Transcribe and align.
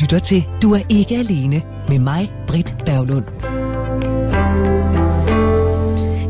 lytter 0.00 0.18
til 0.18 0.44
Du 0.62 0.72
er 0.72 0.80
ikke 0.90 1.14
alene 1.16 1.62
med 1.88 1.98
mig, 1.98 2.32
Britt 2.46 2.76
Berglund. 2.84 3.24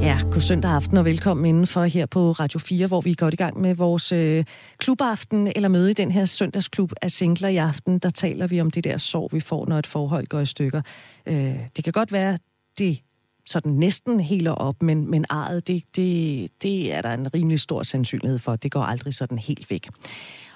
Ja, 0.02 0.18
god 0.32 0.40
søndag 0.40 0.70
aften 0.70 0.96
og 0.96 1.04
velkommen 1.04 1.46
indenfor 1.46 1.84
her 1.84 2.06
på 2.06 2.32
Radio 2.32 2.58
4, 2.58 2.86
hvor 2.86 3.00
vi 3.00 3.10
er 3.10 3.14
godt 3.14 3.34
i 3.34 3.36
gang 3.36 3.60
med 3.60 3.74
vores 3.74 4.12
øh, 4.12 4.44
klubaften 4.78 5.52
eller 5.56 5.68
møde 5.68 5.90
i 5.90 5.94
den 5.94 6.10
her 6.10 6.24
søndagsklub 6.24 6.92
af 7.02 7.10
singler 7.10 7.48
i 7.48 7.56
aften. 7.56 7.98
Der 7.98 8.10
taler 8.10 8.46
vi 8.46 8.60
om 8.60 8.70
det 8.70 8.84
der 8.84 8.98
sorg, 8.98 9.32
vi 9.32 9.40
får, 9.40 9.66
når 9.66 9.78
et 9.78 9.86
forhold 9.86 10.26
går 10.26 10.40
i 10.40 10.46
stykker. 10.46 10.82
Øh, 11.26 11.56
det 11.76 11.84
kan 11.84 11.92
godt 11.92 12.12
være, 12.12 12.38
det 12.78 12.98
sådan 13.46 13.72
næsten 13.72 14.20
heler 14.20 14.50
op, 14.50 14.82
men, 14.82 15.10
men 15.10 15.24
arret, 15.30 15.66
det, 15.66 15.82
det, 15.96 16.48
det 16.62 16.94
er 16.94 17.02
der 17.02 17.10
en 17.10 17.34
rimelig 17.34 17.60
stor 17.60 17.82
sandsynlighed 17.82 18.38
for. 18.38 18.56
Det 18.56 18.70
går 18.70 18.82
aldrig 18.82 19.14
sådan 19.14 19.38
helt 19.38 19.70
væk. 19.70 19.88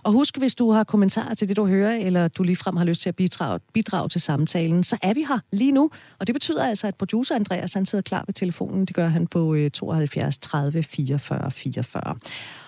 Og 0.03 0.13
husk, 0.13 0.39
hvis 0.39 0.55
du 0.55 0.71
har 0.71 0.85
kommentarer 0.85 1.35
til 1.35 1.49
det, 1.49 1.57
du 1.57 1.67
hører, 1.67 1.97
eller 1.97 2.29
du 2.29 2.43
ligefrem 2.43 2.77
har 2.77 2.85
lyst 2.85 3.03
til 3.03 3.09
at 3.09 3.17
bidrage, 3.17 3.61
bidrage 3.73 4.09
til 4.09 4.21
samtalen, 4.21 4.85
så 4.85 4.97
er 5.03 5.15
vi 5.15 5.25
her 5.29 5.39
lige 5.53 5.73
nu. 5.73 5.91
Og 6.19 6.27
det 6.27 6.35
betyder 6.35 6.67
altså, 6.67 6.87
at 6.87 6.95
producer 6.95 7.35
Andreas, 7.35 7.75
han 7.75 7.87
sidder 7.87 8.03
klar 8.03 8.25
ved 8.27 8.35
telefonen. 8.35 8.85
Det 8.85 8.97
gør 8.97 9.09
han 9.09 9.27
på 9.27 9.57
72 9.73 10.39
30 10.39 10.83
44 10.83 11.51
44. 11.51 12.15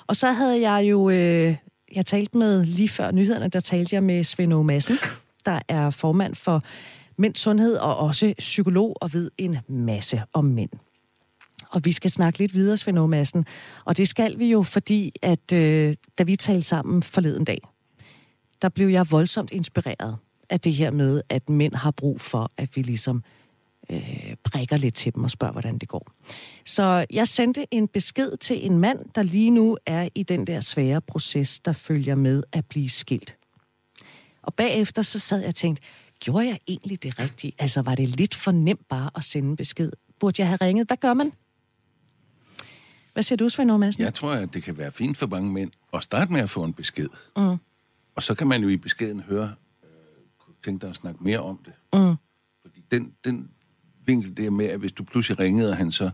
Og 0.06 0.16
så 0.16 0.32
havde 0.32 0.70
jeg 0.70 0.90
jo... 0.90 1.10
Øh, 1.10 1.56
jeg 1.94 2.06
talte 2.06 2.38
med 2.38 2.64
lige 2.64 2.88
før 2.88 3.10
nyhederne, 3.10 3.48
der 3.48 3.60
talte 3.60 3.94
jeg 3.94 4.02
med 4.02 4.24
Svend 4.24 4.62
Madsen, 4.64 4.96
der 5.46 5.58
er 5.68 5.90
formand 5.90 6.34
for 6.34 6.62
Mænds 7.16 7.40
Sundhed 7.40 7.76
og 7.76 7.96
også 7.96 8.34
psykolog 8.38 8.96
og 9.00 9.12
ved 9.12 9.30
en 9.38 9.58
masse 9.68 10.22
om 10.32 10.44
mænd. 10.44 10.70
Og 11.72 11.84
vi 11.84 11.92
skal 11.92 12.10
snakke 12.10 12.38
lidt 12.38 12.54
videre, 12.54 12.76
Svend 12.76 13.06
Madsen. 13.06 13.44
Og 13.84 13.96
det 13.96 14.08
skal 14.08 14.38
vi 14.38 14.50
jo, 14.50 14.62
fordi 14.62 15.12
at 15.22 15.52
øh, 15.52 15.94
da 16.18 16.22
vi 16.22 16.36
talte 16.36 16.62
sammen 16.62 17.02
forleden 17.02 17.44
dag, 17.44 17.58
der 18.62 18.68
blev 18.68 18.88
jeg 18.88 19.10
voldsomt 19.10 19.50
inspireret 19.50 20.16
af 20.50 20.60
det 20.60 20.72
her 20.72 20.90
med, 20.90 21.22
at 21.28 21.48
mænd 21.48 21.74
har 21.74 21.90
brug 21.90 22.20
for, 22.20 22.50
at 22.56 22.76
vi 22.76 22.82
ligesom 22.82 23.22
øh, 23.90 24.36
prikker 24.44 24.76
lidt 24.76 24.94
til 24.94 25.14
dem 25.14 25.24
og 25.24 25.30
spørger, 25.30 25.52
hvordan 25.52 25.78
det 25.78 25.88
går. 25.88 26.12
Så 26.64 27.06
jeg 27.10 27.28
sendte 27.28 27.66
en 27.70 27.88
besked 27.88 28.36
til 28.36 28.66
en 28.66 28.78
mand, 28.78 28.98
der 29.14 29.22
lige 29.22 29.50
nu 29.50 29.76
er 29.86 30.08
i 30.14 30.22
den 30.22 30.46
der 30.46 30.60
svære 30.60 31.00
proces, 31.00 31.60
der 31.60 31.72
følger 31.72 32.14
med 32.14 32.42
at 32.52 32.66
blive 32.66 32.90
skilt. 32.90 33.36
Og 34.42 34.54
bagefter 34.54 35.02
så 35.02 35.18
sad 35.18 35.38
jeg 35.38 35.48
og 35.48 35.54
tænkte, 35.54 35.82
gjorde 36.20 36.46
jeg 36.46 36.58
egentlig 36.68 37.02
det 37.02 37.18
rigtige? 37.18 37.52
Altså 37.58 37.82
var 37.82 37.94
det 37.94 38.08
lidt 38.08 38.34
for 38.34 38.52
nemt 38.52 38.88
bare 38.88 39.10
at 39.14 39.24
sende 39.24 39.48
en 39.48 39.56
besked? 39.56 39.92
Burde 40.20 40.42
jeg 40.42 40.48
have 40.48 40.58
ringet? 40.60 40.86
Hvad 40.86 40.96
gør 40.96 41.14
man? 41.14 41.32
Hvad 43.12 43.22
siger 43.22 43.36
du, 43.36 43.48
Svend 43.48 43.78
Madsen? 43.78 44.02
Jeg 44.02 44.14
tror, 44.14 44.32
at 44.32 44.54
det 44.54 44.62
kan 44.62 44.78
være 44.78 44.92
fint 44.92 45.16
for 45.16 45.26
mange 45.26 45.52
mænd 45.52 45.70
at 45.94 46.02
starte 46.02 46.32
med 46.32 46.40
at 46.40 46.50
få 46.50 46.64
en 46.64 46.72
besked. 46.72 47.08
Mm. 47.36 47.56
Og 48.14 48.22
så 48.22 48.34
kan 48.34 48.46
man 48.46 48.62
jo 48.62 48.68
i 48.68 48.76
beskeden 48.76 49.20
høre, 49.20 49.54
øh, 49.82 49.88
tænke 50.64 50.82
dig 50.82 50.90
at 50.90 50.96
snakke 50.96 51.24
mere 51.24 51.38
om 51.38 51.58
det. 51.64 51.72
Mm. 51.92 52.16
Fordi 52.62 52.84
den, 52.90 53.12
den 53.24 53.50
vinkel 54.06 54.36
der 54.36 54.50
med, 54.50 54.66
at 54.66 54.78
hvis 54.78 54.92
du 54.92 55.04
pludselig 55.04 55.38
ringede, 55.38 55.70
og 55.70 55.76
han 55.76 55.92
så 55.92 56.10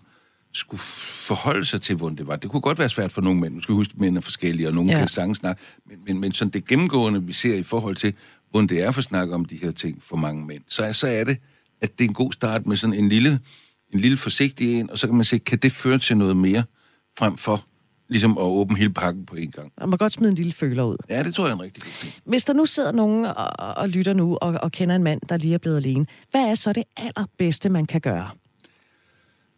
skulle 0.53 0.81
forholde 0.81 1.65
sig 1.65 1.81
til, 1.81 1.97
hvordan 1.97 2.19
det 2.19 2.27
var. 2.27 2.37
Det 2.37 2.51
kunne 2.51 2.61
godt 2.61 2.79
være 2.79 2.89
svært 2.89 3.13
for 3.13 3.21
nogle 3.21 3.41
mænd. 3.41 3.55
Nu 3.55 3.61
skal 3.61 3.75
huske, 3.75 3.93
at 3.95 4.01
mænd 4.01 4.17
er 4.17 4.21
forskellige, 4.21 4.69
og 4.69 4.75
nogle 4.75 4.91
ja. 4.91 4.99
kan 4.99 5.09
sagtens 5.09 5.39
snakke. 5.39 5.63
Men, 5.87 5.99
men, 6.07 6.21
men 6.21 6.33
sådan 6.33 6.53
det 6.53 6.67
gennemgående, 6.67 7.23
vi 7.23 7.33
ser 7.33 7.55
i 7.55 7.63
forhold 7.63 7.97
til, 7.97 8.15
hvordan 8.51 8.69
det 8.69 8.83
er 8.83 8.91
for 8.91 8.99
at 8.99 9.05
snakke 9.05 9.35
om 9.35 9.45
de 9.45 9.57
her 9.57 9.71
ting 9.71 10.03
for 10.03 10.17
mange 10.17 10.47
mænd, 10.47 10.63
så, 10.69 10.93
så 10.93 11.09
er 11.09 11.25
det, 11.25 11.39
at 11.81 11.99
det 11.99 12.05
er 12.05 12.09
en 12.09 12.15
god 12.15 12.33
start 12.33 12.67
med 12.67 12.77
sådan 12.77 12.95
en 12.95 13.09
lille, 13.09 13.41
en 13.93 14.01
lille 14.01 14.17
forsigtig 14.17 14.81
en, 14.81 14.91
og 14.91 14.99
så 14.99 15.07
kan 15.07 15.17
man 15.17 15.25
se, 15.25 15.39
kan 15.39 15.59
det 15.59 15.73
føre 15.73 15.99
til 15.99 16.17
noget 16.17 16.37
mere? 16.37 16.65
Frem 17.19 17.37
for 17.37 17.65
ligesom 18.09 18.39
at 18.39 18.43
åbne 18.43 18.77
hele 18.77 18.93
pakken 18.93 19.27
på 19.27 19.37
en 19.37 19.51
gang. 19.51 19.73
Og 19.77 19.89
man 19.89 19.99
kan 19.99 20.05
godt 20.05 20.13
smide 20.13 20.31
en 20.31 20.35
lille 20.35 20.53
føler 20.53 20.85
ud. 20.85 20.97
Ja, 21.09 21.23
det 21.23 21.35
tror 21.35 21.45
jeg 21.45 21.51
er 21.51 21.55
en 21.55 21.63
rigtig 21.63 21.83
god 21.83 21.93
ting. 22.01 22.13
Hvis 22.25 22.45
der 22.45 22.53
nu 22.53 22.67
sidder 22.67 22.93
nogen 22.93 23.25
og, 23.25 23.77
og 23.77 23.89
lytter 23.89 24.13
nu 24.13 24.37
og, 24.37 24.59
og 24.63 24.73
kender 24.73 24.97
en 24.97 25.03
mand, 25.03 25.21
der 25.29 25.37
lige 25.37 25.55
er 25.55 25.59
blevet 25.59 25.77
alene, 25.77 26.07
hvad 26.31 26.41
er 26.41 26.55
så 26.55 26.73
det 26.73 26.85
allerbedste, 26.97 27.69
man 27.69 27.87
kan 27.87 28.01
gøre? 28.01 28.31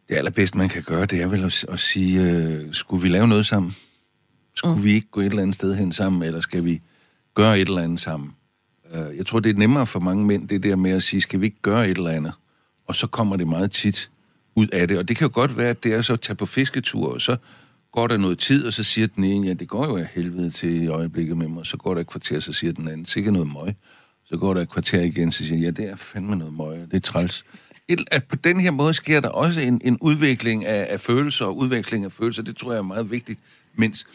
Det 0.09 0.17
allerbedste, 0.17 0.59
man 0.59 0.69
kan 0.69 0.83
gøre, 0.83 1.07
det 1.07 1.23
er 1.23 1.29
vel 1.29 1.45
at, 1.45 1.65
at 1.69 1.81
sige, 1.81 2.21
uh, 2.67 2.73
skulle 2.73 3.03
vi 3.03 3.09
lave 3.09 3.29
noget 3.29 3.47
sammen? 3.47 3.77
Skulle 4.55 4.77
mm. 4.77 4.85
vi 4.85 4.93
ikke 4.93 5.09
gå 5.11 5.21
et 5.21 5.27
eller 5.27 5.43
andet 5.43 5.57
sted 5.57 5.77
hen 5.77 5.93
sammen, 5.93 6.23
eller 6.23 6.41
skal 6.41 6.65
vi 6.65 6.81
gøre 7.35 7.61
et 7.61 7.69
eller 7.69 7.83
andet 7.83 8.01
sammen? 8.01 8.31
Uh, 8.95 9.17
jeg 9.17 9.27
tror, 9.27 9.41
det 9.41 9.51
er 9.51 9.59
nemmere 9.59 9.87
for 9.87 10.01
mange 10.01 10.27
mænd, 10.27 10.49
det 10.49 10.63
der 10.63 10.77
med 10.77 10.91
at 10.91 11.03
sige, 11.03 11.21
skal 11.21 11.41
vi 11.41 11.47
ikke 11.47 11.63
gøre 11.63 11.89
et 11.89 11.97
eller 11.97 12.11
andet? 12.11 12.33
Og 12.87 12.97
så 12.97 13.07
kommer 13.07 13.37
det 13.37 13.49
meget 13.49 13.71
tit 13.71 14.11
ud 14.61 14.67
af 14.73 14.89
det. 14.89 14.99
Og 14.99 15.09
det 15.09 15.17
kan 15.17 15.27
jo 15.27 15.31
godt 15.35 15.57
være, 15.57 15.71
at 15.71 15.85
det 15.85 15.93
er 15.93 16.03
så 16.03 16.13
at 16.13 16.21
tage 16.21 16.37
på 16.37 16.47
fisketur, 16.47 17.15
og 17.15 17.21
så 17.21 17.37
går 17.93 18.07
der 18.07 18.17
noget 18.17 18.39
tid, 18.39 18.67
og 18.67 18.73
så 18.73 18.85
siger 18.85 19.07
den 19.07 19.25
ene, 19.25 19.47
ja, 19.47 19.53
det 19.53 19.69
går 19.69 19.87
jo 19.87 19.97
af 19.97 20.09
helvede 20.15 20.51
til 20.51 20.83
i 20.83 20.87
øjeblikket 20.87 21.37
med 21.37 21.49
mig. 21.49 21.67
Så 21.67 21.77
går 21.77 21.95
der 21.95 22.01
et 22.01 22.07
kvarter, 22.07 22.41
så 22.41 22.53
siger 22.53 22.73
den 22.73 22.89
anden, 22.89 23.07
sikkert 23.07 23.33
noget 23.33 23.53
møg. 23.53 23.75
Så 24.25 24.37
går 24.37 24.55
der 24.55 24.61
et 24.61 24.71
kvarter 24.71 25.01
igen, 25.01 25.33
så 25.33 25.45
siger 25.45 25.57
jeg, 25.57 25.65
ja, 25.79 25.83
det 25.83 25.91
er 25.91 25.97
fandme 25.97 26.37
noget 26.37 26.55
møg, 26.55 26.79
det 26.91 26.95
er 26.95 27.01
træls. 27.01 27.45
Et, 27.89 28.01
at 28.11 28.25
på 28.25 28.37
den 28.37 28.61
her 28.61 28.71
måde 28.71 28.95
sker 28.95 29.21
der 29.21 29.29
også 29.29 29.61
en, 29.61 29.81
en 29.85 29.99
udvikling 30.01 30.67
af, 30.67 30.87
af 30.91 31.01
følelser 31.01 31.45
og 31.45 31.57
udvikling 31.57 32.05
af 32.05 32.13
følelser. 32.13 32.43
Det 32.43 32.57
tror 32.57 32.73
jeg 32.73 32.79
er 32.79 32.83
meget 32.83 33.11
vigtigt, 33.11 33.41
mens 33.75 34.07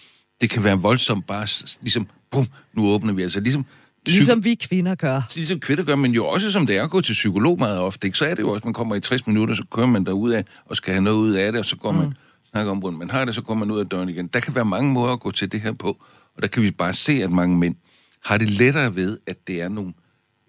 det 0.42 0.50
kan 0.50 0.64
være 0.64 0.82
voldsomt 0.82 1.28
bare 1.28 1.48
ligesom, 1.82 2.08
bum, 2.32 2.48
nu 2.74 2.88
åbner 2.88 3.14
vi. 3.14 3.24
Altså 3.24 3.40
ligesom, 3.40 3.66
Ligesom 4.08 4.44
vi 4.44 4.56
kvinder 4.56 4.96
gør. 4.96 5.22
Ligesom 5.36 5.60
kvinder 5.60 5.84
gør, 5.84 5.96
men 5.96 6.12
jo 6.12 6.28
også 6.28 6.52
som 6.52 6.68
det 6.68 6.78
er 6.78 6.84
at 6.84 6.90
gå 6.90 7.02
til 7.02 7.14
psykolog 7.14 7.60
meget 7.60 7.80
ofte. 7.80 8.08
Ikke? 8.08 8.18
Så 8.18 8.26
er 8.26 8.36
det 8.36 8.42
jo 8.42 8.50
også, 8.50 8.62
man 8.66 8.74
kommer 8.74 8.96
i 8.96 9.00
60 9.00 9.28
minutter, 9.28 9.56
så 9.56 9.64
kører 9.72 9.88
man 9.88 10.06
derud 10.06 10.32
af, 10.32 10.44
og 10.66 10.78
skal 10.78 10.94
have 10.94 11.04
noget 11.04 11.18
ud 11.18 11.32
af 11.32 11.52
det, 11.52 11.60
og 11.60 11.66
så 11.66 11.76
går 11.76 11.92
mm. 11.92 11.98
man 11.98 12.14
snakker 12.52 12.72
om, 12.72 12.78
hvordan 12.78 13.00
man 13.00 13.10
har 13.10 13.26
det, 13.26 13.36
så 13.36 13.42
går 13.42 13.54
man 13.54 13.72
ud 13.72 13.80
af 13.80 13.86
døren 13.86 14.10
igen. 14.10 14.28
Der 14.28 14.40
kan 14.40 14.56
være 14.56 14.66
mange 14.66 14.92
måder 14.94 15.14
at 15.14 15.20
gå 15.20 15.32
til 15.32 15.52
det 15.52 15.62
her 15.62 15.74
på, 15.74 15.98
og 16.36 16.42
der 16.42 16.48
kan 16.48 16.64
vi 16.64 16.72
bare 16.72 16.94
se, 16.94 17.12
at 17.24 17.32
mange 17.32 17.58
mænd 17.58 17.76
har 18.24 18.38
det 18.38 18.50
lettere 18.50 18.96
ved, 18.96 19.18
at 19.28 19.48
det 19.48 19.62
er 19.62 19.70
nogle, 19.70 19.94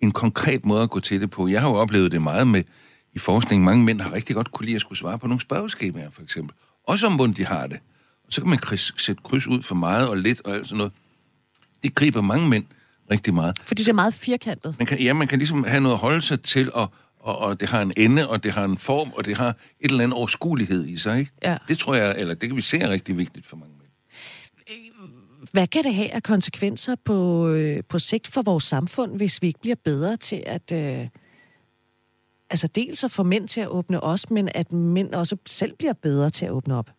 en 0.02 0.12
konkret 0.12 0.64
måde 0.64 0.82
at 0.82 0.90
gå 0.90 1.00
til 1.00 1.20
det 1.20 1.30
på. 1.30 1.48
Jeg 1.48 1.60
har 1.60 1.68
jo 1.68 1.74
oplevet 1.74 2.12
det 2.12 2.22
meget 2.22 2.48
med 2.48 2.62
i 3.14 3.18
forskning. 3.18 3.64
Mange 3.64 3.84
mænd 3.84 4.00
har 4.00 4.12
rigtig 4.12 4.36
godt 4.36 4.52
kunne 4.52 4.66
lide 4.66 4.76
at 4.76 4.80
skulle 4.80 4.98
svare 4.98 5.18
på 5.18 5.26
nogle 5.26 5.40
spørgeskemaer, 5.40 6.10
for 6.10 6.22
eksempel. 6.22 6.56
Også 6.86 7.06
om, 7.06 7.14
hvordan 7.14 7.34
de 7.34 7.44
har 7.44 7.66
det. 7.66 7.78
Og 8.26 8.32
så 8.32 8.40
kan 8.40 8.50
man 8.50 8.58
kryds, 8.58 9.02
sætte 9.02 9.22
kryds 9.24 9.46
ud 9.46 9.62
for 9.62 9.74
meget 9.74 10.08
og 10.08 10.16
lidt 10.16 10.40
og 10.44 10.54
alt 10.54 10.66
sådan 10.66 10.76
noget. 10.78 10.92
Det 11.82 11.94
griber 11.94 12.20
mange 12.20 12.48
mænd 12.48 12.64
rigtig 13.10 13.34
meget. 13.34 13.58
Fordi 13.64 13.82
det 13.82 13.88
er 13.88 13.94
meget 13.94 14.14
firkantet. 14.14 14.74
Man 14.78 14.86
kan, 14.86 15.00
ja, 15.00 15.12
man 15.12 15.28
kan 15.28 15.38
ligesom 15.38 15.64
have 15.64 15.80
noget 15.80 15.94
at 15.94 16.00
holde 16.00 16.22
sig 16.22 16.40
til, 16.42 16.72
og, 16.72 16.92
og, 17.20 17.38
og 17.38 17.60
det 17.60 17.68
har 17.68 17.82
en 17.82 17.92
ende, 17.96 18.28
og 18.28 18.44
det 18.44 18.52
har 18.52 18.64
en 18.64 18.78
form, 18.78 19.12
og 19.16 19.24
det 19.24 19.36
har 19.36 19.48
et 19.48 19.90
eller 19.90 20.04
andet 20.04 20.18
overskuelighed 20.18 20.86
i 20.86 20.96
sig, 20.96 21.18
ikke? 21.18 21.32
Ja. 21.42 21.56
Det 21.68 21.78
tror 21.78 21.94
jeg, 21.94 22.14
eller 22.18 22.34
det 22.34 22.48
kan 22.48 22.56
vi 22.56 22.62
se 22.62 22.78
er 22.78 22.90
rigtig 22.90 23.18
vigtigt 23.18 23.46
for 23.46 23.56
mange 23.56 23.72
mænd. 23.72 23.86
Hvad 25.52 25.66
kan 25.66 25.84
det 25.84 25.94
have 25.94 26.14
af 26.14 26.22
konsekvenser 26.22 26.94
på, 27.04 27.48
øh, 27.48 27.82
på 27.88 27.98
sigt 27.98 28.26
for 28.26 28.42
vores 28.42 28.64
samfund, 28.64 29.16
hvis 29.16 29.42
vi 29.42 29.46
ikke 29.46 29.60
bliver 29.60 29.76
bedre 29.84 30.16
til 30.16 30.42
at... 30.46 30.72
Øh, 30.72 31.08
altså 32.50 32.66
dels 32.66 33.04
at 33.04 33.10
få 33.10 33.22
mænd 33.22 33.48
til 33.48 33.60
at 33.60 33.68
åbne 33.68 34.02
os, 34.02 34.30
men 34.30 34.48
at 34.54 34.72
mænd 34.72 35.14
også 35.14 35.36
selv 35.46 35.72
bliver 35.78 35.92
bedre 35.92 36.30
til 36.30 36.46
at 36.46 36.50
åbne 36.50 36.74
op? 36.74 36.90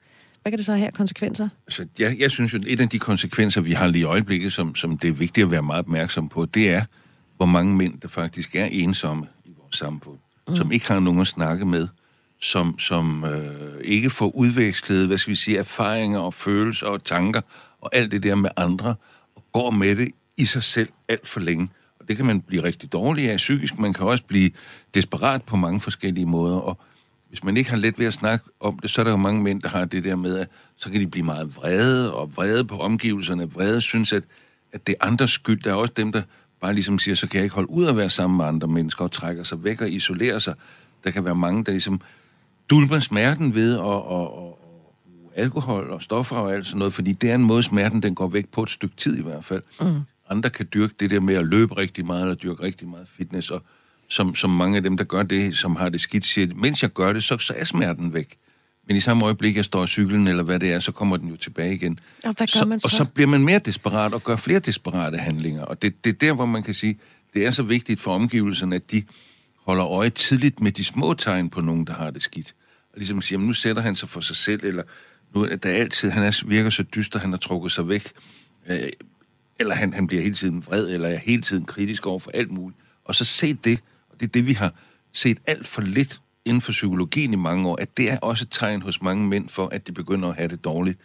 Hvad 0.47 0.51
kan 0.51 0.57
det 0.57 0.65
så 0.65 0.75
have 0.75 0.91
konsekvenser? 0.91 1.49
Altså, 1.67 1.85
jeg, 1.99 2.19
jeg 2.19 2.31
synes 2.31 2.53
jo, 2.53 2.57
at 2.57 2.63
et 2.67 2.79
af 2.79 2.89
de 2.89 2.99
konsekvenser, 2.99 3.61
vi 3.61 3.71
har 3.71 3.87
lige 3.87 4.01
i 4.01 4.03
øjeblikket, 4.03 4.53
som, 4.53 4.75
som 4.75 4.97
det 4.97 5.07
er 5.07 5.11
vigtigt 5.13 5.45
at 5.45 5.51
være 5.51 5.61
meget 5.61 5.79
opmærksom 5.79 6.29
på, 6.29 6.45
det 6.45 6.69
er, 6.69 6.85
hvor 7.37 7.45
mange 7.45 7.75
mænd, 7.75 7.99
der 8.01 8.07
faktisk 8.07 8.55
er 8.55 8.65
ensomme 8.65 9.27
i 9.45 9.49
vores 9.61 9.75
samfund, 9.75 10.17
mm. 10.47 10.55
som 10.55 10.71
ikke 10.71 10.87
har 10.87 10.99
nogen 10.99 11.21
at 11.21 11.27
snakke 11.27 11.65
med, 11.65 11.87
som, 12.41 12.79
som 12.79 13.23
øh, 13.23 13.81
ikke 13.83 14.09
får 14.09 14.35
udvekslet, 14.35 15.07
hvad 15.07 15.17
skal 15.17 15.31
vi 15.31 15.35
sige, 15.35 15.57
erfaringer 15.57 16.19
og 16.19 16.33
følelser 16.33 16.87
og 16.87 17.03
tanker 17.03 17.41
og 17.81 17.95
alt 17.95 18.11
det 18.11 18.23
der 18.23 18.35
med 18.35 18.49
andre, 18.57 18.95
og 19.35 19.43
går 19.53 19.71
med 19.71 19.95
det 19.95 20.11
i 20.37 20.45
sig 20.45 20.63
selv 20.63 20.89
alt 21.07 21.27
for 21.27 21.39
længe. 21.39 21.69
Og 21.99 22.07
det 22.07 22.17
kan 22.17 22.25
man 22.25 22.41
blive 22.41 22.63
rigtig 22.63 22.93
dårlig 22.93 23.31
af 23.31 23.37
psykisk, 23.37 23.79
man 23.79 23.93
kan 23.93 24.05
også 24.05 24.23
blive 24.23 24.51
desperat 24.93 25.43
på 25.43 25.55
mange 25.55 25.81
forskellige 25.81 26.25
måder, 26.25 26.57
og 26.57 26.79
hvis 27.29 27.43
man 27.43 27.57
ikke 27.57 27.69
har 27.69 27.77
let 27.77 27.99
ved 27.99 28.05
at 28.05 28.13
snakke 28.13 28.45
om 28.59 28.79
det, 28.79 28.89
så 28.89 29.01
er 29.01 29.03
der 29.03 29.11
jo 29.11 29.17
mange 29.17 29.43
mænd, 29.43 29.61
der 29.61 29.69
har 29.69 29.85
det 29.85 30.03
der 30.03 30.15
med, 30.15 30.37
at 30.37 30.47
så 30.75 30.89
kan 30.89 31.01
de 31.01 31.07
blive 31.07 31.25
meget 31.25 31.55
vrede, 31.55 32.13
og 32.15 32.35
vrede 32.35 32.65
på 32.65 32.77
omgivelserne, 32.77 33.51
vrede 33.51 33.81
synes, 33.81 34.13
at, 34.13 34.23
at 34.73 34.87
det 34.87 34.95
er 34.99 35.05
andres 35.07 35.31
skyld. 35.31 35.63
Der 35.63 35.71
er 35.71 35.75
også 35.75 35.93
dem, 35.97 36.11
der 36.11 36.21
bare 36.61 36.73
ligesom 36.73 36.99
siger, 36.99 37.15
så 37.15 37.27
kan 37.27 37.37
jeg 37.37 37.43
ikke 37.43 37.55
holde 37.55 37.69
ud 37.69 37.85
at 37.85 37.97
være 37.97 38.09
sammen 38.09 38.37
med 38.37 38.45
andre 38.45 38.67
mennesker, 38.67 39.03
og 39.03 39.11
trækker 39.11 39.43
sig 39.43 39.63
væk 39.63 39.81
og 39.81 39.89
isolerer 39.89 40.39
sig. 40.39 40.53
Der 41.03 41.11
kan 41.11 41.25
være 41.25 41.35
mange, 41.35 41.63
der 41.63 41.71
ligesom 41.71 42.01
dulmer 42.69 42.99
smerten 42.99 43.55
ved 43.55 43.73
at, 43.73 43.85
at, 43.85 43.93
at, 44.11 44.53
at 45.35 45.43
alkohol 45.43 45.89
og 45.89 46.01
stoffer 46.01 46.35
og 46.35 46.53
alt 46.53 46.67
sådan 46.67 46.79
noget, 46.79 46.93
fordi 46.93 47.11
det 47.11 47.31
er 47.31 47.35
en 47.35 47.43
måde, 47.43 47.63
smerten 47.63 48.03
den 48.03 48.15
går 48.15 48.27
væk 48.27 48.47
på 48.49 48.63
et 48.63 48.69
stykke 48.69 48.95
tid 48.95 49.19
i 49.19 49.23
hvert 49.23 49.45
fald. 49.45 49.63
Mm. 49.81 50.01
Andre 50.29 50.49
kan 50.49 50.67
dyrke 50.73 50.93
det 50.99 51.11
der 51.11 51.19
med 51.19 51.35
at 51.35 51.45
løbe 51.45 51.77
rigtig 51.77 52.05
meget, 52.05 52.21
eller 52.21 52.35
dyrke 52.35 52.63
rigtig 52.63 52.87
meget 52.87 53.07
fitness, 53.17 53.51
og 53.51 53.63
som, 54.09 54.35
som 54.35 54.49
mange 54.49 54.77
af 54.77 54.83
dem, 54.83 54.97
der 54.97 55.03
gør 55.03 55.23
det, 55.23 55.57
som 55.57 55.75
har 55.75 55.89
det 55.89 56.01
skidt, 56.01 56.25
siger, 56.25 56.47
mens 56.55 56.81
jeg 56.81 56.89
gør 56.89 57.13
det, 57.13 57.23
så, 57.23 57.37
så 57.37 57.53
er 57.57 57.65
smerten 57.65 58.13
væk. 58.13 58.37
Men 58.87 58.95
i 58.95 58.99
samme 58.99 59.25
øjeblik, 59.25 59.55
jeg 59.55 59.65
står 59.65 59.83
i 59.83 59.87
cyklen, 59.87 60.27
eller 60.27 60.43
hvad 60.43 60.59
det 60.59 60.73
er, 60.73 60.79
så 60.79 60.91
kommer 60.91 61.17
den 61.17 61.29
jo 61.29 61.35
tilbage 61.35 61.73
igen. 61.73 61.99
Og 62.23 62.33
hvad 62.37 62.47
gør 62.47 62.59
så, 62.59 62.65
man 62.65 62.79
så? 62.79 62.85
Og 62.87 62.91
så 62.91 63.05
bliver 63.05 63.27
man 63.27 63.43
mere 63.43 63.59
desperat 63.59 64.13
og 64.13 64.23
gør 64.23 64.35
flere 64.35 64.59
desperate 64.59 65.17
handlinger. 65.17 65.61
Og 65.63 65.81
det, 65.81 66.03
det 66.03 66.09
er 66.09 66.13
der, 66.13 66.33
hvor 66.33 66.45
man 66.45 66.63
kan 66.63 66.73
sige, 66.73 66.99
det 67.33 67.45
er 67.45 67.51
så 67.51 67.63
vigtigt 67.63 68.01
for 68.01 68.15
omgivelserne, 68.15 68.75
at 68.75 68.91
de 68.91 69.03
holder 69.65 69.87
øje 69.87 70.09
tidligt 70.09 70.61
med 70.61 70.71
de 70.71 70.83
små 70.83 71.13
tegn 71.13 71.49
på 71.49 71.61
nogen, 71.61 71.87
der 71.87 71.93
har 71.93 72.09
det 72.11 72.21
skidt. 72.23 72.55
Og 72.93 72.97
ligesom 72.97 73.21
siger, 73.21 73.39
nu 73.39 73.53
sætter 73.53 73.81
han 73.81 73.95
sig 73.95 74.09
for 74.09 74.21
sig 74.21 74.35
selv, 74.35 74.65
eller 74.65 74.83
nu, 75.35 75.47
der 75.47 75.69
er 75.69 75.77
altid, 75.77 76.09
han 76.09 76.23
er, 76.23 76.41
virker 76.45 76.69
så 76.69 76.83
dyster, 76.83 77.19
han 77.19 77.29
har 77.29 77.37
trukket 77.37 77.71
sig 77.71 77.87
væk. 77.87 78.11
Øh, 78.69 78.89
eller 79.59 79.75
han, 79.75 79.93
han 79.93 80.07
bliver 80.07 80.23
hele 80.23 80.35
tiden 80.35 80.65
vred, 80.65 80.89
eller 80.89 81.09
er 81.09 81.17
hele 81.17 81.41
tiden 81.41 81.65
kritisk 81.65 82.05
over 82.05 82.19
for 82.19 82.31
alt 82.33 82.51
muligt 82.51 82.79
Og 83.05 83.15
så 83.15 83.25
se 83.25 83.53
det, 83.53 83.79
det 84.19 84.25
er 84.25 84.31
det, 84.31 84.47
vi 84.47 84.53
har 84.53 84.73
set 85.13 85.37
alt 85.45 85.67
for 85.67 85.81
lidt 85.81 86.21
inden 86.45 86.61
for 86.61 86.71
psykologien 86.71 87.33
i 87.33 87.35
mange 87.35 87.69
år, 87.69 87.75
at 87.81 87.97
det 87.97 88.11
er 88.11 88.17
også 88.19 88.43
et 88.43 88.47
tegn 88.51 88.81
hos 88.81 89.01
mange 89.01 89.27
mænd 89.27 89.49
for, 89.49 89.67
at 89.67 89.87
de 89.87 89.91
begynder 89.91 90.29
at 90.29 90.35
have 90.35 90.47
det 90.47 90.63
dårligt. 90.63 90.99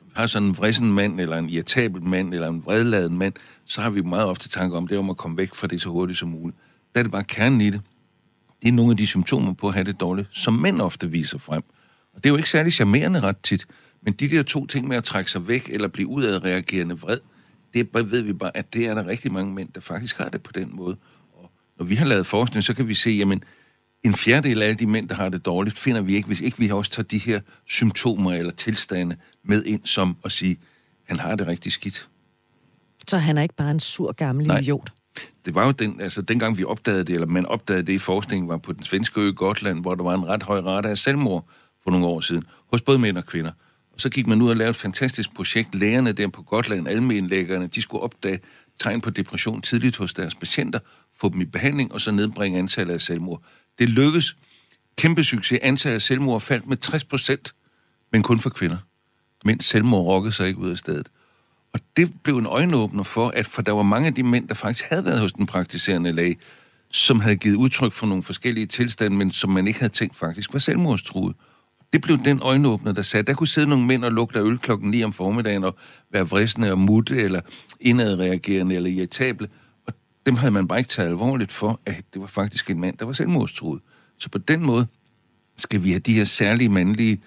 Når 0.00 0.06
vi 0.06 0.12
har 0.14 0.26
sådan 0.26 0.48
en 0.48 0.58
vrissen 0.58 0.92
mand, 0.92 1.20
eller 1.20 1.38
en 1.38 1.48
irritabel 1.48 2.02
mand, 2.02 2.34
eller 2.34 2.48
en 2.48 2.64
vredladen 2.64 3.18
mand, 3.18 3.34
så 3.64 3.80
har 3.80 3.90
vi 3.90 4.02
meget 4.02 4.26
ofte 4.26 4.48
tanker 4.48 4.76
om, 4.76 4.86
det 4.86 4.98
om 4.98 5.10
at 5.10 5.16
komme 5.16 5.36
væk 5.36 5.54
fra 5.54 5.66
det 5.66 5.80
så 5.80 5.88
hurtigt 5.88 6.18
som 6.18 6.28
muligt. 6.28 6.58
Der 6.94 7.00
er 7.00 7.02
det 7.02 7.12
bare 7.12 7.24
kernen 7.24 7.60
i 7.60 7.70
det. 7.70 7.80
Det 8.62 8.68
er 8.68 8.72
nogle 8.72 8.90
af 8.90 8.96
de 8.96 9.06
symptomer 9.06 9.52
på 9.52 9.68
at 9.68 9.74
have 9.74 9.84
det 9.84 10.00
dårligt, 10.00 10.28
som 10.32 10.54
mænd 10.54 10.80
ofte 10.80 11.10
viser 11.10 11.38
frem. 11.38 11.62
Og 12.14 12.24
det 12.24 12.26
er 12.26 12.32
jo 12.32 12.36
ikke 12.36 12.50
særlig 12.50 12.72
charmerende 12.72 13.20
ret 13.20 13.38
tit, 13.42 13.66
men 14.02 14.12
de 14.12 14.28
der 14.28 14.42
to 14.42 14.66
ting 14.66 14.88
med 14.88 14.96
at 14.96 15.04
trække 15.04 15.30
sig 15.30 15.48
væk, 15.48 15.68
eller 15.72 15.88
blive 15.88 16.08
udadreagerende 16.08 16.98
vred, 16.98 17.18
det 17.74 17.88
ved 17.94 18.22
vi 18.22 18.32
bare, 18.32 18.56
at 18.56 18.74
det 18.74 18.86
er 18.86 18.94
der 18.94 19.06
rigtig 19.06 19.32
mange 19.32 19.54
mænd, 19.54 19.68
der 19.74 19.80
faktisk 19.80 20.18
har 20.18 20.28
det 20.28 20.42
på 20.42 20.52
den 20.52 20.76
måde. 20.76 20.96
Når 21.78 21.84
vi 21.84 21.94
har 21.94 22.06
lavet 22.06 22.26
forskning, 22.26 22.64
så 22.64 22.74
kan 22.74 22.88
vi 22.88 22.94
se, 22.94 23.10
jamen, 23.10 23.42
en 24.04 24.14
fjerdedel 24.14 24.62
af 24.62 24.66
alle 24.66 24.78
de 24.78 24.86
mænd, 24.86 25.08
der 25.08 25.14
har 25.14 25.28
det 25.28 25.46
dårligt, 25.46 25.78
finder 25.78 26.00
vi 26.00 26.16
ikke, 26.16 26.26
hvis 26.26 26.40
ikke 26.40 26.58
vi 26.58 26.70
også 26.70 26.90
tager 26.90 27.06
de 27.06 27.18
her 27.18 27.40
symptomer 27.66 28.32
eller 28.32 28.52
tilstande 28.52 29.16
med 29.44 29.64
ind, 29.64 29.80
som 29.84 30.16
at 30.24 30.32
sige, 30.32 30.56
han 31.04 31.18
har 31.18 31.34
det 31.34 31.46
rigtig 31.46 31.72
skidt. 31.72 32.08
Så 33.08 33.18
han 33.18 33.38
er 33.38 33.42
ikke 33.42 33.56
bare 33.56 33.70
en 33.70 33.80
sur 33.80 34.12
gammel 34.12 34.46
Nej. 34.46 34.58
idiot? 34.58 34.92
Det 35.46 35.54
var 35.54 35.66
jo 35.66 35.72
den, 35.72 36.00
altså 36.00 36.22
dengang 36.22 36.58
vi 36.58 36.64
opdagede 36.64 37.04
det, 37.04 37.14
eller 37.14 37.26
man 37.26 37.46
opdagede 37.46 37.86
det 37.86 37.92
i 37.92 37.98
forskningen, 37.98 38.48
var 38.48 38.56
på 38.56 38.72
den 38.72 38.82
svenske 38.84 39.20
ø 39.20 39.32
Gotland, 39.32 39.80
hvor 39.80 39.94
der 39.94 40.04
var 40.04 40.14
en 40.14 40.26
ret 40.26 40.42
høj 40.42 40.60
rate 40.60 40.88
af 40.88 40.98
selvmord 40.98 41.48
for 41.84 41.90
nogle 41.90 42.06
år 42.06 42.20
siden, 42.20 42.44
hos 42.72 42.82
både 42.82 42.98
mænd 42.98 43.18
og 43.18 43.26
kvinder. 43.26 43.50
Og 43.92 44.00
så 44.00 44.10
gik 44.10 44.26
man 44.26 44.42
ud 44.42 44.50
og 44.50 44.56
lavede 44.56 44.70
et 44.70 44.76
fantastisk 44.76 45.34
projekt. 45.34 45.74
Lægerne 45.74 46.12
der 46.12 46.28
på 46.28 46.42
Gotland, 46.42 46.88
almenlægerne, 46.88 47.66
de 47.66 47.82
skulle 47.82 48.02
opdage 48.02 48.40
tegn 48.78 49.00
på 49.00 49.10
depression 49.10 49.62
tidligt 49.62 49.96
hos 49.96 50.14
deres 50.14 50.34
patienter, 50.34 50.78
få 51.20 51.28
dem 51.28 51.40
i 51.40 51.44
behandling, 51.44 51.92
og 51.92 52.00
så 52.00 52.10
nedbringe 52.10 52.58
antallet 52.58 52.94
af 52.94 53.00
selvmord. 53.00 53.42
Det 53.78 53.88
lykkedes. 53.88 54.36
Kæmpe 54.96 55.24
succes. 55.24 55.58
Antallet 55.62 55.94
af 55.94 56.02
selvmord 56.02 56.40
faldt 56.40 56.66
med 56.66 56.76
60 56.76 57.04
procent, 57.04 57.54
men 58.12 58.22
kun 58.22 58.40
for 58.40 58.50
kvinder. 58.50 58.76
Mens 59.44 59.64
selvmord 59.64 60.06
rokkede 60.06 60.32
sig 60.32 60.48
ikke 60.48 60.60
ud 60.60 60.70
af 60.70 60.78
stedet. 60.78 61.08
Og 61.72 61.80
det 61.96 62.12
blev 62.22 62.38
en 62.38 62.46
øjenåbner 62.46 63.02
for, 63.02 63.28
at 63.28 63.46
for 63.46 63.62
der 63.62 63.72
var 63.72 63.82
mange 63.82 64.06
af 64.06 64.14
de 64.14 64.22
mænd, 64.22 64.48
der 64.48 64.54
faktisk 64.54 64.84
havde 64.84 65.04
været 65.04 65.20
hos 65.20 65.32
den 65.32 65.46
praktiserende 65.46 66.12
læge, 66.12 66.36
som 66.90 67.20
havde 67.20 67.36
givet 67.36 67.56
udtryk 67.56 67.92
for 67.92 68.06
nogle 68.06 68.22
forskellige 68.22 68.66
tilstande, 68.66 69.16
men 69.16 69.32
som 69.32 69.50
man 69.50 69.66
ikke 69.66 69.78
havde 69.78 69.92
tænkt 69.92 70.16
faktisk 70.16 70.52
var 70.52 70.58
selvmordstruet. 70.58 71.36
Det 71.92 72.00
blev 72.00 72.18
den 72.24 72.42
øjenåbner, 72.42 72.92
der 72.92 73.02
sagde, 73.02 73.26
der 73.26 73.34
kunne 73.34 73.48
sidde 73.48 73.68
nogle 73.68 73.86
mænd 73.86 74.04
og 74.04 74.12
lugte 74.12 74.40
øl 74.40 74.58
klokken 74.58 74.90
9 74.90 75.04
om 75.04 75.12
formiddagen 75.12 75.64
og 75.64 75.76
være 76.10 76.28
vristende 76.28 76.72
og 76.72 76.78
mutte 76.78 77.16
eller 77.16 77.40
indadreagerende 77.80 78.74
eller 78.74 78.90
irritable. 78.90 79.48
Dem 80.28 80.36
havde 80.36 80.52
man 80.52 80.68
bare 80.68 80.78
ikke 80.78 80.90
taget 80.90 81.08
alvorligt 81.08 81.52
for, 81.52 81.80
at 81.86 82.04
det 82.14 82.20
var 82.20 82.26
faktisk 82.26 82.70
en 82.70 82.80
mand, 82.80 82.98
der 82.98 83.04
var 83.04 83.12
selvmordstruet. 83.12 83.80
Så 84.18 84.28
på 84.28 84.38
den 84.38 84.62
måde 84.62 84.86
skal 85.56 85.82
vi 85.82 85.90
have 85.90 86.00
de 86.00 86.12
her 86.12 86.24
særlige 86.24 86.68
mandlige 86.68 87.20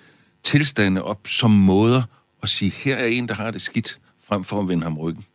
tilstande 0.43 1.03
op 1.03 1.27
som 1.27 1.51
måder 1.51 2.03
at 2.43 2.49
sige, 2.49 2.71
her 2.71 2.95
er 2.95 3.05
en, 3.05 3.27
der 3.27 3.33
har 3.33 3.51
det 3.51 3.61
skidt, 3.61 3.99
frem 4.23 4.43
for 4.43 4.59
at 4.59 4.67
vende 4.67 4.83
ham 4.83 4.97
ryggen. 4.97 5.25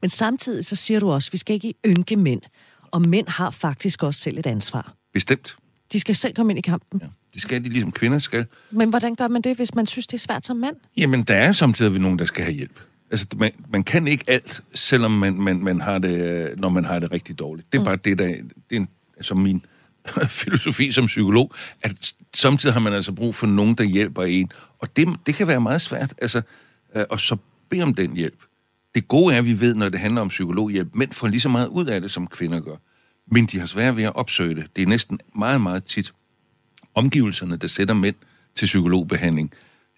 Men 0.00 0.10
samtidig 0.10 0.64
så 0.64 0.76
siger 0.76 1.00
du 1.00 1.10
også, 1.10 1.28
at 1.28 1.32
vi 1.32 1.38
skal 1.38 1.54
ikke 1.54 1.74
ynke 1.86 2.16
mænd. 2.16 2.42
Og 2.90 3.02
mænd 3.02 3.28
har 3.28 3.50
faktisk 3.50 4.02
også 4.02 4.20
selv 4.20 4.38
et 4.38 4.46
ansvar. 4.46 4.94
Bestemt. 5.12 5.56
De 5.92 6.00
skal 6.00 6.16
selv 6.16 6.34
komme 6.34 6.52
ind 6.52 6.58
i 6.58 6.62
kampen. 6.62 7.00
Ja. 7.02 7.06
Det 7.34 7.42
skal 7.42 7.64
de, 7.64 7.68
ligesom 7.68 7.92
kvinder 7.92 8.18
skal. 8.18 8.46
Men 8.70 8.90
hvordan 8.90 9.14
gør 9.14 9.28
man 9.28 9.42
det, 9.42 9.56
hvis 9.56 9.74
man 9.74 9.86
synes, 9.86 10.06
det 10.06 10.14
er 10.14 10.18
svært 10.18 10.46
som 10.46 10.56
mand? 10.56 10.76
Jamen, 10.96 11.22
der 11.22 11.34
er 11.34 11.52
samtidig 11.52 12.00
nogen, 12.00 12.18
der 12.18 12.24
skal 12.24 12.44
have 12.44 12.54
hjælp. 12.54 12.80
Altså, 13.10 13.26
man, 13.36 13.52
man 13.68 13.84
kan 13.84 14.08
ikke 14.08 14.24
alt, 14.26 14.60
selvom 14.74 15.10
man, 15.10 15.34
man, 15.34 15.64
man 15.64 15.80
har 15.80 15.98
det, 15.98 16.54
når 16.58 16.68
man 16.68 16.84
har 16.84 16.98
det 16.98 17.12
rigtig 17.12 17.38
dårligt. 17.38 17.72
Det 17.72 17.78
er 17.78 17.82
mm. 17.82 17.84
bare 17.84 17.96
det, 17.96 18.18
der 18.18 18.26
det 18.26 18.42
er 18.70 18.76
en, 18.76 18.88
altså 19.16 19.34
min 19.34 19.64
filosofi 20.28 20.92
som 20.92 21.06
psykolog, 21.06 21.54
at 21.82 22.12
samtidig 22.34 22.72
har 22.72 22.80
man 22.80 22.92
altså 22.92 23.12
brug 23.12 23.34
for 23.34 23.46
nogen, 23.46 23.74
der 23.74 23.84
hjælper 23.84 24.22
en. 24.22 24.52
Og 24.78 24.96
det, 24.96 25.08
det 25.26 25.34
kan 25.34 25.46
være 25.46 25.60
meget 25.60 25.82
svært, 25.82 26.14
altså, 26.18 26.42
øh, 26.96 27.04
og 27.10 27.20
så 27.20 27.36
bede 27.68 27.82
om 27.82 27.94
den 27.94 28.16
hjælp. 28.16 28.38
Det 28.94 29.08
gode 29.08 29.34
er, 29.34 29.38
at 29.38 29.44
vi 29.44 29.60
ved, 29.60 29.74
når 29.74 29.88
det 29.88 30.00
handler 30.00 30.20
om 30.20 30.28
psykologhjælp, 30.28 30.94
mænd 30.94 31.12
får 31.12 31.28
lige 31.28 31.40
så 31.40 31.48
meget 31.48 31.66
ud 31.66 31.86
af 31.86 32.00
det, 32.00 32.10
som 32.10 32.26
kvinder 32.26 32.60
gør. 32.60 32.76
Men 33.26 33.46
de 33.46 33.58
har 33.58 33.66
svært 33.66 33.96
ved 33.96 34.04
at 34.04 34.16
opsøge 34.16 34.54
det. 34.54 34.66
Det 34.76 34.82
er 34.82 34.86
næsten 34.86 35.20
meget, 35.34 35.60
meget 35.60 35.84
tit 35.84 36.12
omgivelserne, 36.94 37.56
der 37.56 37.66
sætter 37.66 37.94
mænd 37.94 38.14
til 38.56 38.66
psykologbehandling. 38.66 39.52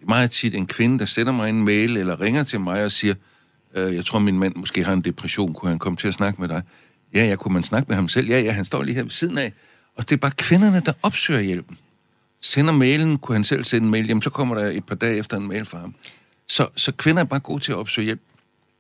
Meget 0.06 0.31
tit 0.31 0.55
en 0.55 0.67
kvinde, 0.67 0.99
der 0.99 1.05
sender 1.05 1.33
mig 1.33 1.49
en 1.49 1.65
mail 1.65 1.97
eller 1.97 2.21
ringer 2.21 2.43
til 2.43 2.61
mig 2.61 2.85
og 2.85 2.93
siger, 2.93 3.15
øh, 3.75 3.95
jeg 3.95 4.05
tror, 4.05 4.19
min 4.19 4.39
mand 4.39 4.55
måske 4.56 4.85
har 4.85 4.93
en 4.93 5.00
depression, 5.00 5.55
kunne 5.55 5.69
han 5.69 5.79
komme 5.79 5.97
til 5.97 6.09
at 6.09 6.15
snakke 6.15 6.41
med 6.41 6.49
dig? 6.49 6.62
Ja, 7.15 7.27
ja, 7.27 7.37
kunne 7.37 7.55
man 7.55 7.62
snakke 7.62 7.89
med 7.89 7.97
ham 7.97 8.09
selv? 8.09 8.29
Ja, 8.29 8.41
ja, 8.41 8.53
han 8.53 8.65
står 8.65 8.83
lige 8.83 8.95
her 8.95 9.03
ved 9.03 9.11
siden 9.11 9.39
af. 9.39 9.53
Og 9.97 10.09
det 10.09 10.17
er 10.17 10.21
bare 10.21 10.31
kvinderne, 10.31 10.83
der 10.87 10.93
opsøger 11.03 11.41
hjælpen. 11.41 11.79
Sender 12.41 12.73
mailen, 12.73 13.19
kunne 13.19 13.35
han 13.35 13.45
selv 13.45 13.65
sende 13.65 13.85
en 13.85 13.91
mail, 13.91 14.06
jamen 14.06 14.23
så 14.23 14.31
kommer 14.31 14.55
der 14.55 14.67
et 14.67 14.85
par 14.85 14.95
dage 14.95 15.17
efter 15.17 15.37
en 15.37 15.49
mail 15.49 15.65
fra 15.65 15.79
ham. 15.79 15.95
Så, 16.49 16.69
så 16.77 16.93
kvinder 16.93 17.23
er 17.23 17.27
bare 17.27 17.41
gode 17.41 17.62
til 17.62 17.73
at 17.73 17.79
opsøge 17.79 18.05
hjælp. 18.05 18.21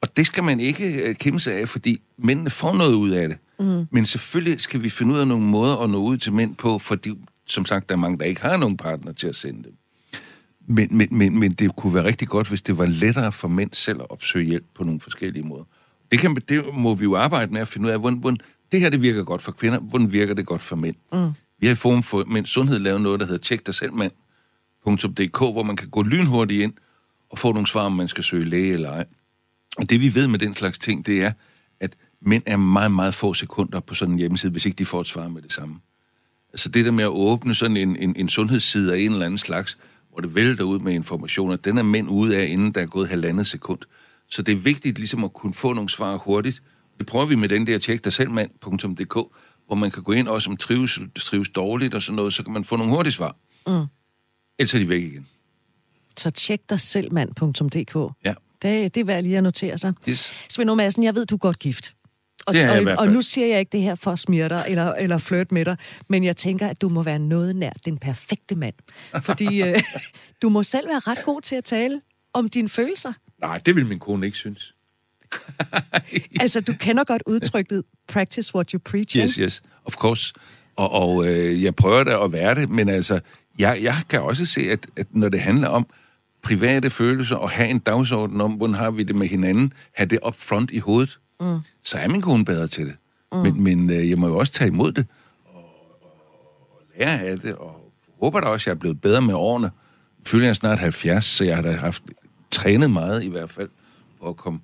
Og 0.00 0.16
det 0.16 0.26
skal 0.26 0.44
man 0.44 0.60
ikke 0.60 1.04
uh, 1.08 1.14
kæmpe 1.14 1.40
sig 1.40 1.54
af, 1.54 1.68
fordi 1.68 2.00
mændene 2.18 2.50
får 2.50 2.74
noget 2.74 2.94
ud 2.94 3.10
af 3.10 3.28
det. 3.28 3.38
Mm. 3.58 3.86
Men 3.90 4.06
selvfølgelig 4.06 4.60
skal 4.60 4.82
vi 4.82 4.88
finde 4.88 5.14
ud 5.14 5.18
af 5.18 5.26
nogle 5.26 5.44
måder 5.44 5.76
at 5.76 5.90
nå 5.90 5.98
ud 5.98 6.16
til 6.16 6.32
mænd 6.32 6.56
på, 6.56 6.78
fordi 6.78 7.14
som 7.46 7.64
sagt, 7.64 7.88
der 7.88 7.94
er 7.94 7.98
mange, 7.98 8.18
der 8.18 8.24
ikke 8.24 8.40
har 8.40 8.56
nogen 8.56 8.76
partner 8.76 9.12
til 9.12 9.26
at 9.26 9.36
sende 9.36 9.62
dem. 9.64 9.72
Men, 10.70 10.96
men, 10.96 11.08
men, 11.10 11.38
men 11.38 11.52
det 11.52 11.76
kunne 11.76 11.94
være 11.94 12.04
rigtig 12.04 12.28
godt, 12.28 12.48
hvis 12.48 12.62
det 12.62 12.78
var 12.78 12.86
lettere 12.86 13.32
for 13.32 13.48
mænd 13.48 13.70
selv 13.72 14.00
at 14.00 14.10
opsøge 14.10 14.44
hjælp 14.44 14.64
på 14.74 14.84
nogle 14.84 15.00
forskellige 15.00 15.42
måder. 15.42 15.64
Det, 16.12 16.18
kan, 16.18 16.34
det 16.48 16.64
må 16.74 16.94
vi 16.94 17.04
jo 17.04 17.16
arbejde 17.16 17.52
med 17.52 17.60
at 17.60 17.68
finde 17.68 17.86
ud 17.86 17.92
af, 17.92 17.98
hvordan, 17.98 18.18
hvordan 18.18 18.38
det 18.72 18.80
her 18.80 18.90
det 18.90 19.02
virker 19.02 19.24
godt 19.24 19.42
for 19.42 19.52
kvinder, 19.52 19.78
hvordan 19.78 20.12
virker 20.12 20.34
det 20.34 20.46
godt 20.46 20.62
for 20.62 20.76
mænd. 20.76 20.96
Mm. 21.12 21.30
Vi 21.58 21.66
har 21.66 21.72
i 21.72 21.76
Forum 21.76 22.02
for 22.02 22.24
Mænds 22.24 22.50
Sundhed 22.50 22.78
lavet 22.78 23.00
noget, 23.00 23.20
der 23.20 23.26
hedder 23.26 23.42
Tjek 23.42 23.66
dig 23.66 23.74
selv 23.74 23.92
mand.dk, 23.92 25.38
hvor 25.38 25.62
man 25.62 25.76
kan 25.76 25.88
gå 25.88 26.02
lynhurtigt 26.02 26.62
ind 26.62 26.72
og 27.30 27.38
få 27.38 27.52
nogle 27.52 27.66
svar, 27.66 27.82
om 27.82 27.92
man 27.92 28.08
skal 28.08 28.24
søge 28.24 28.44
læge 28.44 28.72
eller 28.72 28.90
ej. 28.90 29.04
Og 29.76 29.90
det 29.90 30.00
vi 30.00 30.14
ved 30.14 30.28
med 30.28 30.38
den 30.38 30.54
slags 30.54 30.78
ting, 30.78 31.06
det 31.06 31.22
er, 31.22 31.32
at 31.80 31.96
mænd 32.20 32.42
er 32.46 32.56
meget, 32.56 32.92
meget 32.92 33.14
få 33.14 33.34
sekunder 33.34 33.80
på 33.80 33.94
sådan 33.94 34.12
en 34.12 34.18
hjemmeside, 34.18 34.52
hvis 34.52 34.66
ikke 34.66 34.78
de 34.78 34.84
får 34.84 35.00
et 35.00 35.06
svar 35.06 35.28
med 35.28 35.42
det 35.42 35.52
samme. 35.52 35.76
Altså 36.52 36.68
det 36.68 36.84
der 36.84 36.90
med 36.90 37.04
at 37.04 37.10
åbne 37.10 37.54
sådan 37.54 37.76
en, 37.76 37.96
en, 37.96 38.16
en 38.16 38.28
sundhedsside 38.28 38.94
af 38.94 38.98
en 38.98 39.12
eller 39.12 39.26
anden 39.26 39.38
slags, 39.38 39.78
hvor 40.18 40.22
det 40.22 40.34
vælter 40.34 40.64
ud 40.64 40.78
med 40.78 40.92
informationer, 40.92 41.56
den 41.56 41.78
er 41.78 41.82
mænd 41.82 42.10
ude 42.10 42.36
af, 42.36 42.46
inden 42.46 42.72
der 42.72 42.80
er 42.80 42.86
gået 42.86 43.08
halvandet 43.08 43.46
sekund. 43.46 43.78
Så 44.28 44.42
det 44.42 44.52
er 44.52 44.56
vigtigt 44.56 44.98
ligesom 44.98 45.24
at 45.24 45.32
kunne 45.32 45.54
få 45.54 45.72
nogle 45.72 45.88
svar 45.88 46.16
hurtigt. 46.16 46.62
Det 46.98 47.06
prøver 47.06 47.26
vi 47.26 47.34
med 47.34 47.48
den 47.48 47.66
der 47.66 47.78
tjek 47.78 48.04
dig 48.04 48.12
selv 48.12 48.30
mand.dk, 48.30 49.14
hvor 49.66 49.74
man 49.74 49.90
kan 49.90 50.02
gå 50.02 50.12
ind 50.12 50.28
også 50.28 50.50
om 50.50 50.56
trives, 50.56 50.98
trives 51.16 51.48
dårligt 51.48 51.94
og 51.94 52.02
sådan 52.02 52.16
noget, 52.16 52.32
så 52.32 52.42
kan 52.42 52.52
man 52.52 52.64
få 52.64 52.76
nogle 52.76 52.92
hurtige 52.92 53.12
svar. 53.12 53.36
Mm. 53.66 53.86
Ellers 54.58 54.74
er 54.74 54.78
de 54.78 54.88
væk 54.88 55.02
igen. 55.02 55.26
Så 56.16 56.30
tjek 56.30 56.60
dig 56.70 56.80
selv 56.80 57.12
mand.dk. 57.12 58.14
Ja. 58.24 58.34
Det, 58.62 58.94
det 58.94 59.00
er 59.00 59.04
værd 59.04 59.22
lige 59.22 59.36
at 59.36 59.42
notere 59.42 59.78
sig. 59.78 59.92
Yes. 60.08 60.32
Svend 60.48 60.74
Madsen, 60.74 61.02
jeg 61.02 61.14
ved, 61.14 61.26
du 61.26 61.34
er 61.34 61.38
godt 61.38 61.58
gift. 61.58 61.94
Og, 62.46 62.54
det 62.54 62.88
og, 62.88 62.98
og 62.98 63.08
nu 63.08 63.22
siger 63.22 63.46
jeg 63.46 63.60
ikke 63.60 63.72
det 63.72 63.82
her 63.82 63.94
for 63.94 64.10
at 64.10 64.18
smire 64.18 64.48
dig 64.48 64.64
eller, 64.68 64.92
eller 64.92 65.18
flirte 65.18 65.54
med 65.54 65.64
dig, 65.64 65.76
men 66.08 66.24
jeg 66.24 66.36
tænker, 66.36 66.68
at 66.68 66.80
du 66.80 66.88
må 66.88 67.02
være 67.02 67.18
noget 67.18 67.56
nær 67.56 67.72
den 67.84 67.98
perfekte 67.98 68.56
mand. 68.56 68.74
Fordi 69.22 69.62
øh, 69.68 69.82
du 70.42 70.48
må 70.48 70.62
selv 70.62 70.88
være 70.88 70.98
ret 70.98 71.24
god 71.24 71.42
til 71.42 71.56
at 71.56 71.64
tale 71.64 72.00
om 72.32 72.48
dine 72.48 72.68
følelser. 72.68 73.12
Nej, 73.40 73.58
det 73.58 73.76
vil 73.76 73.86
min 73.86 73.98
kone 73.98 74.26
ikke 74.26 74.38
synes. 74.38 74.74
Altså, 76.40 76.60
du 76.60 76.72
kender 76.72 77.04
godt 77.04 77.22
udtrykket 77.26 77.82
practice 78.08 78.54
what 78.54 78.70
you 78.70 78.78
preach, 78.84 79.16
Yes, 79.16 79.34
yes, 79.34 79.62
of 79.84 79.94
course. 79.94 80.34
Og, 80.76 80.92
og 80.92 81.26
øh, 81.26 81.62
jeg 81.62 81.74
prøver 81.74 82.04
da 82.04 82.24
at 82.24 82.32
være 82.32 82.54
det, 82.54 82.70
men 82.70 82.88
altså, 82.88 83.20
jeg, 83.58 83.78
jeg 83.82 83.96
kan 84.08 84.22
også 84.22 84.46
se, 84.46 84.60
at, 84.60 84.86
at 84.96 85.06
når 85.10 85.28
det 85.28 85.40
handler 85.40 85.68
om 85.68 85.86
private 86.42 86.90
følelser 86.90 87.36
og 87.36 87.50
have 87.50 87.68
en 87.68 87.78
dagsorden 87.78 88.40
om, 88.40 88.52
hvordan 88.52 88.74
har 88.74 88.90
vi 88.90 89.02
det 89.02 89.16
med 89.16 89.26
hinanden, 89.26 89.72
have 89.92 90.06
det 90.06 90.18
up 90.26 90.36
front 90.36 90.70
i 90.70 90.78
hovedet, 90.78 91.18
mm. 91.40 91.58
så 91.82 91.98
er 91.98 92.08
min 92.08 92.20
kone 92.20 92.44
bedre 92.44 92.66
til 92.66 92.86
det. 92.86 92.96
Mm. 93.32 93.38
Men, 93.38 93.62
men 93.62 93.90
øh, 93.90 94.10
jeg 94.10 94.18
må 94.18 94.28
jo 94.28 94.38
også 94.38 94.52
tage 94.52 94.68
imod 94.68 94.92
det 94.92 95.06
og, 95.44 95.54
og, 95.54 96.70
og 96.70 96.82
lære 96.98 97.20
af 97.20 97.40
det, 97.40 97.54
og 97.54 97.92
håber 98.20 98.40
da 98.40 98.46
også, 98.46 98.62
at 98.62 98.66
jeg 98.66 98.74
er 98.74 98.78
blevet 98.78 99.00
bedre 99.00 99.22
med 99.22 99.34
årene. 99.34 99.70
Føler 100.26 100.46
jeg 100.46 100.56
snart 100.56 100.78
70, 100.78 101.24
så 101.24 101.44
jeg 101.44 101.56
har 101.56 101.62
da 101.62 101.72
haft 101.72 102.02
trænet 102.50 102.90
meget 102.90 103.24
i 103.24 103.28
hvert 103.28 103.50
fald, 103.50 103.68
at 104.26 104.36
komme, 104.36 104.60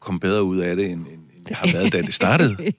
komme 0.00 0.20
bedre 0.20 0.42
ud 0.42 0.56
af 0.56 0.76
det, 0.76 0.90
end, 0.90 1.06
end 1.06 1.24
end 1.46 1.50
jeg 1.50 1.56
har 1.58 1.72
været, 1.78 1.92
da 1.92 2.02
det 2.02 2.14
startede. 2.14 2.56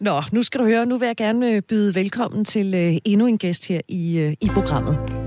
Nå, 0.00 0.22
nu 0.32 0.42
skal 0.42 0.60
du 0.60 0.64
høre, 0.64 0.86
nu 0.86 0.98
vil 0.98 1.06
jeg 1.06 1.16
gerne 1.16 1.50
øh, 1.50 1.62
byde 1.62 1.94
velkommen 1.94 2.44
til 2.44 2.74
øh, 2.74 2.96
endnu 3.04 3.26
en 3.26 3.38
gæst 3.38 3.68
her 3.68 3.80
i, 3.88 4.18
øh, 4.18 4.32
i 4.40 4.48
programmet. 4.48 5.17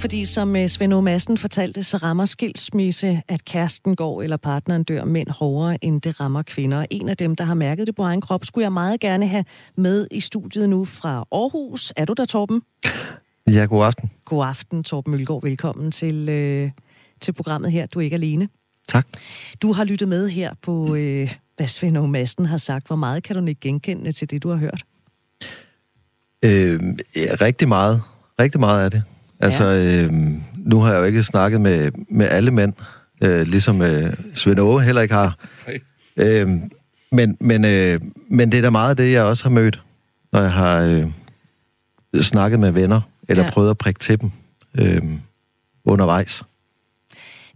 Fordi 0.00 0.24
som 0.24 0.56
øh, 0.56 0.68
Svend 0.68 0.92
O. 0.92 1.00
Madsen 1.00 1.38
fortalte, 1.38 1.82
så 1.82 1.96
rammer 1.96 2.24
skilsmisse, 2.24 3.22
at 3.28 3.44
kæresten 3.44 3.96
går 3.96 4.22
eller 4.22 4.36
partneren 4.36 4.84
dør 4.84 5.04
mænd 5.04 5.28
hårdere, 5.28 5.84
end 5.84 6.00
det 6.00 6.20
rammer 6.20 6.42
kvinder. 6.42 6.86
En 6.90 7.08
af 7.08 7.16
dem, 7.16 7.36
der 7.36 7.44
har 7.44 7.54
mærket 7.54 7.86
det 7.86 7.94
på 7.94 8.02
egen 8.02 8.20
krop, 8.20 8.44
skulle 8.44 8.62
jeg 8.62 8.72
meget 8.72 9.00
gerne 9.00 9.26
have 9.26 9.44
med 9.76 10.06
i 10.10 10.20
studiet 10.20 10.68
nu 10.68 10.84
fra 10.84 11.24
Aarhus. 11.32 11.92
Er 11.96 12.04
du 12.04 12.12
der, 12.12 12.24
Torben? 12.24 12.62
Ja, 13.50 13.64
god 13.64 13.86
aften. 13.86 14.10
God 14.24 14.46
aften, 14.46 14.84
Torben 14.84 15.10
Mølgaard. 15.10 15.42
Velkommen 15.42 15.90
til, 15.90 16.28
øh, 16.28 16.70
til 17.20 17.32
programmet 17.32 17.72
her. 17.72 17.86
Du 17.86 17.98
er 17.98 18.02
ikke 18.02 18.14
alene. 18.14 18.48
Tak. 18.88 19.06
Du 19.62 19.72
har 19.72 19.84
lyttet 19.84 20.08
med 20.08 20.28
her 20.28 20.54
på 20.62 20.94
øh, 20.94 21.34
hvad 21.56 21.68
Svend 21.68 22.06
Madsen 22.06 22.46
har 22.46 22.58
sagt. 22.58 22.86
Hvor 22.86 22.96
meget 22.96 23.22
kan 23.22 23.36
du 23.36 23.46
ikke 23.46 23.60
genkende 23.60 24.12
til 24.12 24.30
det, 24.30 24.42
du 24.42 24.48
har 24.48 24.56
hørt? 24.56 24.82
Øh, 26.44 26.80
ja, 27.16 27.34
rigtig 27.40 27.68
meget. 27.68 28.02
Rigtig 28.40 28.60
meget 28.60 28.84
af 28.84 28.90
det. 28.90 29.02
Altså, 29.40 29.64
ja. 29.64 30.04
øh, 30.04 30.12
nu 30.56 30.80
har 30.80 30.92
jeg 30.92 31.00
jo 31.00 31.04
ikke 31.04 31.22
snakket 31.22 31.60
med, 31.60 31.90
med 32.08 32.28
alle 32.28 32.50
mænd, 32.50 32.72
øh, 33.22 33.46
ligesom 33.46 33.82
øh, 33.82 34.14
Svend 34.34 34.60
Åge 34.60 34.82
heller 34.82 35.02
ikke 35.02 35.14
har. 35.14 35.38
Øh, 36.16 36.48
men, 37.12 37.36
men, 37.40 37.64
øh, 37.64 38.00
men 38.28 38.52
det 38.52 38.58
er 38.58 38.62
da 38.62 38.70
meget 38.70 38.90
af 38.90 38.96
det, 38.96 39.12
jeg 39.12 39.24
også 39.24 39.44
har 39.44 39.50
mødt, 39.50 39.82
når 40.32 40.40
jeg 40.40 40.52
har 40.52 40.82
øh, 40.82 41.06
snakket 42.22 42.60
med 42.60 42.70
venner, 42.70 43.00
eller 43.28 43.44
ja. 43.44 43.50
prøvet 43.50 43.70
at 43.70 43.78
prikke 43.78 44.00
til 44.00 44.20
dem 44.20 44.30
øh, 44.78 45.02
undervejs. 45.84 46.42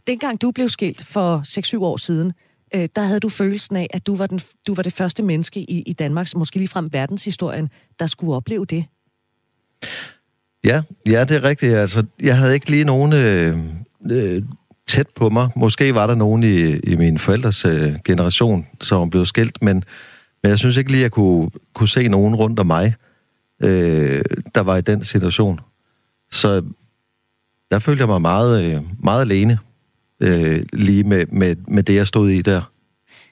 Dengang 0.06 0.42
du 0.42 0.50
blev 0.50 0.68
skilt 0.68 1.06
for 1.06 1.42
6-7 1.76 1.78
år 1.84 1.96
siden, 1.96 2.32
øh, 2.74 2.88
der 2.96 3.02
havde 3.02 3.20
du 3.20 3.28
følelsen 3.28 3.76
af, 3.76 3.86
at 3.90 4.06
du 4.06 4.16
var, 4.16 4.26
den, 4.26 4.40
du 4.66 4.74
var 4.74 4.82
det 4.82 4.92
første 4.92 5.22
menneske 5.22 5.60
i, 5.60 5.82
i 5.82 5.92
Danmarks, 5.92 6.34
måske 6.34 6.56
lige 6.56 6.68
frem 6.68 6.92
verdenshistorien, 6.92 7.70
der 7.98 8.06
skulle 8.06 8.34
opleve 8.34 8.66
det. 8.66 8.84
Ja, 10.64 10.82
ja, 11.06 11.24
det 11.24 11.36
er 11.36 11.44
rigtigt. 11.44 11.74
Altså, 11.74 12.04
jeg 12.22 12.38
havde 12.38 12.54
ikke 12.54 12.70
lige 12.70 12.84
nogen 12.84 13.12
øh, 13.12 13.58
øh, 14.10 14.42
tæt 14.86 15.06
på 15.14 15.28
mig. 15.30 15.48
Måske 15.56 15.94
var 15.94 16.06
der 16.06 16.14
nogen 16.14 16.42
i, 16.42 16.78
i 16.78 16.94
min 16.96 17.18
forældres 17.18 17.64
øh, 17.64 17.94
generation, 18.04 18.66
som 18.80 19.10
blev 19.10 19.26
skilt, 19.26 19.62
men, 19.62 19.84
men 20.42 20.50
jeg 20.50 20.58
synes 20.58 20.76
ikke 20.76 20.90
lige, 20.90 21.00
at 21.00 21.02
jeg 21.02 21.10
kunne, 21.10 21.50
kunne 21.74 21.88
se 21.88 22.08
nogen 22.08 22.34
rundt 22.34 22.58
om 22.58 22.66
mig, 22.66 22.94
øh, 23.62 24.22
der 24.54 24.60
var 24.60 24.76
i 24.76 24.80
den 24.80 25.04
situation. 25.04 25.60
Så 26.30 26.62
der 27.70 27.78
følte 27.78 28.00
jeg 28.00 28.08
mig 28.08 28.20
meget, 28.20 28.64
øh, 28.64 28.82
meget 28.98 29.20
alene, 29.20 29.58
øh, 30.20 30.62
lige 30.72 31.04
med, 31.04 31.26
med, 31.26 31.56
med 31.68 31.82
det, 31.82 31.94
jeg 31.94 32.06
stod 32.06 32.30
i 32.30 32.42
der. 32.42 32.70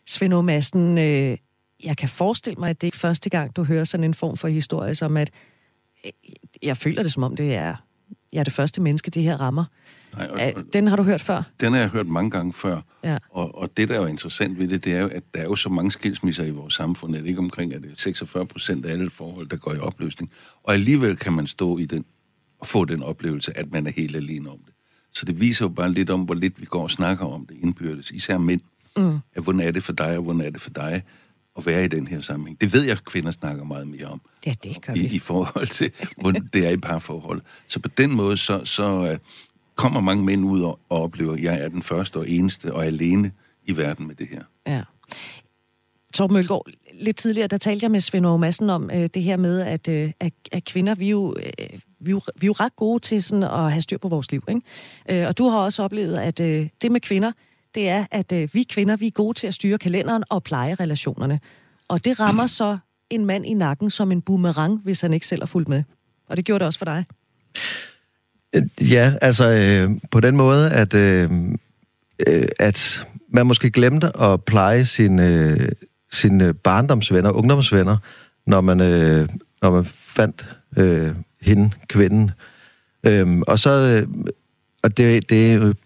Svend 0.06 0.42
Madsen, 0.42 0.98
øh, 0.98 1.36
jeg 1.84 1.96
kan 1.96 2.08
forestille 2.08 2.56
mig, 2.58 2.70
at 2.70 2.80
det 2.80 2.94
er 2.94 2.98
første 2.98 3.30
gang, 3.30 3.56
du 3.56 3.64
hører 3.64 3.84
sådan 3.84 4.04
en 4.04 4.14
form 4.14 4.36
for 4.36 4.48
historie, 4.48 4.94
som 4.94 5.16
at 5.16 5.30
øh, 6.06 6.12
jeg 6.62 6.76
føler 6.76 7.02
det 7.02 7.12
som 7.12 7.22
om, 7.22 7.36
det 7.36 7.54
er, 7.54 7.76
jeg 8.32 8.40
er 8.40 8.44
det 8.44 8.52
første 8.52 8.80
menneske, 8.80 9.10
det 9.10 9.22
her 9.22 9.36
rammer. 9.36 9.64
Nej, 10.16 10.52
og, 10.56 10.62
den 10.72 10.86
har 10.86 10.96
du 10.96 11.02
hørt 11.02 11.20
før? 11.20 11.42
Den 11.60 11.72
har 11.72 11.80
jeg 11.80 11.88
hørt 11.88 12.06
mange 12.06 12.30
gange 12.30 12.52
før. 12.52 12.80
Ja. 13.04 13.18
Og, 13.30 13.58
og 13.58 13.76
det, 13.76 13.88
der 13.88 13.94
er 13.94 13.98
jo 13.98 14.06
interessant 14.06 14.58
ved 14.58 14.68
det, 14.68 14.84
det 14.84 14.94
er 14.94 15.00
jo, 15.00 15.08
at 15.08 15.22
der 15.34 15.40
er 15.40 15.44
jo 15.44 15.56
så 15.56 15.68
mange 15.68 15.90
skilsmisser 15.90 16.44
i 16.44 16.50
vores 16.50 16.74
samfund, 16.74 17.16
at 17.16 17.26
ikke 17.26 17.38
omkring, 17.38 17.74
at 17.74 17.82
det 17.82 17.90
er 17.90 17.94
46 17.96 18.46
procent 18.46 18.86
af 18.86 18.92
alle 18.92 19.10
forhold, 19.10 19.48
der 19.48 19.56
går 19.56 19.74
i 19.74 19.78
opløsning. 19.78 20.30
Og 20.62 20.74
alligevel 20.74 21.16
kan 21.16 21.32
man 21.32 21.46
stå 21.46 21.78
i 21.78 21.84
den 21.84 22.04
og 22.60 22.66
få 22.66 22.84
den 22.84 23.02
oplevelse, 23.02 23.58
at 23.58 23.72
man 23.72 23.86
er 23.86 23.90
helt 23.90 24.16
alene 24.16 24.50
om 24.50 24.58
det. 24.66 24.74
Så 25.14 25.26
det 25.26 25.40
viser 25.40 25.64
jo 25.64 25.68
bare 25.68 25.92
lidt 25.92 26.10
om, 26.10 26.22
hvor 26.22 26.34
lidt 26.34 26.60
vi 26.60 26.66
går 26.66 26.82
og 26.82 26.90
snakker 26.90 27.26
om 27.26 27.46
det 27.46 27.56
indbyrdes, 27.62 28.10
især 28.10 28.38
mænd. 28.38 28.60
Mm. 28.96 29.18
At 29.34 29.42
hvordan 29.42 29.60
er 29.60 29.70
det 29.70 29.82
for 29.82 29.92
dig, 29.92 30.16
og 30.16 30.22
hvordan 30.22 30.40
er 30.40 30.50
det 30.50 30.60
for 30.60 30.70
dig 30.70 31.02
at 31.56 31.66
være 31.66 31.84
i 31.84 31.88
den 31.88 32.06
her 32.06 32.20
sammenhæng. 32.20 32.60
Det 32.60 32.72
ved 32.72 32.82
jeg, 32.82 32.92
at 32.92 33.04
kvinder 33.04 33.30
snakker 33.30 33.64
meget 33.64 33.88
mere 33.88 34.06
om. 34.06 34.20
Ja, 34.46 34.54
det 34.62 34.82
gør 34.86 34.92
vi. 34.92 35.00
I, 35.00 35.14
i 35.14 35.18
forhold 35.18 35.66
til, 35.66 35.90
hvordan 36.20 36.48
det 36.52 36.66
er 36.66 36.70
i 36.70 36.76
parforhold. 36.76 37.40
Så 37.68 37.80
på 37.80 37.88
den 37.88 38.10
måde, 38.10 38.36
så, 38.36 38.64
så 38.64 39.10
uh, 39.10 39.16
kommer 39.74 40.00
mange 40.00 40.24
mænd 40.24 40.44
ud 40.44 40.62
og, 40.62 40.78
og 40.88 41.02
oplever, 41.02 41.34
at 41.34 41.42
jeg 41.42 41.60
er 41.60 41.68
den 41.68 41.82
første 41.82 42.16
og 42.16 42.28
eneste 42.28 42.74
og 42.74 42.86
alene 42.86 43.32
i 43.64 43.76
verden 43.76 44.06
med 44.06 44.14
det 44.14 44.28
her. 44.28 44.42
Ja. 44.66 44.82
Torben 46.14 46.34
Mølgaard, 46.34 46.66
lidt 46.94 47.16
tidligere, 47.16 47.46
der 47.46 47.56
talte 47.56 47.84
jeg 47.84 47.90
med 47.90 48.00
Svend 48.00 48.26
Aage 48.26 48.38
Madsen 48.38 48.70
om 48.70 48.90
øh, 48.90 49.08
det 49.14 49.22
her 49.22 49.36
med, 49.36 49.60
at, 49.60 49.88
øh, 49.88 50.12
at, 50.20 50.32
at 50.52 50.64
kvinder, 50.64 50.94
vi 50.94 51.06
er, 51.06 51.10
jo, 51.10 51.36
øh, 51.38 51.68
vi, 52.00 52.10
er 52.10 52.14
jo, 52.14 52.20
vi 52.40 52.44
er 52.44 52.46
jo 52.46 52.52
ret 52.52 52.76
gode 52.76 53.00
til 53.00 53.22
sådan 53.22 53.42
at 53.42 53.72
have 53.72 53.82
styr 53.82 53.98
på 53.98 54.08
vores 54.08 54.30
liv. 54.32 54.44
Ikke? 54.48 55.22
Øh, 55.22 55.28
og 55.28 55.38
du 55.38 55.48
har 55.48 55.58
også 55.58 55.82
oplevet, 55.82 56.16
at 56.16 56.40
øh, 56.40 56.68
det 56.82 56.92
med 56.92 57.00
kvinder, 57.00 57.32
det 57.74 57.88
er, 57.88 58.06
at 58.10 58.32
øh, 58.32 58.48
vi 58.52 58.62
kvinder, 58.62 58.96
vi 58.96 59.06
er 59.06 59.10
gode 59.10 59.38
til 59.38 59.46
at 59.46 59.54
styre 59.54 59.78
kalenderen 59.78 60.24
og 60.28 60.42
pleje 60.42 60.74
relationerne. 60.74 61.40
Og 61.88 62.04
det 62.04 62.20
rammer 62.20 62.46
så 62.46 62.78
en 63.10 63.26
mand 63.26 63.46
i 63.46 63.54
nakken 63.54 63.90
som 63.90 64.12
en 64.12 64.22
boomerang, 64.22 64.80
hvis 64.84 65.00
han 65.00 65.12
ikke 65.12 65.26
selv 65.26 65.42
er 65.42 65.46
fuldt 65.46 65.68
med. 65.68 65.82
Og 66.28 66.36
det 66.36 66.44
gjorde 66.44 66.58
det 66.58 66.66
også 66.66 66.78
for 66.78 66.84
dig. 66.84 67.04
Øh, 68.56 68.92
ja, 68.92 69.14
altså 69.20 69.50
øh, 69.50 69.90
på 70.10 70.20
den 70.20 70.36
måde, 70.36 70.70
at, 70.70 70.94
øh, 70.94 71.30
øh, 72.26 72.48
at 72.58 73.06
man 73.28 73.46
måske 73.46 73.70
glemte 73.70 74.16
at 74.20 74.44
pleje 74.44 74.84
sine, 74.84 75.28
øh, 75.28 75.68
sine 76.10 76.54
barndomsvenner, 76.54 77.30
ungdomsvenner, 77.30 77.96
når 78.46 78.60
man, 78.60 78.80
øh, 78.80 79.28
når 79.62 79.70
man 79.70 79.84
fandt 79.84 80.48
øh, 80.76 81.16
hende, 81.40 81.70
kvinden. 81.88 82.30
Øh, 83.06 83.40
og 83.46 83.58
så, 83.58 83.70
øh, 83.70 84.08
og 84.82 84.96
det, 84.96 85.30
det 85.30 85.76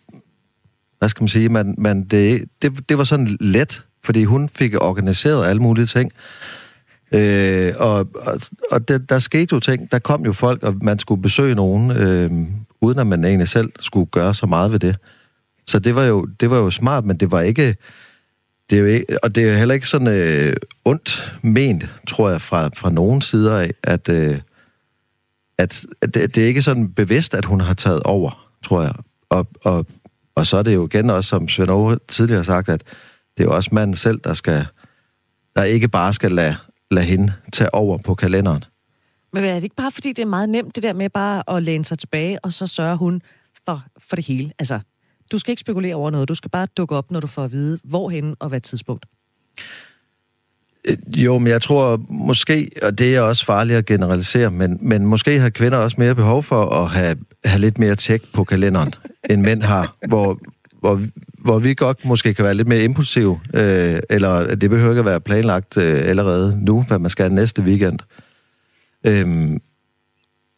hvad 0.99 1.09
skal 1.09 1.23
man 1.23 1.29
sige, 1.29 1.49
man, 1.49 1.75
man, 1.79 2.05
det, 2.05 2.45
det, 2.63 2.89
det 2.89 2.99
var 2.99 3.05
sådan 3.05 3.37
let, 3.41 3.85
fordi 4.05 4.25
hun 4.25 4.49
fik 4.49 4.75
organiseret 4.75 5.47
alle 5.49 5.63
mulige 5.63 5.87
ting. 5.87 6.13
Øh, 7.13 7.73
og 7.79 7.99
og, 8.15 8.41
og 8.71 8.89
det, 8.89 9.11
der 9.11 9.19
skete 9.19 9.49
jo 9.53 9.61
ting, 9.61 9.91
der 9.91 9.99
kom 9.99 10.25
jo 10.25 10.33
folk, 10.33 10.63
og 10.63 10.75
man 10.83 10.99
skulle 10.99 11.23
besøge 11.23 11.55
nogen, 11.55 11.91
øh, 11.91 12.31
uden 12.81 12.99
at 12.99 13.07
man 13.07 13.25
egentlig 13.25 13.49
selv 13.49 13.73
skulle 13.81 14.07
gøre 14.07 14.35
så 14.35 14.47
meget 14.47 14.73
ved 14.73 14.79
det. 14.79 14.97
Så 15.67 15.79
det 15.79 15.95
var 15.95 16.05
jo, 16.05 16.27
det 16.41 16.51
var 16.51 16.57
jo 16.57 16.71
smart, 16.71 17.05
men 17.05 17.17
det 17.17 17.31
var 17.31 17.41
ikke... 17.41 17.77
Det 18.71 18.77
er 18.77 18.81
jo 18.81 18.87
ikke 18.87 19.19
og 19.23 19.35
det 19.35 19.49
er 19.49 19.57
heller 19.57 19.75
ikke 19.75 19.89
sådan 19.89 20.09
øh, 20.09 20.53
ondt 20.85 21.39
ment, 21.43 21.85
tror 22.09 22.31
jeg, 22.31 22.41
fra, 22.41 22.71
fra 22.77 22.91
nogen 22.91 23.23
sider 23.23 23.59
af, 23.59 23.71
at, 23.83 24.09
øh, 24.09 24.41
at, 25.59 25.85
at 26.01 26.15
det, 26.15 26.35
det 26.35 26.43
er 26.43 26.49
ikke 26.49 26.63
sådan 26.63 26.93
bevidst, 26.93 27.35
at 27.35 27.45
hun 27.45 27.61
har 27.61 27.75
taget 27.75 28.03
over, 28.03 28.51
tror 28.65 28.83
jeg. 28.83 28.93
Og, 29.29 29.47
og, 29.65 29.87
og 30.37 30.47
så 30.47 30.57
er 30.57 30.63
det 30.63 30.75
jo 30.75 30.87
igen 30.87 31.11
også, 31.11 31.29
som 31.29 31.49
Svend 31.49 31.71
Aage 31.71 31.99
tidligere 32.09 32.39
har 32.39 32.45
sagt, 32.45 32.69
at 32.69 32.81
det 33.37 33.43
er 33.43 33.45
jo 33.45 33.57
også 33.57 33.71
manden 33.73 33.97
selv, 33.97 34.21
der 34.25 34.35
skal 34.35 34.67
der 35.57 35.63
ikke 35.63 35.89
bare 35.89 36.13
skal 36.13 36.33
lade 36.33 36.57
lade 36.91 37.07
hende 37.07 37.33
tage 37.53 37.75
over 37.75 37.99
på 37.99 38.15
kalenderen. 38.15 38.65
Men 39.33 39.45
er 39.45 39.55
det 39.55 39.63
ikke 39.63 39.77
bare, 39.77 39.91
fordi 39.91 40.13
det 40.13 40.23
er 40.23 40.27
meget 40.27 40.49
nemt, 40.49 40.75
det 40.75 40.83
der 40.83 40.93
med 40.93 41.11
bare 41.11 41.57
at 41.57 41.63
læne 41.63 41.85
sig 41.85 41.99
tilbage, 41.99 42.45
og 42.45 42.53
så 42.53 42.67
sørger 42.67 42.97
hun 42.97 43.23
for, 43.67 43.83
for 44.09 44.17
det 44.17 44.25
hele? 44.25 44.53
Altså, 44.59 44.81
du 45.33 45.39
skal 45.39 45.53
ikke 45.53 45.61
spekulere 45.61 45.95
over 45.95 46.11
noget, 46.11 46.29
du 46.29 46.35
skal 46.35 46.51
bare 46.51 46.67
dukke 46.77 46.97
op, 46.97 47.11
når 47.11 47.21
du 47.21 47.27
får 47.27 47.45
at 47.45 47.53
vide, 47.53 47.79
hvorhen 47.85 48.37
og 48.39 48.49
hvad 48.49 48.61
tidspunkt. 48.61 49.07
Øh, 50.89 51.25
jo, 51.25 51.39
men 51.39 51.49
jeg 51.49 51.63
tror 51.63 52.01
måske, 52.09 52.71
og 52.83 52.99
det 52.99 53.17
er 53.17 53.21
også 53.21 53.45
farligt 53.45 53.79
at 53.79 53.87
generalisere, 53.87 54.51
men, 54.51 54.79
men 54.81 55.07
måske 55.07 55.39
har 55.41 55.51
kvinder 55.51 55.79
også 55.79 55.97
mere 55.99 56.15
behov 56.15 56.43
for 56.43 56.65
at 56.65 56.91
have, 56.91 57.17
have 57.45 57.61
lidt 57.61 57.79
mere 57.79 57.97
tjek 57.97 58.23
på 58.33 58.45
kalenderen, 58.45 58.95
end 59.31 59.43
mænd 59.43 59.63
har, 59.63 59.97
hvor, 60.09 60.39
hvor 60.81 61.01
hvor 61.47 61.59
vi 61.59 61.75
godt 61.75 62.05
måske 62.05 62.35
kan 62.35 62.45
være 62.45 62.55
lidt 62.55 62.69
mere 62.69 62.85
impulsive, 62.85 63.41
øh, 63.55 64.01
eller 64.11 64.55
det 64.55 64.71
behøver 64.71 64.91
ikke 64.91 65.01
at 65.01 65.07
være 65.07 65.21
planlagt 65.21 65.77
øh, 65.77 66.09
allerede 66.09 66.65
nu, 66.65 66.83
hvad 66.83 66.99
man 66.99 67.11
skal 67.11 67.33
næste 67.33 67.63
weekend. 67.63 67.99
Øhm, 69.05 69.61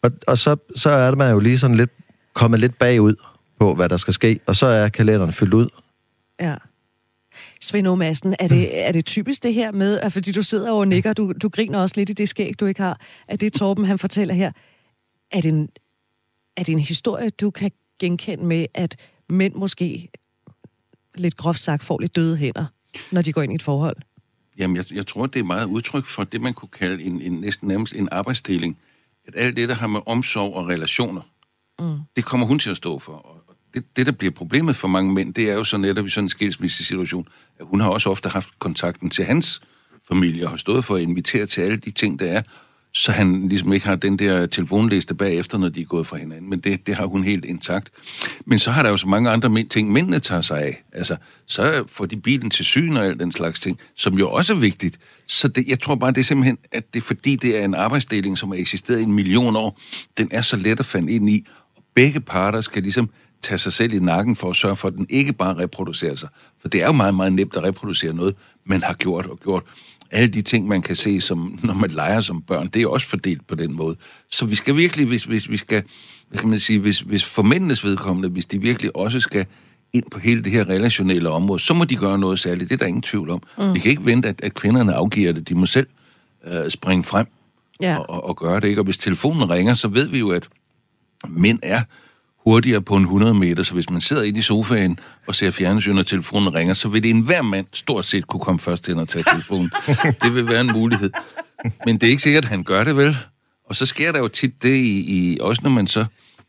og 0.02 0.10
og 0.26 0.38
så, 0.38 0.56
så 0.76 0.90
er 0.90 1.14
man 1.14 1.30
jo 1.30 1.38
lige 1.38 1.58
sådan 1.58 1.76
lidt 1.76 1.90
kommet 2.34 2.60
lidt 2.60 2.78
bagud 2.78 3.14
på, 3.60 3.74
hvad 3.74 3.88
der 3.88 3.96
skal 3.96 4.14
ske, 4.14 4.40
og 4.46 4.56
så 4.56 4.66
er 4.66 4.88
kalenderen 4.88 5.32
fyldt 5.32 5.54
ud. 5.54 5.68
Ja. 6.40 6.54
Svend 7.60 7.96
Madsen, 7.96 8.34
er 8.38 8.48
det, 8.48 8.86
er 8.86 8.92
det 8.92 9.04
typisk 9.04 9.42
det 9.42 9.54
her 9.54 9.72
med, 9.72 10.00
at 10.00 10.12
fordi 10.12 10.32
du 10.32 10.42
sidder 10.42 10.72
og 10.72 10.88
nikker, 10.88 11.12
du, 11.12 11.32
du 11.42 11.48
griner 11.48 11.78
også 11.78 11.94
lidt 11.96 12.10
i 12.10 12.12
det 12.12 12.28
skæg, 12.28 12.60
du 12.60 12.66
ikke 12.66 12.82
har, 12.82 13.00
at 13.28 13.40
det 13.40 13.52
Torben, 13.52 13.84
han 13.84 13.98
fortæller 13.98 14.34
her, 14.34 14.52
er 15.30 15.40
det 15.40 15.48
en, 15.48 15.68
er 16.56 16.62
det 16.62 16.72
en 16.72 16.78
historie, 16.78 17.30
du 17.30 17.50
kan 17.50 17.70
genkende 18.00 18.44
med, 18.44 18.66
at 18.74 18.96
mænd 19.28 19.54
måske 19.54 20.08
lidt 21.14 21.36
groft 21.36 21.60
sagt, 21.60 21.84
får 21.84 22.00
lidt 22.00 22.16
døde 22.16 22.36
hænder, 22.36 22.66
når 23.12 23.22
de 23.22 23.32
går 23.32 23.42
ind 23.42 23.52
i 23.52 23.54
et 23.54 23.62
forhold? 23.62 23.96
Jamen, 24.58 24.76
jeg, 24.76 24.92
jeg 24.92 25.06
tror, 25.06 25.26
det 25.26 25.40
er 25.40 25.44
meget 25.44 25.66
udtryk 25.66 26.04
for 26.04 26.24
det, 26.24 26.40
man 26.40 26.54
kunne 26.54 26.68
kalde 26.68 27.02
en, 27.02 27.20
en 27.20 27.32
næsten 27.32 27.68
nærmest 27.68 27.94
en 27.94 28.08
arbejdsdeling. 28.12 28.78
At 29.26 29.34
alt 29.36 29.56
det, 29.56 29.68
der 29.68 29.74
har 29.74 29.86
med 29.86 30.00
omsorg 30.06 30.54
og 30.54 30.68
relationer, 30.68 31.22
mm. 31.78 31.98
det 32.16 32.24
kommer 32.24 32.46
hun 32.46 32.58
til 32.58 32.70
at 32.70 32.76
stå 32.76 32.98
for. 32.98 33.12
Og 33.12 33.47
det, 33.74 33.84
det, 33.96 34.06
der 34.06 34.12
bliver 34.12 34.32
problemet 34.32 34.76
for 34.76 34.88
mange 34.88 35.12
mænd, 35.12 35.34
det 35.34 35.50
er 35.50 35.54
jo 35.54 35.64
så 35.64 35.76
netop 35.76 36.06
i 36.06 36.10
sådan 36.10 36.24
en 36.24 36.28
skilsmissesituation, 36.28 37.28
at 37.60 37.66
hun 37.66 37.80
har 37.80 37.88
også 37.88 38.10
ofte 38.10 38.28
haft 38.28 38.58
kontakten 38.58 39.10
til 39.10 39.24
hans 39.24 39.62
familie 40.08 40.44
og 40.44 40.50
har 40.50 40.56
stået 40.56 40.84
for 40.84 40.96
at 40.96 41.02
invitere 41.02 41.46
til 41.46 41.60
alle 41.60 41.76
de 41.76 41.90
ting, 41.90 42.20
der 42.20 42.26
er, 42.26 42.42
så 42.92 43.12
han 43.12 43.48
ligesom 43.48 43.72
ikke 43.72 43.86
har 43.86 43.96
den 43.96 44.18
der 44.18 44.46
telefonliste 44.46 45.14
bagefter, 45.14 45.58
når 45.58 45.68
de 45.68 45.80
er 45.80 45.84
gået 45.84 46.06
fra 46.06 46.16
hinanden. 46.16 46.50
Men 46.50 46.60
det, 46.60 46.86
det 46.86 46.94
har 46.94 47.06
hun 47.06 47.24
helt 47.24 47.44
intakt. 47.44 47.90
Men 48.44 48.58
så 48.58 48.70
har 48.70 48.82
der 48.82 48.90
jo 48.90 48.96
så 48.96 49.08
mange 49.08 49.30
andre 49.30 49.64
ting, 49.64 49.92
mændene 49.92 50.18
tager 50.18 50.42
sig 50.42 50.62
af. 50.62 50.84
Altså, 50.92 51.16
så 51.46 51.84
får 51.88 52.06
de 52.06 52.16
bilen 52.16 52.50
til 52.50 52.64
syn 52.64 52.96
og 52.96 53.06
alt 53.06 53.20
den 53.20 53.32
slags 53.32 53.60
ting, 53.60 53.78
som 53.94 54.18
jo 54.18 54.30
også 54.30 54.52
er 54.52 54.58
vigtigt. 54.58 54.98
Så 55.26 55.48
det, 55.48 55.68
jeg 55.68 55.80
tror 55.80 55.94
bare, 55.94 56.10
det 56.10 56.18
er 56.18 56.24
simpelthen, 56.24 56.58
at 56.72 56.94
det 56.94 57.00
er 57.00 57.04
fordi, 57.04 57.36
det 57.36 57.58
er 57.58 57.64
en 57.64 57.74
arbejdsdeling, 57.74 58.38
som 58.38 58.48
har 58.48 58.58
eksisteret 58.58 59.00
i 59.00 59.02
en 59.02 59.12
million 59.12 59.56
år. 59.56 59.80
Den 60.18 60.28
er 60.30 60.42
så 60.42 60.56
let 60.56 60.80
at 60.80 60.86
finde 60.86 61.12
ind 61.12 61.30
i, 61.30 61.46
og 61.76 61.82
begge 61.94 62.20
parter 62.20 62.60
skal 62.60 62.82
ligesom 62.82 63.10
tage 63.42 63.58
sig 63.58 63.72
selv 63.72 63.94
i 63.94 63.98
nakken 63.98 64.36
for 64.36 64.50
at 64.50 64.56
sørge 64.56 64.76
for, 64.76 64.88
at 64.88 64.94
den 64.94 65.06
ikke 65.08 65.32
bare 65.32 65.58
reproducerer 65.58 66.14
sig. 66.14 66.28
For 66.60 66.68
det 66.68 66.82
er 66.82 66.86
jo 66.86 66.92
meget, 66.92 67.14
meget 67.14 67.32
nemt 67.32 67.56
at 67.56 67.62
reproducere 67.62 68.12
noget, 68.12 68.34
man 68.64 68.82
har 68.82 68.94
gjort 68.94 69.26
og 69.26 69.40
gjort 69.40 69.62
alle 70.10 70.28
de 70.28 70.42
ting, 70.42 70.68
man 70.68 70.82
kan 70.82 70.96
se, 70.96 71.20
som, 71.20 71.58
når 71.62 71.74
man 71.74 71.90
leger 71.90 72.20
som 72.20 72.42
børn, 72.42 72.68
det 72.68 72.82
er 72.82 72.86
også 72.86 73.06
fordelt 73.06 73.46
på 73.46 73.54
den 73.54 73.72
måde. 73.72 73.96
Så 74.30 74.46
vi 74.46 74.54
skal 74.54 74.76
virkelig, 74.76 75.06
hvis, 75.06 75.24
hvis 75.24 75.50
vi 75.50 75.56
skal, 75.56 75.82
hvad 76.28 76.38
kan 76.38 76.48
man 76.48 76.60
sige, 76.60 76.78
hvis, 76.78 77.00
hvis 77.00 77.24
for 77.24 77.42
mændenes 77.42 77.84
vedkommende, 77.84 78.28
hvis 78.28 78.46
de 78.46 78.60
virkelig 78.60 78.96
også 78.96 79.20
skal 79.20 79.46
ind 79.92 80.04
på 80.10 80.18
hele 80.18 80.44
det 80.44 80.52
her 80.52 80.68
relationelle 80.68 81.30
område, 81.30 81.60
så 81.60 81.74
må 81.74 81.84
de 81.84 81.96
gøre 81.96 82.18
noget 82.18 82.38
særligt. 82.38 82.70
Det 82.70 82.74
er 82.74 82.78
der 82.78 82.86
ingen 82.86 83.02
tvivl 83.02 83.30
om. 83.30 83.42
Mm. 83.58 83.74
Vi 83.74 83.78
kan 83.78 83.90
ikke 83.90 84.04
vente, 84.04 84.28
at, 84.28 84.40
at 84.42 84.54
kvinderne 84.54 84.94
afgiver 84.94 85.32
det. 85.32 85.48
De 85.48 85.54
må 85.54 85.66
selv 85.66 85.86
øh, 86.44 86.70
springe 86.70 87.04
frem 87.04 87.26
ja. 87.82 87.98
og, 87.98 88.10
og, 88.10 88.24
og 88.24 88.36
gøre 88.36 88.60
det. 88.60 88.68
Ikke? 88.68 88.80
Og 88.80 88.84
hvis 88.84 88.98
telefonen 88.98 89.50
ringer, 89.50 89.74
så 89.74 89.88
ved 89.88 90.08
vi 90.08 90.18
jo, 90.18 90.30
at 90.30 90.48
mænd 91.28 91.58
er 91.62 91.82
hurtigere 92.48 92.82
på 92.82 92.96
en 92.96 93.02
100 93.02 93.34
meter, 93.34 93.62
så 93.62 93.74
hvis 93.74 93.90
man 93.90 94.00
sidder 94.00 94.22
i 94.22 94.40
sofaen 94.40 94.98
og 95.26 95.34
ser 95.34 95.50
fjernsyn, 95.50 95.98
og 95.98 96.06
telefonen 96.06 96.54
ringer, 96.54 96.74
så 96.74 96.88
vil 96.88 97.02
det 97.02 97.10
enhver 97.10 97.42
mand 97.42 97.66
stort 97.72 98.04
set 98.04 98.26
kunne 98.26 98.40
komme 98.40 98.60
først 98.60 98.84
til 98.84 98.98
at 98.98 99.08
tage 99.08 99.24
telefonen. 99.32 99.70
det 100.22 100.34
vil 100.34 100.48
være 100.48 100.60
en 100.60 100.72
mulighed. 100.72 101.10
Men 101.86 101.94
det 101.94 102.02
er 102.02 102.10
ikke 102.10 102.22
sikkert, 102.22 102.44
at 102.44 102.50
han 102.50 102.62
gør 102.62 102.84
det 102.84 102.96
vel. 102.96 103.16
Og 103.68 103.76
så 103.76 103.86
sker 103.86 104.12
der 104.12 104.18
jo 104.18 104.28
tit 104.28 104.62
det, 104.62 104.74
i, 104.74 105.00
i, 105.08 105.38
også 105.40 105.60
når 105.64 105.70
man 105.70 105.86
så 105.86 106.04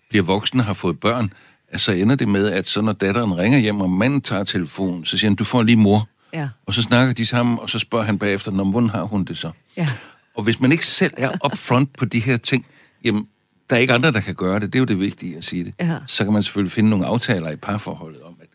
bliver 0.09 0.23
voksen 0.23 0.59
og 0.59 0.65
har 0.65 0.73
fået 0.73 0.99
børn, 0.99 1.33
at 1.71 1.81
så 1.81 1.91
ender 1.91 2.15
det 2.15 2.27
med, 2.27 2.51
at 2.51 2.67
så 2.67 2.81
når 2.81 2.93
datteren 2.93 3.37
ringer 3.37 3.59
hjem, 3.59 3.81
og 3.81 3.89
manden 3.89 4.21
tager 4.21 4.43
telefonen, 4.43 5.05
så 5.05 5.17
siger 5.17 5.29
han, 5.29 5.35
du 5.35 5.43
får 5.43 5.63
lige 5.63 5.77
mor. 5.77 6.09
Ja. 6.33 6.49
Og 6.65 6.73
så 6.73 6.81
snakker 6.81 7.13
de 7.13 7.25
sammen, 7.25 7.59
og 7.59 7.69
så 7.69 7.79
spørger 7.79 8.05
han 8.05 8.19
bagefter, 8.19 8.51
hvordan 8.51 8.89
har 8.89 9.03
hun 9.03 9.23
det 9.23 9.37
så? 9.37 9.51
Ja. 9.77 9.87
Og 10.35 10.43
hvis 10.43 10.59
man 10.59 10.71
ikke 10.71 10.85
selv 10.85 11.13
er 11.17 11.29
upfront 11.45 11.97
på 11.97 12.05
de 12.05 12.19
her 12.19 12.37
ting, 12.37 12.65
jamen, 13.03 13.27
der 13.69 13.75
er 13.75 13.79
ikke 13.79 13.93
andre, 13.93 14.11
der 14.11 14.19
kan 14.19 14.35
gøre 14.35 14.59
det. 14.59 14.73
Det 14.73 14.75
er 14.75 14.79
jo 14.79 14.85
det 14.85 14.99
vigtige 14.99 15.37
at 15.37 15.43
sige 15.43 15.63
det. 15.63 15.73
Ja. 15.79 15.97
Så 16.07 16.23
kan 16.23 16.33
man 16.33 16.43
selvfølgelig 16.43 16.71
finde 16.71 16.89
nogle 16.89 17.05
aftaler 17.05 17.49
i 17.51 17.55
parforholdet 17.55 18.21
om, 18.21 18.35
at 18.41 18.47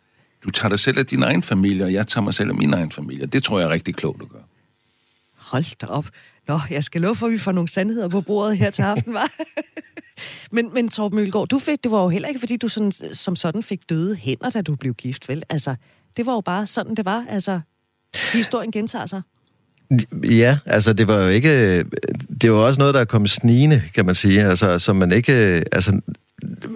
du 0.44 0.50
tager 0.50 0.68
dig 0.68 0.78
selv 0.78 0.98
af 0.98 1.06
din 1.06 1.22
egen 1.22 1.42
familie, 1.42 1.84
og 1.84 1.92
jeg 1.92 2.06
tager 2.06 2.24
mig 2.24 2.34
selv 2.34 2.50
af 2.50 2.54
min 2.54 2.74
egen 2.74 2.90
familie. 2.90 3.26
Det 3.26 3.42
tror 3.42 3.58
jeg 3.58 3.66
er 3.66 3.70
rigtig 3.70 3.94
klogt 3.94 4.22
at 4.22 4.28
gøre. 4.28 4.42
Hold 5.36 5.78
da 5.78 5.86
op. 5.86 6.06
Nå, 6.48 6.60
jeg 6.70 6.84
skal 6.84 7.00
love 7.00 7.16
for, 7.16 7.26
at 7.26 7.32
vi 7.32 7.38
får 7.38 7.52
nogle 7.52 7.68
sandheder 7.68 8.08
på 8.08 8.20
bordet 8.20 8.58
her 8.58 8.70
til 8.70 8.82
aften, 8.82 9.14
var. 9.14 9.30
men, 10.54 10.74
men 10.74 10.88
Torben 10.88 11.16
Mølgaard, 11.16 11.48
du 11.48 11.58
fik, 11.58 11.84
det 11.84 11.90
var 11.92 12.02
jo 12.02 12.08
heller 12.08 12.28
ikke, 12.28 12.40
fordi 12.40 12.56
du 12.56 12.68
sådan, 12.68 12.92
som 13.12 13.36
sådan 13.36 13.62
fik 13.62 13.88
døde 13.88 14.16
hænder, 14.16 14.50
da 14.50 14.62
du 14.62 14.76
blev 14.76 14.94
gift, 14.94 15.28
vel? 15.28 15.42
Altså, 15.50 15.74
det 16.16 16.26
var 16.26 16.32
jo 16.32 16.40
bare 16.40 16.66
sådan, 16.66 16.94
det 16.94 17.04
var. 17.04 17.26
Altså, 17.28 17.60
historien 18.32 18.72
gentager 18.72 19.06
sig. 19.06 19.22
Ja, 20.30 20.58
altså 20.66 20.92
det 20.92 21.08
var 21.08 21.22
jo 21.22 21.28
ikke... 21.28 21.84
Det 22.42 22.52
var 22.52 22.58
også 22.58 22.78
noget, 22.78 22.94
der 22.94 23.04
kom 23.04 23.26
snigende, 23.26 23.82
kan 23.94 24.06
man 24.06 24.14
sige. 24.14 24.42
Altså, 24.42 24.78
som 24.78 24.96
man 24.96 25.12
ikke... 25.12 25.32
Altså, 25.72 26.00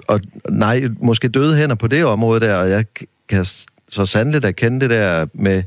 og 0.09 0.21
nej, 0.49 0.88
måske 1.00 1.29
døde 1.29 1.57
hænder 1.57 1.75
på 1.75 1.87
det 1.87 2.05
område 2.05 2.41
der, 2.41 2.55
og 2.55 2.71
jeg 2.71 2.85
kan 3.29 3.47
så 3.88 4.07
sandelig 4.07 4.45
erkende 4.45 4.81
det 4.81 4.91
der 4.91 5.27
med, 5.35 5.62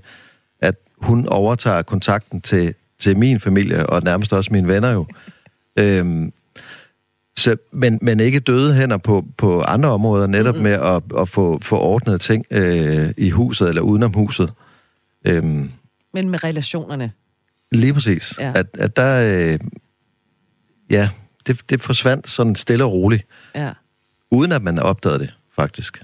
at 0.62 0.76
hun 0.98 1.28
overtager 1.28 1.82
kontakten 1.82 2.42
til, 2.42 2.74
til 3.00 3.18
min 3.18 3.40
familie, 3.40 3.86
og 3.86 4.04
nærmest 4.04 4.34
også 4.34 4.54
mine 4.54 4.68
venner 4.68 4.92
jo. 4.92 5.06
Øhm, 5.80 6.34
så, 7.38 7.56
men, 7.72 8.00
men 8.02 8.20
ikke 8.20 8.40
døde 8.40 8.74
hænder 8.74 8.98
på, 8.98 9.26
på 9.38 9.62
andre 9.62 9.90
områder, 9.90 10.28
netop 10.28 10.56
mm-hmm. 10.56 10.64
med 10.64 10.72
at, 10.72 11.04
at 11.22 11.30
få, 11.30 11.60
få 11.62 11.80
ordnet 11.80 12.22
ting 12.22 12.46
øh, 12.52 13.10
i 13.18 13.30
huset 13.30 13.70
eller 13.70 13.82
udenom 13.82 14.14
huset. 14.14 14.52
Øhm, 15.28 15.72
men 16.14 16.30
med 16.30 16.44
relationerne? 16.44 17.12
Lige 17.72 17.94
præcis. 17.94 18.34
Ja. 18.40 18.54
At, 18.56 18.68
at 18.74 18.96
der... 18.96 19.52
Øh, 19.54 19.60
ja, 20.90 21.10
det, 21.48 21.70
det 21.70 21.82
forsvandt 21.82 22.30
sådan 22.30 22.56
stille 22.56 22.84
og 22.84 22.92
roligt. 22.92 23.26
Ja. 23.56 23.74
Uden 24.32 24.52
at 24.52 24.62
man 24.62 24.80
opdagede 24.80 25.20
det, 25.20 25.34
faktisk. 25.56 26.04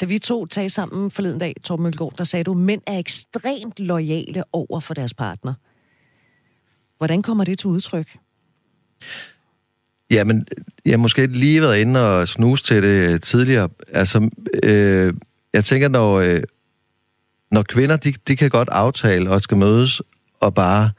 Da 0.00 0.06
vi 0.06 0.18
to 0.18 0.46
talte 0.46 0.70
sammen 0.70 1.10
forleden 1.10 1.38
dag, 1.38 1.54
Torben 1.62 1.82
Mølgaard, 1.82 2.14
der 2.18 2.24
sagde 2.24 2.44
du, 2.44 2.54
mænd 2.54 2.82
er 2.86 2.98
ekstremt 2.98 3.80
lojale 3.80 4.44
over 4.52 4.80
for 4.80 4.94
deres 4.94 5.14
partner. 5.14 5.54
Hvordan 6.98 7.22
kommer 7.22 7.44
det 7.44 7.58
til 7.58 7.66
udtryk? 7.66 8.18
Jamen, 10.10 10.46
jeg 10.84 10.92
har 10.92 10.98
måske 10.98 11.26
lige 11.26 11.62
været 11.62 11.78
inde 11.78 12.16
og 12.16 12.28
snuse 12.28 12.64
til 12.64 12.82
det 12.82 13.22
tidligere. 13.22 13.68
Altså, 13.88 14.30
øh, 14.62 15.14
jeg 15.52 15.64
tænker, 15.64 15.88
når, 15.88 16.20
øh, 16.20 16.42
når 17.50 17.62
kvinder, 17.62 17.96
de, 17.96 18.12
de 18.28 18.36
kan 18.36 18.50
godt 18.50 18.68
aftale 18.68 19.30
og 19.30 19.42
skal 19.42 19.56
mødes 19.56 20.02
og 20.46 20.54
bare 20.54 20.90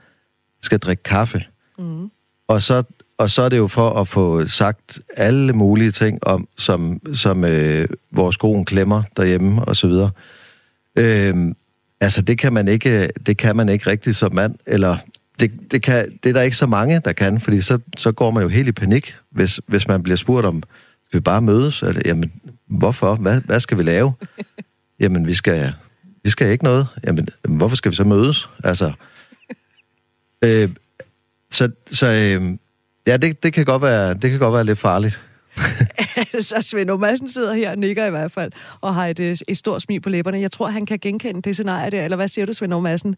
skal 0.62 0.80
drikke 0.80 1.04
kaffe. 1.04 1.44
Mm. 1.80 2.10
Og, 2.48 2.62
så, 2.62 2.84
og 3.18 3.30
så 3.30 3.42
er 3.42 3.50
det 3.50 3.58
jo 3.58 3.68
for 3.68 3.90
at 3.90 4.08
få 4.08 4.48
sagt 4.48 5.00
alle 5.18 5.54
mulige 5.54 5.92
ting 5.92 6.28
om, 6.28 6.48
som, 6.58 7.00
som 7.14 7.46
øh, 7.46 7.88
vores 8.12 8.38
kone 8.38 8.66
klemmer 8.66 9.04
derhjemme 9.18 9.66
og 9.66 9.76
så 9.76 9.88
videre. 9.88 10.12
Øh, 10.96 11.36
altså, 12.02 12.22
det 12.22 12.40
kan 12.40 12.54
man 12.54 12.68
ikke, 12.68 13.10
det 13.26 13.38
kan 13.38 13.56
man 13.56 13.70
ikke 13.70 13.90
rigtig 13.90 14.16
som 14.16 14.34
mand, 14.34 14.56
eller 14.66 14.98
det, 15.40 15.52
det, 15.72 15.82
kan, 15.82 16.20
det 16.24 16.30
er 16.30 16.34
der 16.34 16.42
ikke 16.42 16.58
så 16.58 16.68
mange, 16.68 17.02
der 17.06 17.14
kan, 17.14 17.40
fordi 17.40 17.62
så, 17.62 17.80
så 17.98 18.12
går 18.12 18.32
man 18.32 18.44
jo 18.44 18.50
helt 18.50 18.68
i 18.68 18.72
panik, 18.72 19.16
hvis, 19.32 19.62
hvis 19.68 19.88
man 19.88 20.04
bliver 20.04 20.18
spurgt 20.18 20.46
om, 20.46 20.64
skal 21.08 21.20
vi 21.20 21.22
bare 21.22 21.42
mødes? 21.42 21.82
Eller, 21.82 22.02
jamen, 22.06 22.32
hvorfor? 22.68 23.16
Hvad, 23.16 23.42
hvad 23.42 23.60
skal 23.60 23.78
vi 23.78 23.84
lave? 23.84 24.14
jamen, 25.00 25.28
vi 25.28 25.36
skal, 25.36 25.74
vi 26.24 26.30
skal 26.30 26.52
ikke 26.52 26.64
noget. 26.64 26.88
Jamen, 27.08 27.28
hvorfor 27.44 27.76
skal 27.76 27.92
vi 27.92 27.96
så 27.96 28.04
mødes? 28.04 28.50
Altså, 28.64 28.92
øh, 30.44 30.70
så 31.52 31.72
så 31.92 32.06
øh, 32.06 32.58
ja, 33.08 33.18
det, 33.18 33.44
det, 33.44 33.54
kan 33.54 33.66
godt 33.66 33.82
være, 33.82 34.14
det 34.14 34.30
kan 34.30 34.40
godt 34.40 34.54
være 34.54 34.66
lidt 34.66 34.80
farligt. 34.80 35.22
så 36.40 36.62
Svend 36.62 36.98
Madsen 37.00 37.30
sidder 37.30 37.54
her 37.54 37.72
og 37.72 37.78
nikker 37.78 38.06
i 38.06 38.10
hvert 38.10 38.32
fald, 38.32 38.52
og 38.82 38.96
har 38.96 39.08
et, 39.08 39.20
et 39.48 39.58
stort 39.58 39.82
smil 39.82 40.02
på 40.02 40.10
læberne. 40.10 40.40
Jeg 40.40 40.52
tror, 40.52 40.68
han 40.68 40.86
kan 40.86 41.00
genkende 41.00 41.42
det 41.42 41.56
scenarie 41.56 41.92
der, 41.92 42.04
eller 42.04 42.18
hvad 42.18 42.28
siger 42.28 42.46
du, 42.46 42.54
Svend 42.54 42.82
Madsen? 42.82 43.16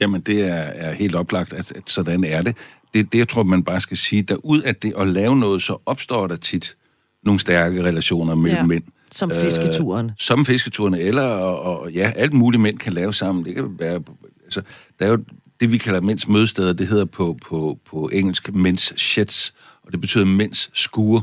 Jamen, 0.00 0.20
det 0.20 0.42
er, 0.42 0.54
er 0.54 0.92
helt 0.92 1.14
oplagt, 1.14 1.52
at, 1.52 1.72
at 1.76 1.82
sådan 1.90 2.24
er 2.24 2.42
det. 2.42 2.56
det. 2.94 3.12
Det, 3.12 3.18
jeg 3.18 3.28
tror, 3.28 3.42
man 3.42 3.64
bare 3.64 3.80
skal 3.80 3.96
sige, 3.96 4.22
der 4.22 4.36
ud 4.36 4.62
af 4.62 4.76
det 4.76 4.92
at 4.98 5.08
lave 5.08 5.36
noget, 5.36 5.62
så 5.62 5.76
opstår 5.86 6.26
der 6.26 6.36
tit 6.36 6.76
nogle 7.22 7.40
stærke 7.40 7.82
relationer 7.82 8.34
mellem 8.34 8.58
ja. 8.58 8.64
mænd. 8.64 8.82
Som 9.10 9.30
fisketuren. 9.34 10.06
Øh, 10.06 10.12
som 10.18 10.46
fisketuren, 10.46 10.94
eller 10.94 11.22
og, 11.22 11.80
og, 11.80 11.92
ja, 11.92 12.12
alt 12.16 12.32
muligt 12.32 12.60
mænd 12.60 12.78
kan 12.78 12.92
lave 12.92 13.14
sammen. 13.14 13.44
Det 13.44 13.54
kan 13.54 13.76
være, 13.78 14.02
altså, 14.44 14.62
der 14.98 15.06
er 15.06 15.10
jo 15.10 15.24
det, 15.62 15.72
vi 15.72 15.78
kalder 15.78 16.00
mænds 16.00 16.28
mødesteder, 16.28 16.72
det 16.72 16.88
hedder 16.88 17.04
på, 17.04 17.38
på, 17.42 17.78
på 17.84 18.08
engelsk 18.12 18.54
mænds 18.54 19.00
sheds, 19.00 19.54
og 19.82 19.92
det 19.92 20.00
betyder 20.00 20.24
mænds 20.24 20.70
skure. 20.72 21.22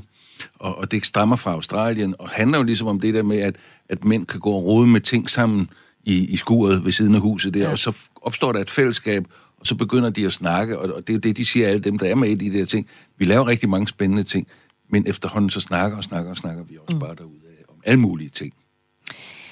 Og, 0.60 0.78
og 0.78 0.92
det 0.92 1.06
stammer 1.06 1.36
fra 1.36 1.52
Australien, 1.52 2.16
og 2.20 2.30
handler 2.30 2.58
jo 2.58 2.64
ligesom 2.64 2.88
om 2.88 3.00
det 3.00 3.14
der 3.14 3.24
med, 3.24 3.38
at, 3.38 3.56
at 3.90 4.06
mænd 4.06 4.26
kan 4.26 4.40
gå 4.40 4.50
og 4.50 4.64
rode 4.64 4.88
med 4.88 5.02
ting 5.02 5.30
sammen 5.30 5.70
i, 6.04 6.26
i 6.26 6.36
skuret 6.36 6.86
ved 6.86 6.92
siden 6.92 7.16
af 7.16 7.22
huset 7.22 7.54
der, 7.54 7.60
ja. 7.60 7.72
og 7.72 7.80
så 7.80 7.98
opstår 8.22 8.52
der 8.52 8.60
et 8.60 8.70
fællesskab, 8.70 9.26
og 9.60 9.68
så 9.68 9.76
begynder 9.76 10.10
de 10.10 10.26
at 10.26 10.34
snakke, 10.34 10.80
og, 10.80 10.94
og 10.96 11.02
det 11.08 11.10
er 11.10 11.14
jo 11.14 11.20
det, 11.20 11.38
de 11.38 11.46
siger 11.46 11.68
alle 11.68 11.80
dem, 11.80 11.98
der 11.98 12.08
er 12.08 12.16
med 12.16 12.30
i 12.30 12.36
de 12.36 12.58
der 12.58 12.66
ting. 12.66 12.88
Vi 13.18 13.26
laver 13.26 13.48
rigtig 13.48 13.70
mange 13.70 13.88
spændende 13.88 14.24
ting, 14.24 14.48
men 14.90 15.08
efterhånden 15.08 15.50
så 15.50 15.60
snakker 15.60 15.98
og 15.98 16.04
snakker 16.04 16.32
og 16.32 16.38
snakker 16.38 16.64
vi 16.64 16.78
også 16.78 16.96
mm. 16.96 17.00
bare 17.00 17.16
derude 17.16 17.42
af 17.50 17.64
om 17.70 17.76
alle 17.86 18.00
mulige 18.00 18.30
ting. 18.30 18.54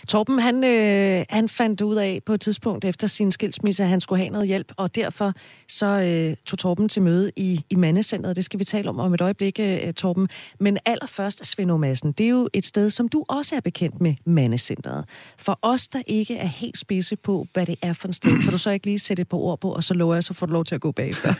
Torben, 0.07 0.39
han, 0.39 0.63
øh, 0.63 1.25
han 1.29 1.49
fandt 1.49 1.81
ud 1.81 1.95
af 1.95 2.21
på 2.25 2.33
et 2.33 2.41
tidspunkt 2.41 2.85
efter 2.85 3.07
sin 3.07 3.31
skilsmisse, 3.31 3.83
at 3.83 3.89
han 3.89 4.01
skulle 4.01 4.19
have 4.19 4.29
noget 4.29 4.47
hjælp, 4.47 4.71
og 4.77 4.95
derfor 4.95 5.33
så 5.67 5.85
øh, 5.85 6.35
tog 6.45 6.59
Torben 6.59 6.89
til 6.89 7.01
møde 7.01 7.31
i, 7.35 7.65
i 7.69 7.75
Mandecenteret. 7.75 8.35
Det 8.35 8.45
skal 8.45 8.59
vi 8.59 8.63
tale 8.63 8.89
om 8.89 8.99
om 8.99 9.13
et 9.13 9.21
øjeblik, 9.21 9.59
øh, 9.59 9.87
øh 9.87 9.93
Torben. 9.93 10.29
Men 10.59 10.77
allerførst, 10.85 11.45
Svend 11.45 11.77
Madsen, 11.77 12.11
det 12.11 12.25
er 12.25 12.29
jo 12.29 12.49
et 12.53 12.65
sted, 12.65 12.89
som 12.89 13.09
du 13.09 13.25
også 13.27 13.55
er 13.55 13.59
bekendt 13.59 14.01
med, 14.01 14.15
mandecentret. 14.25 15.05
For 15.37 15.59
os, 15.61 15.87
der 15.87 16.01
ikke 16.07 16.37
er 16.37 16.47
helt 16.47 16.77
spidse 16.77 17.15
på, 17.15 17.47
hvad 17.53 17.65
det 17.65 17.75
er 17.81 17.93
for 17.93 18.07
en 18.07 18.13
sted, 18.13 18.41
kan 18.43 18.51
du 18.51 18.57
så 18.57 18.69
ikke 18.69 18.85
lige 18.85 18.99
sætte 18.99 19.21
et 19.21 19.27
par 19.27 19.37
ord 19.37 19.59
på, 19.59 19.71
og 19.71 19.83
så 19.83 19.93
lover 19.93 20.13
jeg, 20.13 20.23
så 20.23 20.33
får 20.33 20.45
du 20.45 20.53
lov 20.53 20.65
til 20.65 20.75
at 20.75 20.81
gå 20.81 20.91
bagefter. 20.91 21.33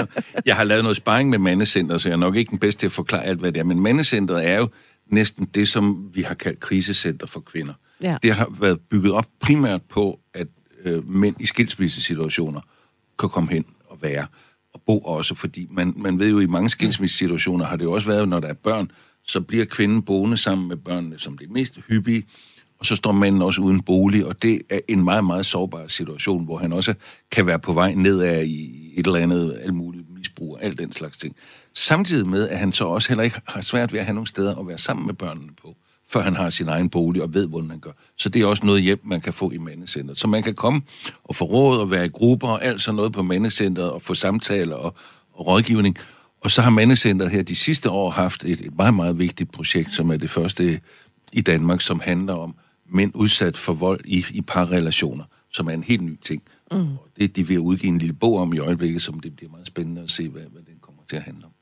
jeg 0.46 0.56
har 0.56 0.64
lavet 0.64 0.84
noget 0.84 0.96
sparring 0.96 1.30
med 1.30 1.38
mandecentret, 1.38 2.00
så 2.00 2.08
jeg 2.08 2.14
er 2.14 2.18
nok 2.18 2.36
ikke 2.36 2.50
den 2.50 2.58
bedste 2.58 2.80
til 2.80 2.86
at 2.86 2.92
forklare 2.92 3.24
alt, 3.24 3.40
hvad 3.40 3.52
det 3.52 3.60
er. 3.60 3.64
Men 3.64 3.80
mandecentret 3.80 4.48
er 4.48 4.58
jo 4.58 4.68
næsten 5.06 5.44
det, 5.44 5.68
som 5.68 6.10
vi 6.14 6.22
har 6.22 6.34
kaldt 6.34 6.60
krisecenter 6.60 7.26
for 7.26 7.40
kvinder. 7.40 7.74
Ja. 8.02 8.16
Det 8.22 8.34
har 8.34 8.48
været 8.60 8.80
bygget 8.80 9.12
op 9.12 9.26
primært 9.40 9.82
på, 9.82 10.20
at 10.34 10.46
øh, 10.84 11.08
mænd 11.08 11.40
i 11.40 11.46
skilsmissesituationer 11.46 12.60
kan 13.18 13.28
komme 13.28 13.50
hen 13.50 13.64
og 13.88 13.98
være 14.02 14.26
og 14.74 14.80
bo 14.86 14.98
også, 14.98 15.34
fordi 15.34 15.66
man, 15.70 15.94
man 15.96 16.18
ved 16.18 16.30
jo, 16.30 16.40
i 16.40 16.46
mange 16.46 16.70
skilsmissesituationer 16.70 17.64
har 17.64 17.76
det 17.76 17.84
jo 17.84 17.92
også 17.92 18.08
været, 18.08 18.28
når 18.28 18.40
der 18.40 18.48
er 18.48 18.54
børn, 18.54 18.90
så 19.26 19.40
bliver 19.40 19.64
kvinden 19.64 20.02
boende 20.02 20.36
sammen 20.36 20.68
med 20.68 20.76
børnene 20.76 21.18
som 21.18 21.38
det 21.38 21.50
mest 21.50 21.78
hyppige, 21.88 22.26
og 22.78 22.86
så 22.86 22.96
står 22.96 23.12
manden 23.12 23.42
også 23.42 23.60
uden 23.60 23.82
bolig, 23.82 24.26
og 24.26 24.42
det 24.42 24.62
er 24.70 24.80
en 24.88 25.04
meget, 25.04 25.24
meget 25.24 25.46
sårbar 25.46 25.86
situation, 25.86 26.44
hvor 26.44 26.58
han 26.58 26.72
også 26.72 26.94
kan 27.30 27.46
være 27.46 27.58
på 27.58 27.72
vej 27.72 27.94
nedad 27.94 28.44
i 28.44 28.92
et 28.96 29.06
eller 29.06 29.20
andet 29.20 29.60
alt 29.62 29.74
muligt 29.74 30.10
misbrug 30.10 30.54
og 30.54 30.64
alt 30.64 30.78
den 30.78 30.92
slags 30.92 31.18
ting. 31.18 31.36
Samtidig 31.74 32.28
med, 32.28 32.48
at 32.48 32.58
han 32.58 32.72
så 32.72 32.84
også 32.84 33.08
heller 33.08 33.24
ikke 33.24 33.40
har 33.46 33.60
svært 33.60 33.92
ved 33.92 33.98
at 33.98 34.04
have 34.04 34.14
nogle 34.14 34.26
steder 34.26 34.56
at 34.56 34.68
være 34.68 34.78
sammen 34.78 35.06
med 35.06 35.14
børnene 35.14 35.52
på 35.62 35.76
før 36.08 36.20
han 36.20 36.36
har 36.36 36.50
sin 36.50 36.68
egen 36.68 36.88
bolig 36.90 37.22
og 37.22 37.34
ved, 37.34 37.48
hvordan 37.48 37.70
han 37.70 37.78
gør. 37.78 37.90
Så 38.16 38.28
det 38.28 38.42
er 38.42 38.46
også 38.46 38.66
noget 38.66 38.82
hjælp, 38.82 39.00
man 39.04 39.20
kan 39.20 39.32
få 39.32 39.50
i 39.50 39.58
mandecenteret. 39.58 40.18
Så 40.18 40.28
man 40.28 40.42
kan 40.42 40.54
komme 40.54 40.82
og 41.24 41.36
få 41.36 41.44
råd 41.44 41.78
og 41.78 41.90
være 41.90 42.04
i 42.04 42.08
grupper 42.08 42.48
og 42.48 42.64
alt 42.64 42.80
sådan 42.80 42.96
noget 42.96 43.12
på 43.12 43.22
mandecenteret 43.22 43.90
og 43.90 44.02
få 44.02 44.14
samtaler 44.14 44.76
og, 44.76 44.94
og 45.32 45.46
rådgivning. 45.46 45.96
Og 46.40 46.50
så 46.50 46.62
har 46.62 46.70
mandecenteret 46.70 47.30
her 47.30 47.42
de 47.42 47.56
sidste 47.56 47.90
år 47.90 48.10
haft 48.10 48.44
et, 48.44 48.60
et 48.60 48.76
meget, 48.76 48.94
meget 48.94 49.18
vigtigt 49.18 49.52
projekt, 49.52 49.94
som 49.94 50.10
er 50.10 50.16
det 50.16 50.30
første 50.30 50.80
i 51.32 51.40
Danmark, 51.40 51.80
som 51.80 52.00
handler 52.00 52.34
om 52.34 52.54
mænd 52.90 53.12
udsat 53.14 53.58
for 53.58 53.72
vold 53.72 54.00
i, 54.04 54.24
i 54.30 54.40
parrelationer, 54.40 55.24
som 55.52 55.66
er 55.66 55.72
en 55.72 55.82
helt 55.82 56.02
ny 56.02 56.18
ting. 56.24 56.42
Mm. 56.72 56.78
Og 56.78 57.08
det 57.16 57.36
de 57.36 57.46
vil 57.46 57.60
udgive 57.60 57.92
en 57.92 57.98
lille 57.98 58.14
bog 58.14 58.38
om 58.38 58.52
i 58.52 58.58
øjeblikket, 58.58 59.02
som 59.02 59.20
det 59.20 59.36
bliver 59.36 59.50
meget 59.50 59.66
spændende 59.66 60.02
at 60.02 60.10
se, 60.10 60.28
hvad, 60.28 60.42
hvad 60.52 60.62
den 60.62 60.74
kommer 60.80 61.02
til 61.08 61.16
at 61.16 61.22
handle 61.22 61.44
om. 61.44 61.53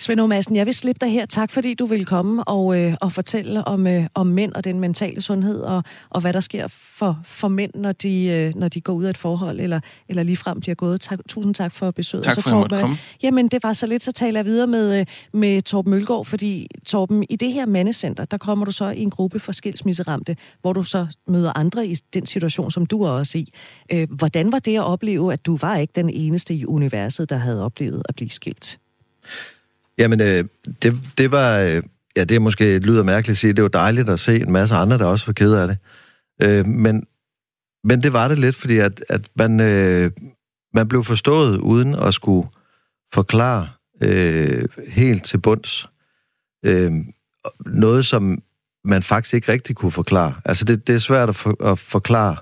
Svend 0.00 0.26
Madsen, 0.26 0.56
jeg 0.56 0.66
vil 0.66 0.74
slippe 0.74 1.06
dig 1.06 1.12
her. 1.12 1.26
Tak 1.26 1.50
fordi 1.50 1.74
du 1.74 1.86
vil 1.86 2.06
komme 2.06 2.44
og, 2.44 2.78
øh, 2.78 2.94
og 3.00 3.12
fortælle 3.12 3.64
om, 3.64 3.86
øh, 3.86 4.06
om 4.14 4.26
mænd 4.26 4.52
og 4.52 4.64
den 4.64 4.80
mentale 4.80 5.20
sundhed, 5.20 5.60
og, 5.60 5.82
og 6.10 6.20
hvad 6.20 6.32
der 6.32 6.40
sker 6.40 6.66
for, 6.68 7.20
for 7.24 7.48
mænd, 7.48 7.70
når 7.74 7.92
de, 7.92 8.26
øh, 8.26 8.54
når 8.54 8.68
de 8.68 8.80
går 8.80 8.92
ud 8.92 9.04
af 9.04 9.10
et 9.10 9.16
forhold, 9.16 9.60
eller, 9.60 9.80
eller 10.08 10.22
ligefrem 10.22 10.62
de 10.62 10.70
har 10.70 10.74
gået. 10.74 11.00
Tak, 11.00 11.18
tusind 11.28 11.54
tak 11.54 11.72
for 11.72 11.90
besøget. 11.90 12.24
Tak 12.24 12.34
for, 12.34 12.40
så, 12.40 12.48
Torben, 12.48 12.74
at 12.74 12.80
komme. 12.80 12.96
Jamen, 13.22 13.48
det 13.48 13.62
var 13.62 13.72
så 13.72 13.86
lidt, 13.86 14.02
så 14.02 14.12
taler 14.12 14.38
jeg 14.38 14.44
videre 14.44 14.66
med, 14.66 15.00
øh, 15.00 15.06
med 15.32 15.62
Torben 15.62 15.90
Mølgaard, 15.90 16.24
fordi 16.24 16.68
Torben, 16.86 17.24
i 17.30 17.36
det 17.36 17.52
her 17.52 17.66
mandecenter, 17.66 18.24
der 18.24 18.36
kommer 18.36 18.64
du 18.64 18.70
så 18.70 18.90
i 18.90 19.00
en 19.00 19.10
gruppe 19.10 19.40
for 19.40 19.52
skilsmisseramte, 19.52 20.36
hvor 20.60 20.72
du 20.72 20.82
så 20.82 21.06
møder 21.28 21.58
andre 21.58 21.86
i 21.86 21.94
den 21.94 22.26
situation, 22.26 22.70
som 22.70 22.86
du 22.86 23.02
er 23.02 23.10
også 23.10 23.38
i. 23.38 23.52
Øh, 23.92 24.08
hvordan 24.10 24.52
var 24.52 24.58
det 24.58 24.76
at 24.76 24.84
opleve, 24.84 25.32
at 25.32 25.46
du 25.46 25.56
var 25.56 25.76
ikke 25.76 25.92
den 25.96 26.10
eneste 26.10 26.54
i 26.54 26.66
universet, 26.66 27.30
der 27.30 27.36
havde 27.36 27.64
oplevet 27.64 28.02
at 28.08 28.14
blive 28.14 28.30
skilt? 28.30 28.78
Jamen, 30.00 30.20
øh, 30.20 30.44
det, 30.82 31.00
det 31.18 31.30
var... 31.30 31.58
Øh, 31.58 31.82
ja, 32.16 32.24
det 32.24 32.34
er 32.34 32.40
måske 32.40 32.76
et 32.76 32.86
lyder 32.86 33.02
mærkeligt 33.02 33.34
at 33.34 33.38
sige. 33.38 33.52
Det 33.52 33.62
var 33.62 33.68
dejligt 33.68 34.08
at 34.08 34.20
se 34.20 34.40
en 34.40 34.52
masse 34.52 34.74
andre, 34.74 34.98
der 34.98 35.04
også 35.04 35.26
var 35.26 35.32
ked 35.32 35.54
af 35.54 35.68
det. 35.68 35.78
Øh, 36.42 36.66
men, 36.66 37.06
men 37.84 38.02
det 38.02 38.12
var 38.12 38.28
det 38.28 38.38
lidt, 38.38 38.56
fordi 38.56 38.78
at, 38.78 39.04
at 39.08 39.20
man, 39.34 39.60
øh, 39.60 40.10
man 40.74 40.88
blev 40.88 41.04
forstået 41.04 41.58
uden 41.58 41.94
at 41.94 42.14
skulle 42.14 42.48
forklare 43.14 43.68
øh, 44.02 44.68
helt 44.88 45.24
til 45.24 45.38
bunds. 45.38 45.88
Øh, 46.64 46.92
noget, 47.66 48.06
som 48.06 48.42
man 48.84 49.02
faktisk 49.02 49.34
ikke 49.34 49.52
rigtig 49.52 49.76
kunne 49.76 49.92
forklare. 49.92 50.34
Altså, 50.44 50.64
det, 50.64 50.86
det 50.86 50.94
er 50.94 50.98
svært 50.98 51.28
at, 51.28 51.36
for, 51.36 51.72
at 51.72 51.78
forklare 51.78 52.36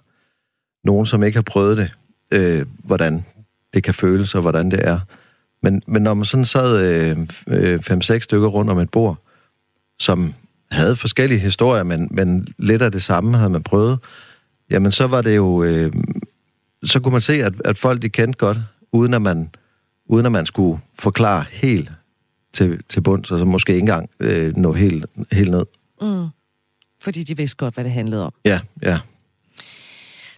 nogen, 0.85 1.07
som 1.07 1.23
ikke 1.23 1.37
har 1.37 1.43
prøvet 1.43 1.79
det, 1.79 1.91
øh, 2.33 2.67
hvordan 2.85 3.25
det 3.75 3.83
kan 3.83 3.95
føles 3.95 4.35
og 4.35 4.41
hvordan 4.41 4.71
det 4.71 4.89
er. 4.89 5.01
Men, 5.63 5.83
men 5.87 6.03
når 6.03 6.15
man 6.15 6.25
sådan 6.25 6.45
sad 6.45 6.81
øh, 6.85 7.19
øh, 7.47 7.83
fem-seks 7.83 8.25
stykker 8.25 8.49
rundt 8.49 8.71
om 8.71 8.79
et 8.79 8.91
bord, 8.91 9.19
som 9.99 10.35
havde 10.71 10.97
forskellige 10.97 11.39
historier, 11.39 11.83
men, 11.83 12.09
men 12.11 12.49
lidt 12.59 12.83
af 12.83 12.93
det 12.93 13.03
samme 13.03 13.37
havde 13.37 13.51
man 13.51 13.63
prøvet, 13.63 13.99
jamen 14.71 14.93
så 14.93 15.07
var 15.07 15.23
det 15.23 15.37
jo... 15.37 15.63
Øh, 15.63 15.93
så 16.85 17.01
kunne 17.01 17.13
man 17.13 17.21
se, 17.21 17.33
at, 17.33 17.53
at 17.65 17.79
folk 17.79 18.03
de 18.03 18.09
kendte 18.09 18.39
godt, 18.39 18.59
uden 18.93 19.15
at 19.15 19.23
man, 19.23 19.51
uden 20.07 20.27
at 20.27 20.33
man 20.33 20.47
skulle 20.47 20.81
forklare 20.99 21.45
helt 21.51 21.93
til, 22.53 22.81
til 22.89 23.01
bunds, 23.01 23.31
og 23.31 23.39
så 23.39 23.45
måske 23.45 23.73
ikke 23.73 23.81
engang 23.81 24.11
øh, 24.21 24.57
nå 24.57 24.73
helt, 24.73 25.07
helt 25.33 25.51
ned. 25.51 25.65
Mm. 26.03 26.27
Fordi 27.01 27.23
de 27.23 27.37
vidste 27.37 27.57
godt, 27.57 27.75
hvad 27.75 27.85
det 27.85 27.93
handlede 27.93 28.25
om. 28.25 28.33
Ja, 28.45 28.61
ja. 28.83 28.99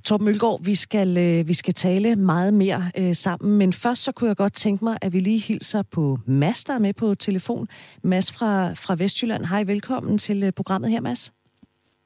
Torben 0.04 0.24
Mølgaard, 0.24 0.64
vi 0.64 0.74
skal, 0.74 1.18
øh, 1.18 1.48
vi 1.48 1.54
skal 1.54 1.74
tale 1.74 2.16
meget 2.16 2.54
mere 2.54 2.90
øh, 2.98 3.14
sammen, 3.14 3.58
men 3.58 3.72
først 3.72 4.04
så 4.04 4.12
kunne 4.12 4.28
jeg 4.28 4.36
godt 4.36 4.52
tænke 4.52 4.84
mig, 4.84 4.98
at 5.02 5.12
vi 5.12 5.20
lige 5.20 5.38
hilser 5.38 5.82
på 5.82 6.18
Mads, 6.26 6.64
der 6.64 6.74
er 6.74 6.78
med 6.78 6.94
på 6.94 7.14
telefon. 7.14 7.68
Mads 8.02 8.32
fra, 8.32 8.72
fra 8.72 8.94
Vestjylland. 8.98 9.44
Hej, 9.44 9.62
velkommen 9.62 10.18
til 10.18 10.42
øh, 10.42 10.52
programmet 10.52 10.90
her, 10.90 11.00
Mads. 11.00 11.32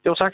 Jo, 0.05 0.15
tak. 0.15 0.33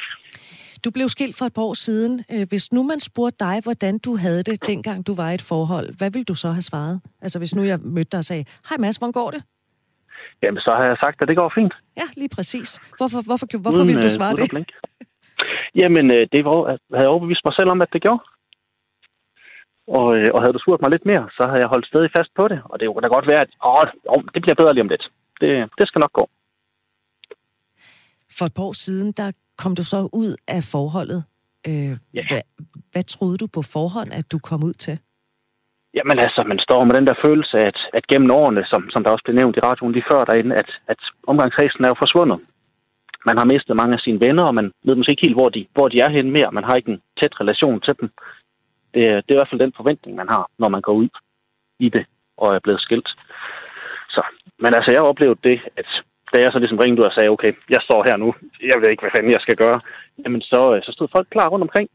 Du 0.86 0.92
blev 0.92 1.10
skilt 1.10 1.38
for 1.38 1.46
et 1.46 1.54
par 1.54 1.62
år 1.62 1.74
siden. 1.74 2.24
Øh, 2.32 2.48
hvis 2.50 2.74
nu 2.74 2.84
man 2.84 3.00
spurgte 3.00 3.38
dig, 3.40 3.60
hvordan 3.64 3.98
du 3.98 4.18
havde 4.18 4.44
det, 4.44 4.68
dengang 4.68 5.08
du 5.08 5.16
var 5.16 5.32
i 5.32 5.34
et 5.34 5.42
forhold, 5.42 5.98
hvad 5.98 6.12
ville 6.12 6.26
du 6.26 6.34
så 6.34 6.52
have 6.52 6.62
svaret? 6.62 7.02
Altså 7.22 7.40
hvis 7.40 7.56
nu 7.56 7.64
jeg 7.64 7.80
mødte 7.80 8.10
dig 8.12 8.18
og 8.18 8.26
sagde, 8.26 8.46
hej 8.70 8.78
Mads, 8.78 8.96
hvordan 8.98 9.12
går 9.12 9.32
det? 9.32 9.44
Jamen, 10.44 10.60
så 10.60 10.74
har 10.78 10.86
jeg 10.86 10.98
sagt, 11.04 11.22
at 11.22 11.28
det 11.28 11.38
går 11.38 11.52
fint. 11.56 11.74
Ja, 11.98 12.08
lige 12.18 12.30
præcis. 12.30 12.80
Hvorfor, 12.98 13.22
hvorfor, 13.22 13.48
hvorfor 13.58 13.78
uden, 13.78 13.88
ville 13.88 14.04
du 14.04 14.10
svare 14.10 14.36
det? 14.36 14.68
Jamen, 15.76 16.06
øh, 16.12 16.28
det 16.34 16.42
var, 16.46 16.58
havde 16.96 17.06
jeg 17.06 17.14
overbevist 17.14 17.46
mig 17.46 17.56
selv 17.56 17.72
om, 17.74 17.82
at 17.82 17.94
det 17.94 18.02
gjorde. 18.02 18.24
Og, 19.98 20.08
øh, 20.18 20.30
og 20.34 20.40
havde 20.42 20.54
du 20.54 20.62
spurgt 20.62 20.82
mig 20.82 20.92
lidt 20.92 21.06
mere, 21.12 21.26
så 21.38 21.44
havde 21.50 21.64
jeg 21.64 21.74
holdt 21.74 21.88
stadig 21.88 22.10
fast 22.18 22.32
på 22.40 22.48
det. 22.52 22.60
Og 22.70 22.76
det 22.80 22.88
kunne 22.88 23.06
da 23.06 23.08
godt 23.18 23.30
være, 23.32 23.42
at 23.46 23.52
åh, 24.14 24.22
det 24.34 24.42
bliver 24.42 24.60
bedre 24.62 24.74
lige 24.74 24.86
om 24.86 24.94
lidt. 24.94 25.06
Det, 25.42 25.50
det 25.78 25.88
skal 25.88 26.00
nok 26.00 26.14
gå. 26.20 26.26
For 28.38 28.46
et 28.46 28.54
par 28.54 28.64
år 28.64 28.78
siden, 28.88 29.12
der 29.12 29.32
kom 29.58 29.76
du 29.76 29.84
så 29.84 30.10
ud 30.14 30.32
af 30.48 30.62
forholdet. 30.64 31.24
Øh, 31.68 31.94
ja. 32.18 32.24
hvad, 32.30 32.42
hvad 32.92 33.04
troede 33.04 33.38
du 33.38 33.48
på 33.48 33.62
forhånd, 33.62 34.14
at 34.14 34.32
du 34.32 34.38
kom 34.50 34.64
ud 34.64 34.74
til? 34.74 35.00
Jamen 35.98 36.20
altså, 36.26 36.42
man 36.48 36.60
står 36.68 36.82
med 36.86 36.94
den 36.98 37.08
der 37.08 37.22
følelse, 37.26 37.58
at, 37.70 37.78
at 37.94 38.08
gennem 38.08 38.32
årene, 38.32 38.64
som, 38.72 38.82
som 38.94 39.04
der 39.04 39.12
også 39.12 39.24
blev 39.26 39.36
nævnt 39.36 39.58
i 39.58 39.66
radioen 39.68 39.94
lige 39.94 40.10
før 40.12 40.26
derinde, 40.26 40.56
at, 40.56 40.70
at 40.88 41.02
omgangskredsen 41.28 41.84
er 41.84 41.90
jo 41.92 42.02
forsvundet 42.04 42.40
man 43.26 43.38
har 43.38 43.46
mistet 43.54 43.76
mange 43.76 43.94
af 43.98 44.04
sine 44.06 44.20
venner, 44.26 44.44
og 44.50 44.56
man 44.56 44.72
ved 44.86 44.96
måske 44.96 45.12
ikke 45.12 45.28
helt, 45.28 45.40
hvor 45.40 45.50
de, 45.50 45.62
hvor 45.76 45.88
de 45.88 45.98
er 46.06 46.10
henne 46.10 46.32
mere. 46.32 46.52
Man 46.52 46.64
har 46.64 46.76
ikke 46.76 46.92
en 46.92 47.02
tæt 47.20 47.34
relation 47.42 47.82
til 47.82 47.94
dem. 48.00 48.10
Det, 48.94 49.04
det 49.24 49.30
er 49.30 49.38
i 49.38 49.40
hvert 49.40 49.52
fald 49.52 49.66
den 49.66 49.80
forventning, 49.80 50.14
man 50.22 50.30
har, 50.30 50.44
når 50.62 50.70
man 50.70 50.82
går 50.82 50.94
ud 51.02 51.10
i 51.80 51.90
det 51.90 52.06
og 52.38 52.48
er 52.56 52.60
blevet 52.66 52.82
skilt. 52.82 53.10
Så, 54.16 54.22
men 54.64 54.72
altså, 54.78 54.92
jeg 54.92 55.10
oplevede 55.12 55.40
det, 55.50 55.58
at 55.80 55.90
da 56.32 56.38
jeg 56.42 56.52
så 56.52 56.60
ligesom 56.60 56.82
ringede 56.82 57.02
ud 57.02 57.10
og 57.10 57.16
sagde, 57.16 57.34
okay, 57.36 57.52
jeg 57.76 57.82
står 57.88 58.02
her 58.08 58.18
nu, 58.24 58.30
jeg 58.72 58.78
ved 58.80 58.90
ikke, 58.90 59.04
hvad 59.04 59.16
fanden 59.16 59.36
jeg 59.36 59.46
skal 59.46 59.58
gøre, 59.64 59.80
jamen 60.24 60.42
så, 60.52 60.62
øh, 60.74 60.80
så 60.86 60.92
stod 60.92 61.14
folk 61.16 61.28
klar 61.30 61.48
rundt 61.50 61.68
omkring. 61.68 61.88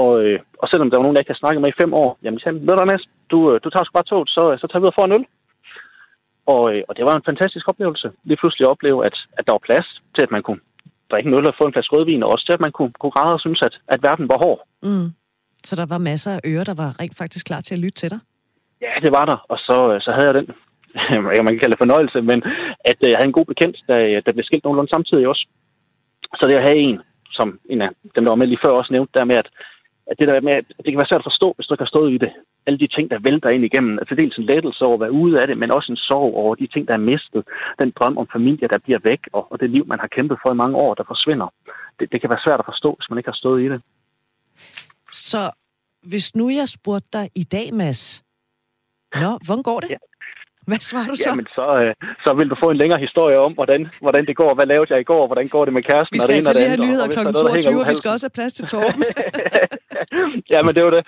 Og, 0.00 0.08
øh, 0.22 0.38
og 0.62 0.66
selvom 0.68 0.88
der 0.88 0.96
var 0.96 1.04
nogen, 1.04 1.16
jeg 1.16 1.22
ikke 1.22 1.32
havde 1.32 1.44
snakket 1.44 1.62
med 1.62 1.72
i 1.72 1.80
fem 1.82 1.92
år, 2.02 2.10
jamen 2.22 2.40
sagde, 2.40 2.60
ved 2.66 2.76
du, 2.76 2.84
Mads, 2.90 3.04
du, 3.32 3.38
øh, 3.50 3.56
du 3.64 3.68
tager 3.70 3.84
sgu 3.84 3.92
bare 3.98 4.10
toget, 4.10 4.28
så, 4.36 4.42
så 4.60 4.66
tager 4.66 4.80
vi 4.80 4.86
ud 4.86 4.94
og 4.94 4.98
får 4.98 5.06
en 5.06 5.16
øl. 5.18 5.26
Og, 6.54 6.62
øh, 6.72 6.82
og 6.88 6.96
det 6.96 7.04
var 7.04 7.14
en 7.16 7.28
fantastisk 7.30 7.68
oplevelse. 7.68 8.08
Lige 8.24 8.40
pludselig 8.40 8.68
opleve, 8.68 9.06
at, 9.08 9.16
at 9.38 9.46
der 9.46 9.52
var 9.52 9.66
plads 9.68 9.88
til, 10.14 10.22
at 10.26 10.30
man 10.30 10.42
kunne 10.42 10.60
drikke 11.10 11.28
en 11.28 11.36
øl 11.38 11.48
og 11.48 11.54
få 11.60 11.64
en 11.66 11.72
flaske 11.72 11.96
rødvin, 11.96 12.22
og 12.22 12.30
også 12.32 12.44
til, 12.46 12.58
at 12.58 12.64
man 12.66 12.72
kunne, 12.72 12.92
kunne 13.00 13.14
græde 13.16 13.34
og 13.34 13.40
synes, 13.40 13.60
at, 13.68 13.74
at 13.88 14.02
verden 14.02 14.28
var 14.32 14.38
hård. 14.44 14.60
Mm. 14.82 15.08
Så 15.68 15.76
der 15.76 15.86
var 15.86 15.98
masser 15.98 16.32
af 16.36 16.40
ører, 16.50 16.64
der 16.64 16.76
var 16.84 16.90
rent 17.00 17.16
faktisk 17.16 17.46
klar 17.46 17.60
til 17.60 17.74
at 17.74 17.82
lytte 17.84 17.98
til 18.02 18.10
dig? 18.10 18.20
Ja, 18.80 18.92
det 19.04 19.10
var 19.18 19.24
der. 19.30 19.38
Og 19.52 19.58
så, 19.58 19.76
så 20.04 20.10
havde 20.16 20.28
jeg 20.28 20.36
den, 20.40 20.46
man 21.46 21.52
kan 21.52 21.62
kalde 21.62 21.74
det 21.74 21.84
fornøjelse, 21.84 22.18
men 22.30 22.38
at 22.90 22.98
øh, 23.04 23.10
jeg 23.10 23.16
havde 23.18 23.30
en 23.32 23.38
god 23.38 23.48
bekendt, 23.52 23.76
der, 23.88 23.98
der 24.24 24.32
blev 24.32 24.44
skilt 24.44 24.64
nogenlunde 24.64 24.94
samtidig 24.94 25.28
også. 25.32 25.44
Så 26.38 26.42
det 26.48 26.56
at 26.60 26.68
have 26.68 26.78
en, 26.88 26.98
som 27.38 27.48
en 27.72 27.82
af 27.82 27.90
dem, 28.14 28.24
der 28.24 28.30
var 28.32 28.40
med 28.42 28.46
lige 28.46 28.64
før 28.64 28.72
også 28.72 28.92
nævnte, 28.92 29.18
der 29.18 29.24
med, 29.30 29.36
at, 29.42 29.48
at 30.10 30.18
det 30.18 30.28
der 30.28 30.46
med, 30.48 30.54
at 30.60 30.66
det 30.84 30.90
kan 30.90 31.00
være 31.02 31.10
svært 31.10 31.24
at 31.24 31.30
forstå, 31.30 31.48
hvis 31.54 31.66
du 31.66 31.74
ikke 31.74 31.86
har 31.86 31.94
stået 31.94 32.12
i 32.12 32.18
det 32.24 32.32
alle 32.66 32.78
de 32.78 32.94
ting, 32.94 33.10
der 33.10 33.26
vælter 33.28 33.50
ind 33.54 33.64
igennem. 33.64 33.98
Altså 34.00 34.14
dels 34.14 34.36
en 34.38 34.48
lettelse 34.52 34.84
over 34.84 34.96
at 34.96 35.04
være 35.04 35.18
ude 35.22 35.40
af 35.40 35.46
det, 35.46 35.58
men 35.58 35.70
også 35.76 35.92
en 35.92 36.02
sorg 36.08 36.30
over 36.42 36.54
de 36.54 36.66
ting, 36.66 36.88
der 36.88 36.94
er 36.94 37.08
mistet. 37.12 37.42
Den 37.82 37.90
drøm 37.98 38.18
om 38.18 38.28
familie, 38.36 38.68
der 38.68 38.78
bliver 38.78 39.00
væk, 39.10 39.20
og, 39.32 39.52
og 39.52 39.60
det 39.60 39.70
liv, 39.70 39.84
man 39.86 40.00
har 40.00 40.10
kæmpet 40.16 40.38
for 40.42 40.52
i 40.52 40.60
mange 40.62 40.76
år, 40.76 40.94
der 40.94 41.04
forsvinder. 41.12 41.48
Det, 41.98 42.12
det 42.12 42.20
kan 42.20 42.30
være 42.30 42.44
svært 42.46 42.60
at 42.62 42.70
forstå, 42.72 42.90
hvis 42.98 43.10
man 43.10 43.18
ikke 43.18 43.32
har 43.32 43.40
stået 43.42 43.62
i 43.62 43.68
det. 43.72 43.80
Så 45.12 45.42
hvis 46.10 46.36
nu 46.36 46.48
jeg 46.48 46.68
spurgte 46.68 47.08
dig 47.12 47.30
i 47.34 47.44
dag, 47.44 47.74
Mads, 47.74 48.02
Nå, 49.14 49.38
hvordan 49.46 49.62
går 49.62 49.80
det? 49.80 49.90
Ja. 49.90 49.96
Hvad 50.70 50.80
svarer 50.90 51.08
du 51.12 51.16
så? 51.16 51.28
Jamen, 51.28 51.46
så, 51.58 51.66
øh, 51.82 51.92
så 52.24 52.30
vil 52.38 52.48
du 52.52 52.56
få 52.64 52.68
en 52.74 52.78
længere 52.82 53.00
historie 53.06 53.38
om, 53.46 53.52
hvordan, 53.58 53.80
hvordan 54.04 54.24
det 54.28 54.36
går. 54.42 54.50
Hvad 54.58 54.66
lavede 54.72 54.88
jeg 54.92 55.00
i 55.04 55.08
går? 55.12 55.22
Hvordan 55.30 55.48
går 55.54 55.62
det 55.66 55.74
med 55.78 55.82
kæresten? 55.90 56.14
Vi 56.16 56.20
skal 56.20 56.34
altså 56.34 56.52
lige 56.52 56.70
have 56.72 56.82
nyheder 56.86 57.08
kl. 57.14 57.20
22, 57.34 57.80
og 57.82 57.88
vi 57.92 57.96
skal 58.00 58.10
også 58.14 58.26
have 58.26 58.36
plads 58.38 58.52
til 58.58 58.64
Torben. 58.72 59.02
ja, 60.54 60.58
men 60.66 60.72
det 60.76 60.82
var 60.86 60.92
det. 60.96 61.02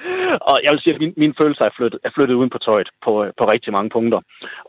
Og 0.51 0.57
jeg 0.64 0.71
vil 0.73 0.81
sige, 0.83 0.94
at 0.94 1.01
min, 1.03 1.12
min 1.23 1.35
følelse 1.40 1.62
er 1.68 1.73
flyttet, 1.79 1.99
er 2.07 2.11
flyttet 2.16 2.35
uden 2.40 2.51
på 2.55 2.59
tøjet 2.66 2.88
på, 3.05 3.12
på 3.38 3.44
rigtig 3.55 3.71
mange 3.77 3.90
punkter. 3.97 4.21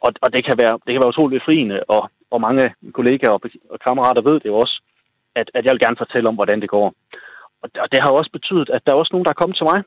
Og, 0.06 0.10
og 0.23 0.28
det, 0.34 0.41
kan 0.47 0.56
være, 0.63 0.75
det 0.86 0.91
kan 0.91 1.02
være 1.02 1.13
utroligt 1.13 1.39
befriende, 1.39 1.78
og, 1.95 2.04
og 2.34 2.39
mange 2.47 2.63
kollegaer 2.97 3.34
og, 3.38 3.41
og 3.73 3.78
kammerater 3.86 4.21
ved 4.30 4.36
det 4.43 4.49
jo 4.54 4.58
også, 4.63 4.75
at, 5.39 5.47
at 5.58 5.63
jeg 5.65 5.71
vil 5.73 5.84
gerne 5.86 6.02
fortælle 6.04 6.30
om, 6.30 6.38
hvordan 6.39 6.62
det 6.63 6.69
går. 6.75 6.88
Og, 7.63 7.67
og 7.84 7.88
det 7.91 7.99
har 8.04 8.12
også 8.19 8.32
betydet, 8.38 8.69
at 8.75 8.82
der 8.84 8.91
er 8.91 9.02
også 9.02 9.13
nogen, 9.13 9.25
der 9.25 9.34
er 9.34 9.41
kommet 9.41 9.58
til 9.58 9.69
mig, 9.71 9.80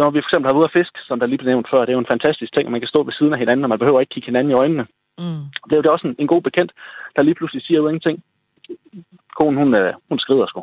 når 0.00 0.08
vi 0.10 0.20
for 0.20 0.28
eksempel 0.28 0.46
har 0.46 0.54
været 0.54 0.62
ude 0.62 0.70
at 0.70 0.78
fiske, 0.78 0.98
som 1.08 1.18
der 1.18 1.26
lige 1.26 1.40
blev 1.40 1.50
nævnt 1.50 1.70
før, 1.72 1.80
det 1.80 1.90
er 1.90 1.98
jo 1.98 2.04
en 2.04 2.14
fantastisk 2.14 2.50
ting, 2.52 2.64
man 2.70 2.80
kan 2.80 2.92
stå 2.92 3.00
ved 3.02 3.12
siden 3.12 3.32
af 3.34 3.38
hinanden, 3.38 3.64
og 3.64 3.70
man 3.72 3.82
behøver 3.82 4.00
ikke 4.00 4.14
kigge 4.14 4.30
hinanden 4.30 4.52
i 4.52 4.60
øjnene. 4.62 4.84
Mm. 5.22 5.44
Det 5.66 5.72
er 5.72 5.80
jo 5.80 5.86
det 5.86 5.94
også 5.96 6.06
en, 6.08 6.16
en 6.18 6.32
god 6.34 6.42
bekendt, 6.48 6.72
der 7.16 7.22
lige 7.22 7.38
pludselig 7.38 7.62
siger 7.64 7.78
jo 7.80 7.88
ingenting. 7.88 8.16
Konen, 9.38 9.58
hun, 9.62 9.70
øh, 9.80 9.92
hun 10.08 10.18
skrider 10.18 10.46
sgu. 10.46 10.60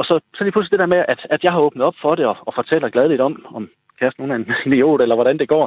Og 0.00 0.04
så, 0.08 0.14
så 0.36 0.40
lige 0.44 0.54
pludselig 0.54 0.72
det 0.74 0.84
der 0.84 0.94
med, 0.94 1.02
at, 1.12 1.20
at 1.34 1.40
jeg 1.44 1.52
har 1.52 1.64
åbnet 1.66 1.86
op 1.88 1.98
for 2.02 2.12
det, 2.18 2.26
og, 2.26 2.36
og 2.48 2.52
fortæller 2.54 2.88
gladeligt 2.94 3.20
om, 3.20 3.34
om 3.56 3.62
kæresten 3.98 4.22
hun 4.24 4.30
er 4.32 4.38
en 4.38 4.50
idiot, 4.68 5.02
eller 5.02 5.16
hvordan 5.18 5.38
det 5.38 5.48
går, 5.54 5.64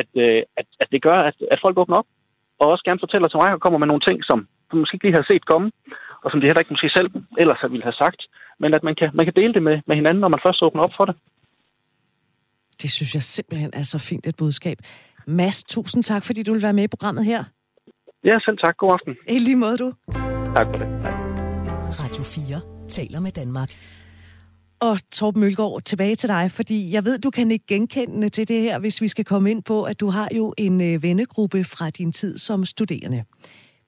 at, 0.00 0.10
øh, 0.24 0.42
at, 0.60 0.66
at 0.82 0.88
det 0.92 1.00
gør, 1.02 1.18
at, 1.28 1.36
at 1.52 1.62
folk 1.64 1.78
åbner 1.78 1.96
op, 1.96 2.08
og 2.60 2.66
også 2.72 2.84
gerne 2.84 3.04
fortæller 3.04 3.28
til 3.28 3.40
mig, 3.42 3.50
og 3.52 3.60
kommer 3.60 3.78
med 3.78 3.90
nogle 3.90 4.06
ting, 4.08 4.18
som 4.24 4.38
du 4.70 4.76
måske 4.76 4.94
ikke 4.94 5.06
lige 5.06 5.20
har 5.20 5.30
set 5.30 5.44
komme, 5.52 5.68
og 6.22 6.30
som 6.30 6.40
de 6.40 6.46
heller 6.46 6.62
ikke 6.62 6.74
måske 6.74 6.96
selv 6.98 7.10
ellers 7.42 7.62
ville 7.72 7.88
have 7.88 8.00
sagt, 8.04 8.20
men 8.62 8.74
at 8.76 8.82
man 8.88 8.94
kan, 9.00 9.10
man 9.14 9.26
kan 9.26 9.38
dele 9.40 9.54
det 9.54 9.62
med, 9.62 9.76
med 9.86 9.96
hinanden, 9.96 10.20
når 10.20 10.32
man 10.34 10.44
først 10.46 10.62
åbner 10.62 10.82
op 10.82 10.94
for 10.98 11.04
det. 11.04 11.16
Det 12.82 12.90
synes 12.90 13.14
jeg 13.14 13.22
simpelthen 13.22 13.70
er 13.72 13.82
så 13.82 13.98
fint 13.98 14.26
et 14.26 14.36
budskab. 14.36 14.78
Mads, 15.26 15.64
tusind 15.64 16.02
tak, 16.02 16.24
fordi 16.24 16.42
du 16.42 16.52
vil 16.52 16.62
være 16.62 16.72
med 16.72 16.84
i 16.84 16.88
programmet 16.88 17.24
her. 17.24 17.44
Ja, 18.24 18.38
selv 18.38 18.58
tak. 18.64 18.76
God 18.76 18.92
aften. 18.92 19.16
I 19.28 19.38
lige 19.38 19.56
måde, 19.56 19.76
du. 19.78 19.92
Tak 20.56 20.66
for 20.66 20.78
det. 20.82 21.02
Tak. 21.02 21.14
Radio 22.04 22.22
4 22.22 22.88
taler 22.88 23.20
med 23.20 23.32
Danmark. 23.32 23.70
Og 24.80 24.98
Torben 25.12 25.40
Mølgaard, 25.40 25.82
tilbage 25.82 26.14
til 26.14 26.28
dig, 26.28 26.50
fordi 26.50 26.92
jeg 26.92 27.04
ved, 27.04 27.18
du 27.18 27.30
kan 27.30 27.50
ikke 27.50 27.66
genkende 27.66 28.28
til 28.28 28.48
det 28.48 28.60
her, 28.60 28.78
hvis 28.78 29.00
vi 29.00 29.08
skal 29.08 29.24
komme 29.24 29.50
ind 29.50 29.62
på, 29.62 29.82
at 29.82 30.00
du 30.00 30.08
har 30.08 30.28
jo 30.36 30.54
en 30.58 30.80
øh, 30.80 31.02
vennegruppe 31.02 31.64
fra 31.64 31.90
din 31.90 32.12
tid 32.12 32.38
som 32.38 32.64
studerende. 32.64 33.24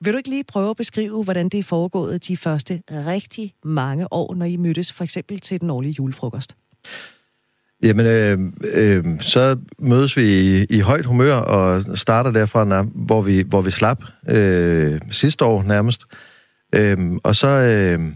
Vil 0.00 0.12
du 0.12 0.16
ikke 0.16 0.28
lige 0.28 0.44
prøve 0.44 0.70
at 0.70 0.76
beskrive, 0.76 1.24
hvordan 1.24 1.48
det 1.48 1.58
er 1.58 1.64
foregået 1.64 2.28
de 2.28 2.36
første 2.36 2.82
rigtig 2.90 3.54
mange 3.64 4.12
år, 4.12 4.34
når 4.34 4.46
I 4.46 4.56
mødtes 4.56 4.92
for 4.92 5.04
eksempel 5.04 5.40
til 5.40 5.60
den 5.60 5.70
årlige 5.70 5.94
julefrokost? 5.98 6.56
Jamen, 7.82 8.06
øh, 8.06 8.38
øh, 8.74 9.04
så 9.20 9.58
mødes 9.78 10.16
vi 10.16 10.22
i, 10.22 10.64
i 10.64 10.80
højt 10.80 11.06
humør 11.06 11.34
og 11.34 11.98
starter 11.98 12.30
derfra, 12.30 12.82
hvor 12.82 13.22
vi, 13.22 13.44
hvor 13.46 13.60
vi 13.60 13.70
slap 13.70 14.02
øh, 14.28 15.00
sidste 15.10 15.44
år 15.44 15.62
nærmest. 15.62 16.02
Øh, 16.74 16.98
og 17.24 17.36
så, 17.36 17.48
øh, 17.48 18.12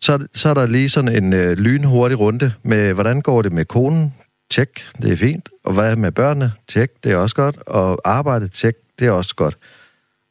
så, 0.00 0.26
så 0.34 0.48
er 0.48 0.54
der 0.54 0.66
lige 0.66 0.88
sådan 0.88 1.24
en 1.24 1.32
øh, 1.32 1.52
lynhurtig 1.52 2.20
runde 2.20 2.52
med, 2.62 2.92
hvordan 2.92 3.20
går 3.20 3.42
det 3.42 3.52
med 3.52 3.64
konen? 3.64 4.14
Tjek, 4.50 4.68
det 5.02 5.12
er 5.12 5.16
fint. 5.16 5.48
Og 5.64 5.74
hvad 5.74 5.96
med 5.96 6.12
børnene? 6.12 6.52
Tjek, 6.68 6.90
det 7.04 7.12
er 7.12 7.16
også 7.16 7.36
godt. 7.36 7.56
Og 7.66 8.00
arbejde, 8.04 8.48
tjek, 8.48 8.74
det 8.98 9.06
er 9.06 9.10
også 9.10 9.34
godt. 9.34 9.58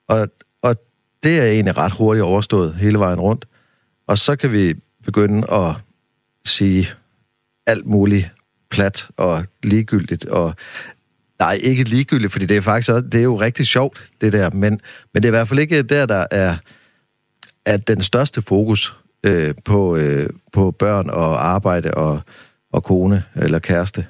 Og, 0.08 0.27
og 0.62 0.75
det 1.23 1.39
er 1.39 1.45
egentlig 1.45 1.77
ret 1.77 1.91
hurtigt 1.91 2.23
overstået 2.23 2.75
hele 2.75 2.99
vejen 2.99 3.19
rundt. 3.19 3.45
Og 4.08 4.17
så 4.17 4.36
kan 4.36 4.51
vi 4.51 4.73
begynde 5.04 5.54
at 5.54 5.75
sige 6.45 6.89
alt 7.67 7.86
muligt 7.86 8.30
plat 8.69 9.08
og 9.17 9.45
ligegyldigt. 9.63 10.26
Og 10.26 10.56
nej, 11.39 11.60
ikke 11.63 11.84
ligegyldigt, 11.84 12.32
fordi 12.32 12.45
det 12.45 12.58
er 12.58 12.62
faktisk 12.62 12.89
også, 12.89 13.08
det 13.08 13.19
er 13.19 13.24
jo 13.24 13.39
rigtig 13.39 13.67
sjovt, 13.67 14.12
det 14.21 14.34
der. 14.34 14.50
Men, 14.50 14.82
men 15.13 15.24
det 15.24 15.26
er 15.26 15.30
i 15.30 15.38
hvert 15.38 15.47
fald 15.47 15.60
ikke 15.60 15.82
der, 15.82 16.06
der 16.06 16.26
er, 16.32 16.58
er 17.65 17.78
den 17.78 18.02
største 18.02 18.41
fokus 18.41 18.95
øh, 19.24 19.54
på, 19.65 19.95
øh, 19.95 20.30
på 20.52 20.71
børn 20.71 21.10
og 21.10 21.45
arbejde 21.45 21.93
og, 21.93 22.21
og 22.74 22.84
kone 22.84 23.24
eller 23.36 23.60
kæreste. 23.60 24.06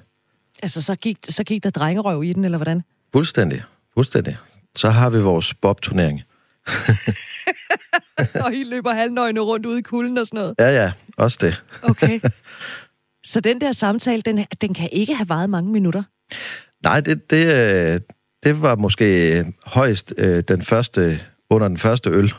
Altså, 0.63 0.81
så 0.81 0.95
gik, 0.95 1.17
så 1.29 1.43
gik 1.43 1.63
der 1.63 1.69
drengerøv 1.69 2.23
i 2.23 2.33
den, 2.33 2.45
eller 2.45 2.57
hvordan? 2.57 2.81
Fuldstændig. 3.13 3.63
Fuldstændig. 3.93 4.37
Så 4.75 4.89
har 4.89 5.09
vi 5.09 5.21
vores 5.21 5.53
bob-turnering. 5.53 6.21
og 8.45 8.53
I 8.53 8.63
løber 8.63 8.93
halvnøgne 8.93 9.39
rundt 9.39 9.65
ude 9.65 9.79
i 9.79 9.81
kulden 9.81 10.17
og 10.17 10.25
sådan 10.27 10.37
noget? 10.37 10.55
Ja, 10.59 10.83
ja. 10.83 10.91
Også 11.17 11.37
det. 11.41 11.63
okay. 11.83 12.19
Så 13.23 13.39
den 13.39 13.61
der 13.61 13.71
samtale, 13.71 14.21
den, 14.21 14.45
den 14.61 14.73
kan 14.73 14.89
ikke 14.91 15.15
have 15.15 15.29
varet 15.29 15.49
mange 15.49 15.71
minutter? 15.71 16.03
Nej, 16.83 17.01
det, 17.01 17.31
det, 17.31 17.45
øh, 17.45 17.99
det 18.43 18.61
var 18.61 18.75
måske 18.75 19.45
højst 19.65 20.13
øh, 20.17 20.43
den 20.47 20.61
første, 20.61 21.19
under 21.49 21.67
den 21.67 21.77
første 21.77 22.09
øl, 22.09 22.33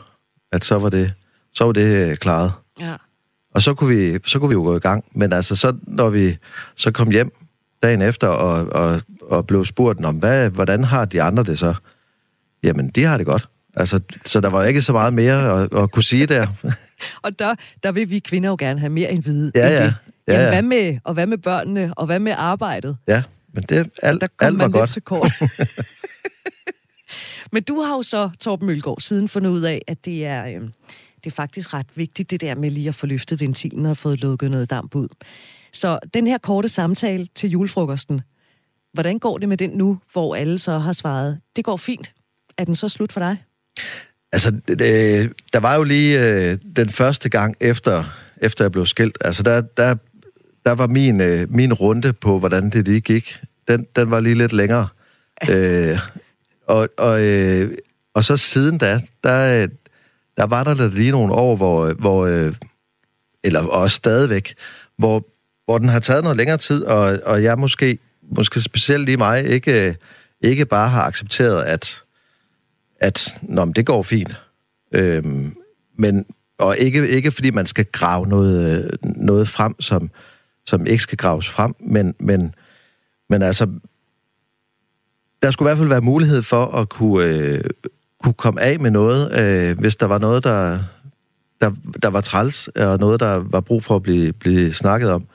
at 0.51 0.65
så 0.65 0.79
var 0.79 0.89
det, 0.89 1.13
så 1.53 1.65
var 1.65 1.71
det 1.71 2.09
øh, 2.09 2.17
klaret. 2.17 2.51
Ja. 2.79 2.95
Og 3.55 3.61
så 3.61 3.73
kunne, 3.73 3.95
vi, 3.95 4.19
så 4.25 4.39
kunne 4.39 4.49
vi 4.49 4.53
jo 4.53 4.63
gå 4.63 4.75
i 4.75 4.79
gang. 4.79 5.05
Men 5.11 5.33
altså, 5.33 5.55
så, 5.55 5.75
når 5.81 6.09
vi 6.09 6.37
så 6.75 6.91
kom 6.91 7.11
hjem 7.11 7.31
dagen 7.83 8.01
efter 8.01 8.27
og, 8.27 8.67
og, 8.67 9.01
og 9.21 9.47
blev 9.47 9.65
spurgt 9.65 10.05
om, 10.05 10.15
hvad, 10.15 10.49
hvordan 10.49 10.83
har 10.83 11.05
de 11.05 11.21
andre 11.21 11.43
det 11.43 11.59
så? 11.59 11.73
Jamen, 12.63 12.87
de 12.87 13.03
har 13.03 13.17
det 13.17 13.25
godt. 13.25 13.49
Altså, 13.75 13.99
så 14.25 14.41
der 14.41 14.49
var 14.49 14.63
ikke 14.63 14.81
så 14.81 14.91
meget 14.91 15.13
mere 15.13 15.61
at, 15.61 15.73
at 15.83 15.91
kunne 15.91 16.03
sige 16.03 16.25
der. 16.25 16.47
og 17.23 17.39
der, 17.39 17.55
der 17.83 17.91
vil 17.91 18.09
vi 18.09 18.19
kvinder 18.19 18.49
jo 18.49 18.55
gerne 18.59 18.79
have 18.79 18.89
mere 18.89 19.11
end 19.11 19.23
vide. 19.23 19.51
Ja, 19.55 19.69
ja. 19.69 19.85
Det. 19.85 19.95
Ja, 20.27 20.33
Jamen, 20.33 20.45
ja. 20.45 20.49
hvad 20.51 20.61
med, 20.61 20.99
og 21.03 21.13
hvad 21.13 21.27
med 21.27 21.37
børnene, 21.37 21.93
og 21.97 22.05
hvad 22.05 22.19
med 22.19 22.33
arbejdet? 22.37 22.97
Ja, 23.07 23.23
men 23.53 23.63
det, 23.63 23.89
alt, 24.01 24.21
der 24.21 24.27
kom 24.37 24.47
alt 24.47 24.59
var 24.59 24.67
godt. 24.67 24.89
Til 24.89 25.01
kort. 25.01 25.31
men 27.53 27.63
du 27.63 27.81
har 27.81 27.95
jo 27.95 28.01
så, 28.01 28.29
Torben 28.39 28.67
Mølgaard, 28.67 28.99
siden 28.99 29.29
fundet 29.29 29.49
ud 29.49 29.61
af, 29.61 29.81
at 29.87 30.05
det 30.05 30.25
er, 30.25 30.45
øh, 30.45 30.61
det 31.23 31.31
er 31.31 31.35
faktisk 31.35 31.73
ret 31.73 31.87
vigtigt, 31.95 32.29
det 32.31 32.41
der 32.41 32.55
med 32.55 32.69
lige 32.69 32.89
at 32.89 32.95
få 32.95 33.05
løftet 33.05 33.39
ventilen 33.39 33.85
og 33.85 33.97
fået 33.97 34.21
lukket 34.21 34.51
noget 34.51 34.69
damp 34.69 34.95
ud. 34.95 35.07
Så 35.73 35.99
den 36.13 36.27
her 36.27 36.37
korte 36.37 36.69
samtale 36.69 37.27
til 37.35 37.49
julefrokosten, 37.49 38.21
hvordan 38.93 39.19
går 39.19 39.37
det 39.37 39.49
med 39.49 39.57
den 39.57 39.69
nu, 39.69 39.99
hvor 40.13 40.35
alle 40.35 40.59
så 40.59 40.77
har 40.77 40.91
svaret, 40.91 41.39
det 41.55 41.65
går 41.65 41.77
fint. 41.77 42.13
Er 42.57 42.65
den 42.65 42.75
så 42.75 42.89
slut 42.89 43.13
for 43.13 43.19
dig? 43.19 43.37
Altså, 44.31 44.51
det, 44.67 45.31
der 45.53 45.59
var 45.59 45.75
jo 45.75 45.83
lige 45.83 46.27
øh, 46.27 46.57
den 46.75 46.89
første 46.89 47.29
gang 47.29 47.55
efter, 47.59 48.03
efter 48.37 48.63
jeg 48.63 48.71
blev 48.71 48.85
skilt. 48.85 49.17
Altså, 49.21 49.43
der, 49.43 49.61
der, 49.61 49.95
der 50.65 50.71
var 50.71 50.87
min, 50.87 51.21
øh, 51.21 51.53
min 51.53 51.73
runde 51.73 52.13
på, 52.13 52.39
hvordan 52.39 52.69
det 52.69 52.87
lige 52.87 53.01
gik. 53.01 53.39
Den, 53.67 53.87
den 53.95 54.11
var 54.11 54.19
lige 54.19 54.35
lidt 54.35 54.53
længere. 54.53 54.87
øh, 55.49 55.99
og, 56.67 56.89
og, 56.97 57.21
øh, 57.21 57.77
og 58.13 58.23
så 58.23 58.37
siden 58.37 58.77
da, 58.77 59.01
der, 59.23 59.67
der 60.37 60.45
var 60.45 60.63
der 60.63 60.89
lige 60.89 61.11
nogle 61.11 61.33
år, 61.33 61.55
hvor, 61.55 61.93
hvor 61.93 62.25
øh, 62.25 62.55
eller 63.43 63.59
også 63.59 63.95
stadigvæk, 63.95 64.53
hvor, 64.97 65.25
hvor 65.65 65.77
den 65.77 65.89
har 65.89 65.99
taget 65.99 66.23
noget 66.23 66.37
længere 66.37 66.57
tid, 66.57 66.83
og, 66.83 67.19
og 67.25 67.43
jeg 67.43 67.59
måske, 67.59 67.97
måske 68.37 68.61
specielt 68.61 69.05
lige 69.05 69.17
mig, 69.17 69.45
ikke, 69.45 69.95
ikke 70.41 70.65
bare 70.65 70.89
har 70.89 71.03
accepteret, 71.03 71.63
at 71.63 72.03
at 73.03 73.37
nå, 73.41 73.65
men 73.65 73.73
det 73.73 73.85
går 73.85 74.03
fint. 74.03 74.35
Øhm, 74.91 75.55
men, 75.97 76.25
og 76.57 76.77
ikke, 76.77 77.07
ikke 77.07 77.31
fordi 77.31 77.51
man 77.51 77.65
skal 77.65 77.85
grave 77.85 78.27
noget, 78.27 78.97
noget 79.03 79.47
frem, 79.47 79.81
som, 79.81 80.09
som 80.65 80.85
ikke 80.85 81.03
skal 81.03 81.17
graves 81.17 81.49
frem, 81.49 81.75
men, 81.79 82.15
men, 82.19 82.55
men 83.29 83.41
altså, 83.41 83.67
der 85.43 85.51
skulle 85.51 85.67
i 85.67 85.69
hvert 85.69 85.77
fald 85.77 85.89
være 85.89 86.01
mulighed 86.01 86.43
for 86.43 86.65
at 86.65 86.89
kunne, 86.89 87.25
øh, 87.25 87.63
kunne 88.23 88.33
komme 88.33 88.61
af 88.61 88.79
med 88.79 88.91
noget, 88.91 89.39
øh, 89.39 89.79
hvis 89.79 89.95
der 89.95 90.05
var 90.05 90.17
noget, 90.17 90.43
der, 90.43 90.79
der, 91.61 91.71
der 92.01 92.07
var 92.09 92.21
træls, 92.21 92.67
og 92.67 92.99
noget, 92.99 93.19
der 93.19 93.33
var 93.33 93.61
brug 93.61 93.83
for 93.83 93.95
at 93.95 94.03
blive, 94.03 94.33
blive 94.33 94.73
snakket 94.73 95.11
om. 95.11 95.27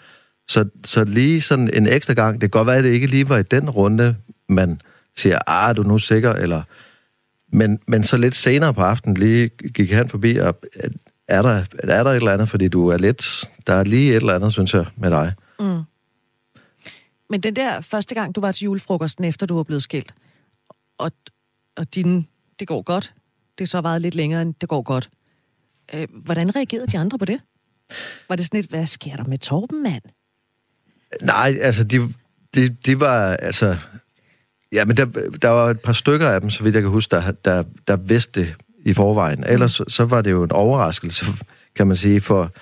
Så, 0.49 0.69
så 0.85 1.05
lige 1.05 1.41
sådan 1.41 1.71
en 1.75 1.87
ekstra 1.87 2.15
gang, 2.15 2.35
det 2.35 2.41
kan 2.41 2.51
godt 2.51 2.67
være, 2.67 2.77
at 2.77 2.85
det 2.85 2.91
ikke 2.91 3.07
lige 3.07 3.29
var 3.29 3.39
i 3.39 3.43
den 3.43 3.71
runde, 3.71 4.17
man 4.49 4.81
siger, 5.17 5.39
ah, 5.47 5.71
er 5.71 5.73
du 5.73 5.83
nu 5.83 5.99
sikker, 5.99 6.33
eller 6.33 6.63
men, 7.53 7.79
men 7.87 8.03
så 8.03 8.17
lidt 8.17 8.35
senere 8.35 8.75
på 8.75 8.81
aftenen 8.81 9.17
lige 9.17 9.49
gik 9.49 9.93
han 9.93 10.09
forbi, 10.09 10.37
og 10.37 10.61
er 11.29 11.43
der, 11.43 11.65
er 11.79 12.03
der 12.03 12.11
et 12.11 12.17
eller 12.17 12.33
andet, 12.33 12.49
fordi 12.49 12.69
du 12.69 12.89
er 12.89 12.99
lidt... 12.99 13.51
Der 13.67 13.75
er 13.75 13.85
lige 13.85 14.11
et 14.11 14.17
eller 14.17 14.35
andet, 14.35 14.53
synes 14.53 14.75
jeg, 14.75 14.87
med 14.97 15.11
dig. 15.11 15.33
Mm. 15.61 15.83
Men 17.31 17.41
den 17.41 17.57
der 17.57 17.81
første 17.81 18.15
gang, 18.15 18.35
du 18.35 18.41
var 18.41 18.53
til 18.53 18.65
julefrokosten, 18.65 19.25
efter 19.25 19.47
du 19.47 19.57
var 19.57 19.63
blevet 19.63 19.83
skilt, 19.83 20.15
og, 20.99 21.13
og 21.77 21.95
din, 21.95 22.27
det 22.59 22.69
går 22.69 22.83
godt, 22.83 23.15
det 23.59 23.69
så 23.69 23.81
varet 23.81 24.03
lidt 24.03 24.15
længere, 24.15 24.43
end 24.43 24.55
det 24.61 24.69
går 24.69 24.83
godt. 24.83 25.11
Øh, 25.95 26.09
hvordan 26.25 26.57
reagerede 26.57 26.87
de 26.87 26.99
andre 26.99 27.19
på 27.19 27.25
det? 27.25 27.41
Var 28.29 28.37
det 28.37 28.45
sådan 28.45 28.61
et, 28.61 28.67
hvad 28.67 28.87
sker 28.87 29.17
der 29.17 29.25
med 29.25 29.39
Torben, 29.39 29.83
mand? 29.83 30.03
Nej, 31.23 31.57
altså, 31.61 31.85
de, 31.85 32.15
de, 32.55 32.69
de 32.69 33.01
var, 33.01 33.37
altså... 33.37 33.77
Ja, 34.73 34.85
men 34.85 34.97
der, 34.97 35.05
der 35.43 35.49
var 35.49 35.71
et 35.71 35.81
par 35.81 35.93
stykker 35.93 36.29
af 36.29 36.41
dem, 36.41 36.51
så 36.51 36.63
vidt 36.63 36.75
jeg 36.75 36.83
kan 36.83 36.91
huske, 36.91 37.11
der, 37.11 37.31
der, 37.31 37.65
der 37.89 37.97
vidste 37.97 38.41
det 38.41 38.55
i 38.89 38.95
forvejen. 38.95 39.45
Ellers 39.47 39.81
så, 39.89 40.05
var 40.05 40.23
det 40.23 40.31
jo 40.31 40.43
en 40.43 40.53
overraskelse, 40.53 41.27
kan 41.77 41.87
man 41.87 41.97
sige, 41.97 42.21
for, 42.21 42.53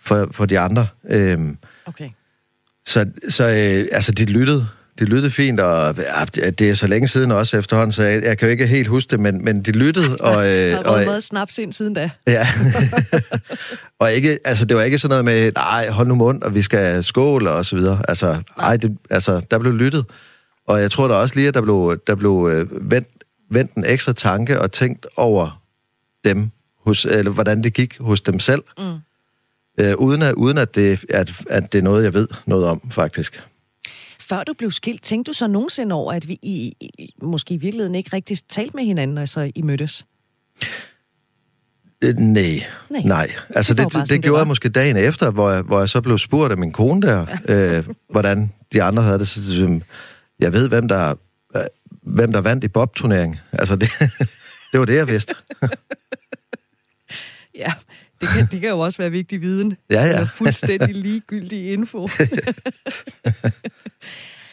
for, 0.00 0.28
for 0.30 0.46
de 0.46 0.58
andre. 0.58 0.86
Øhm, 1.10 1.56
okay. 1.86 2.08
Så, 2.86 3.06
så 3.28 3.44
øh, 3.44 3.86
altså, 3.92 4.12
de 4.12 4.24
lyttede. 4.24 4.68
De 4.98 5.04
lyttede 5.04 5.30
fint, 5.30 5.60
og 5.60 5.94
ja, 6.36 6.50
det 6.50 6.70
er 6.70 6.74
så 6.74 6.86
længe 6.86 7.08
siden 7.08 7.32
også 7.32 7.58
efterhånden, 7.58 7.92
så 7.92 8.02
jeg, 8.02 8.22
jeg 8.22 8.38
kan 8.38 8.48
jo 8.48 8.50
ikke 8.50 8.66
helt 8.66 8.88
huske 8.88 9.10
det, 9.10 9.20
men, 9.20 9.44
men 9.44 9.62
de 9.62 9.72
lyttede. 9.72 10.16
Og, 10.20 10.46
øh, 10.46 10.52
der 10.52 10.76
har 10.76 10.82
og, 10.82 10.94
været 10.94 11.06
meget 11.06 11.22
snaps 11.22 11.58
ind 11.58 11.72
siden 11.72 11.94
da. 11.94 12.10
Ja. 12.26 12.46
og 14.00 14.12
ikke, 14.12 14.38
altså, 14.44 14.64
det 14.64 14.76
var 14.76 14.82
ikke 14.82 14.98
sådan 14.98 15.10
noget 15.10 15.24
med, 15.24 15.52
nej, 15.52 15.88
hold 15.88 16.08
nu 16.08 16.14
mund, 16.14 16.42
og 16.42 16.54
vi 16.54 16.62
skal 16.62 17.04
skåle, 17.04 17.50
og 17.50 17.64
så 17.64 17.76
videre. 17.76 18.02
Altså, 18.08 18.42
ej, 18.58 18.76
det, 18.76 18.96
altså, 19.10 19.40
der 19.50 19.58
blev 19.58 19.72
lyttet. 19.72 20.04
Og 20.66 20.80
jeg 20.80 20.90
tror 20.90 21.08
da 21.08 21.14
også 21.14 21.34
lige, 21.34 21.48
at 21.48 21.54
der 21.54 21.60
blev, 21.60 21.98
der 22.06 22.14
blev 22.14 22.48
øh, 22.52 22.90
vendt, 22.90 23.08
vendt 23.50 23.74
en 23.74 23.84
ekstra 23.86 24.12
tanke 24.12 24.60
og 24.60 24.72
tænkt 24.72 25.06
over 25.16 25.57
dem, 26.28 26.50
hos, 26.86 27.04
eller 27.04 27.30
hvordan 27.30 27.62
det 27.62 27.74
gik 27.74 27.98
hos 27.98 28.20
dem 28.20 28.40
selv. 28.40 28.62
Mm. 28.78 28.98
Øh, 29.78 29.94
uden 29.96 30.22
at, 30.22 30.34
uden 30.34 30.58
at, 30.58 30.74
det, 30.74 31.04
at, 31.08 31.32
at 31.50 31.72
det 31.72 31.78
er 31.78 31.82
noget, 31.82 32.04
jeg 32.04 32.14
ved 32.14 32.28
noget 32.46 32.64
om, 32.64 32.90
faktisk. 32.90 33.42
Før 34.20 34.44
du 34.44 34.52
blev 34.52 34.70
skilt, 34.70 35.02
tænkte 35.02 35.28
du 35.28 35.32
så 35.32 35.46
nogensinde 35.46 35.94
over, 35.94 36.12
at 36.12 36.28
vi 36.28 36.38
i, 36.42 36.74
i, 36.80 37.14
måske 37.22 37.54
i 37.54 37.56
virkeligheden 37.56 37.94
ikke 37.94 38.10
rigtig 38.12 38.38
talte 38.48 38.76
med 38.76 38.84
hinanden, 38.84 39.14
når 39.14 39.24
så 39.26 39.50
I 39.54 39.62
mødtes? 39.62 40.06
Øh, 42.04 42.14
nej, 42.14 42.62
nej. 42.90 43.02
nej. 43.04 43.30
Altså, 43.50 43.74
det, 43.74 43.84
det, 43.84 43.94
det, 43.94 44.08
det 44.08 44.22
gjorde 44.22 44.34
det 44.34 44.40
jeg 44.40 44.48
måske 44.48 44.68
dagen 44.68 44.96
efter, 44.96 45.30
hvor 45.30 45.50
jeg, 45.50 45.62
hvor 45.62 45.78
jeg 45.78 45.88
så 45.88 46.00
blev 46.00 46.18
spurgt 46.18 46.52
af 46.52 46.58
min 46.58 46.72
kone 46.72 47.02
der, 47.02 47.26
øh, 47.48 47.84
hvordan 48.10 48.52
de 48.72 48.82
andre 48.82 49.02
havde 49.02 49.18
det. 49.18 49.28
Så, 49.28 49.80
jeg 50.40 50.52
ved, 50.52 50.68
hvem 50.68 50.88
der, 50.88 51.14
øh, 51.56 51.62
hvem 52.02 52.32
der 52.32 52.40
vandt 52.40 52.64
i 52.64 52.68
bobturneringen. 52.68 53.40
Altså, 53.52 53.76
det, 53.76 53.90
det 54.72 54.80
var 54.80 54.84
det, 54.84 54.96
jeg 54.96 55.08
vidste. 55.08 55.34
ja, 57.58 57.72
det 58.20 58.28
kan, 58.28 58.48
det 58.50 58.60
kan 58.60 58.70
jo 58.70 58.78
også 58.78 58.98
være 58.98 59.10
vigtig 59.10 59.40
viden. 59.40 59.76
Ja, 59.90 60.04
ja. 60.04 60.08
Eller 60.08 60.26
fuldstændig 60.26 60.94
ligegyldig 60.94 61.72
info. 61.72 62.08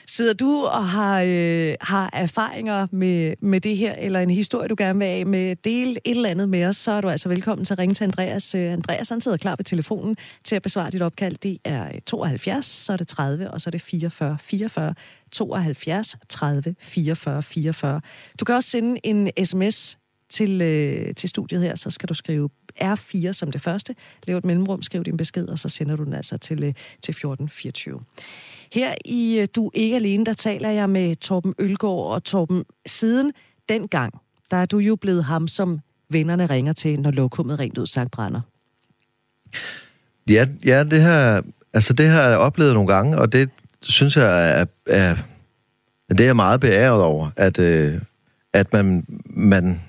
Sidder 0.07 0.33
du 0.33 0.65
og 0.65 0.89
har, 0.89 1.21
øh, 1.21 1.73
har 1.81 2.09
erfaringer 2.13 2.87
med, 2.91 3.33
med 3.39 3.61
det 3.61 3.77
her, 3.77 3.93
eller 3.93 4.19
en 4.19 4.29
historie, 4.29 4.67
du 4.67 4.75
gerne 4.77 4.99
vil 4.99 5.05
af 5.05 5.25
med, 5.25 5.55
dele 5.55 5.91
et 5.91 6.15
eller 6.15 6.29
andet 6.29 6.49
med 6.49 6.65
os, 6.65 6.77
så 6.77 6.91
er 6.91 7.01
du 7.01 7.09
altså 7.09 7.29
velkommen 7.29 7.65
til 7.65 7.73
at 7.73 7.79
ringe 7.79 7.95
til 7.95 8.03
Andreas. 8.03 8.55
Øh, 8.55 8.73
Andreas, 8.73 9.09
han 9.09 9.21
sidder 9.21 9.37
klar 9.37 9.55
ved 9.57 9.65
telefonen 9.65 10.17
til 10.43 10.55
at 10.55 10.61
besvare 10.61 10.91
dit 10.91 11.01
opkald. 11.01 11.35
Det 11.35 11.57
er 11.63 11.99
72, 12.05 12.65
så 12.65 12.93
er 12.93 12.97
det 12.97 13.07
30, 13.07 13.51
og 13.51 13.61
så 13.61 13.69
er 13.69 13.71
det 13.71 13.81
44 13.81 14.37
44. 14.41 14.93
72 15.31 16.15
30 16.29 16.75
44 16.79 17.43
44. 17.43 18.01
Du 18.39 18.45
kan 18.45 18.55
også 18.55 18.69
sende 18.69 18.99
en 19.03 19.45
sms 19.45 19.97
til, 20.29 20.61
øh, 20.61 21.15
til 21.15 21.29
studiet 21.29 21.61
her, 21.61 21.75
så 21.75 21.89
skal 21.89 22.09
du 22.09 22.13
skrive 22.13 22.49
R4 22.81 23.33
som 23.33 23.51
det 23.51 23.61
første, 23.61 23.95
Lav 24.27 24.37
et 24.37 24.45
mellemrum, 24.45 24.81
skriv 24.81 25.03
din 25.03 25.17
besked, 25.17 25.47
og 25.47 25.59
så 25.59 25.69
sender 25.69 25.95
du 25.95 26.03
den 26.03 26.13
altså 26.13 26.37
til, 26.37 26.63
øh, 26.63 26.73
til 27.01 27.11
1424. 27.11 27.99
Her 28.71 28.93
i 29.05 29.39
øh, 29.39 29.47
Du 29.55 29.67
er 29.67 29.71
ikke 29.73 29.95
alene, 29.95 30.25
der 30.25 30.33
taler 30.33 30.69
jeg 30.69 30.89
med 30.89 31.15
Torben 31.15 31.53
Ølgaard 31.59 32.13
og 32.13 32.23
Torben. 32.23 32.65
Siden 32.85 33.31
dengang, 33.69 34.13
der 34.51 34.57
er 34.57 34.65
du 34.65 34.77
jo 34.77 34.95
blevet 34.95 35.23
ham, 35.23 35.47
som 35.47 35.79
vennerne 36.09 36.45
ringer 36.45 36.73
til, 36.73 36.99
når 36.99 37.11
lokummet 37.11 37.59
rent 37.59 37.77
ud 37.77 37.87
sagt 37.87 38.11
brænder. 38.11 38.41
Ja, 40.29 40.47
ja 40.65 40.83
det, 40.83 41.01
her, 41.01 41.41
altså 41.73 41.93
det 41.93 42.09
har 42.09 42.23
jeg 42.23 42.37
oplevet 42.37 42.73
nogle 42.73 42.93
gange, 42.93 43.17
og 43.17 43.33
det 43.33 43.49
synes 43.81 44.17
jeg 44.17 44.59
er, 44.59 44.65
er 44.87 45.15
det 46.09 46.19
er 46.19 46.25
jeg 46.25 46.35
meget 46.35 46.59
beæret 46.59 47.01
over, 47.01 47.29
at, 47.35 47.59
øh, 47.59 48.01
at 48.53 48.73
man, 48.73 49.05
man 49.25 49.81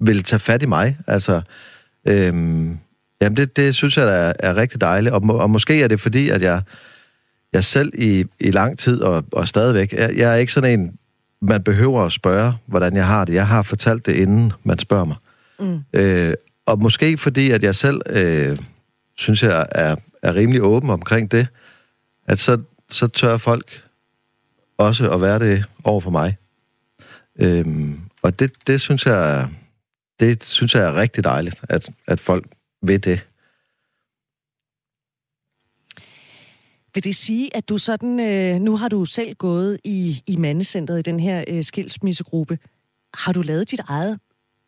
vil 0.00 0.22
tage 0.22 0.40
fat 0.40 0.62
i 0.62 0.66
mig. 0.66 0.98
Altså, 1.06 1.42
øhm, 2.06 2.78
jamen 3.22 3.36
det, 3.36 3.56
det 3.56 3.74
synes 3.74 3.96
jeg 3.96 4.28
er, 4.28 4.32
er 4.38 4.56
rigtig 4.56 4.80
dejligt, 4.80 5.14
og, 5.14 5.26
må, 5.26 5.32
og 5.32 5.50
måske 5.50 5.82
er 5.82 5.88
det 5.88 6.00
fordi, 6.00 6.28
at 6.28 6.42
jeg, 6.42 6.62
jeg 7.52 7.64
selv 7.64 7.92
i, 7.94 8.24
i 8.40 8.50
lang 8.50 8.78
tid, 8.78 9.02
og, 9.02 9.24
og 9.32 9.48
stadigvæk, 9.48 9.92
jeg, 9.92 10.16
jeg 10.16 10.32
er 10.32 10.34
ikke 10.34 10.52
sådan 10.52 10.80
en, 10.80 10.98
man 11.40 11.62
behøver 11.62 12.04
at 12.04 12.12
spørge, 12.12 12.52
hvordan 12.66 12.96
jeg 12.96 13.06
har 13.06 13.24
det. 13.24 13.34
Jeg 13.34 13.46
har 13.46 13.62
fortalt 13.62 14.06
det, 14.06 14.16
inden 14.16 14.52
man 14.64 14.78
spørger 14.78 15.04
mig. 15.04 15.16
Mm. 15.60 15.80
Øh, 15.92 16.34
og 16.66 16.78
måske 16.78 17.16
fordi, 17.16 17.50
at 17.50 17.62
jeg 17.62 17.74
selv 17.74 18.00
øh, 18.06 18.58
synes, 19.16 19.42
jeg 19.42 19.66
er, 19.72 19.96
er 20.22 20.34
rimelig 20.34 20.62
åben 20.62 20.90
omkring 20.90 21.32
det, 21.32 21.46
at 22.26 22.38
så, 22.38 22.58
så 22.90 23.08
tør 23.08 23.36
folk 23.36 23.82
også 24.78 25.10
at 25.10 25.20
være 25.20 25.38
det 25.38 25.64
over 25.84 26.00
for 26.00 26.10
mig. 26.10 26.36
Øhm, 27.40 28.00
og 28.22 28.38
det, 28.38 28.52
det 28.66 28.80
synes 28.80 29.06
jeg 29.06 29.48
det 30.20 30.44
synes 30.44 30.74
jeg 30.74 30.82
er 30.82 30.96
rigtig 30.96 31.24
dejligt, 31.24 31.62
at, 31.68 31.90
at 32.06 32.20
folk 32.20 32.46
ved 32.82 32.98
det. 32.98 33.28
Vil 36.94 37.04
det 37.04 37.16
sige, 37.16 37.56
at 37.56 37.68
du 37.68 37.78
sådan, 37.78 38.20
øh, 38.20 38.60
nu 38.60 38.76
har 38.76 38.88
du 38.88 39.04
selv 39.04 39.34
gået 39.34 39.78
i, 39.84 40.22
i 40.26 40.36
mandecentret 40.36 40.98
i 40.98 41.02
den 41.02 41.20
her 41.20 41.44
øh, 41.48 41.64
skilsmissegruppe. 41.64 42.58
Har 43.14 43.32
du 43.32 43.42
lavet 43.42 43.70
dit 43.70 43.80
eget, 43.88 44.18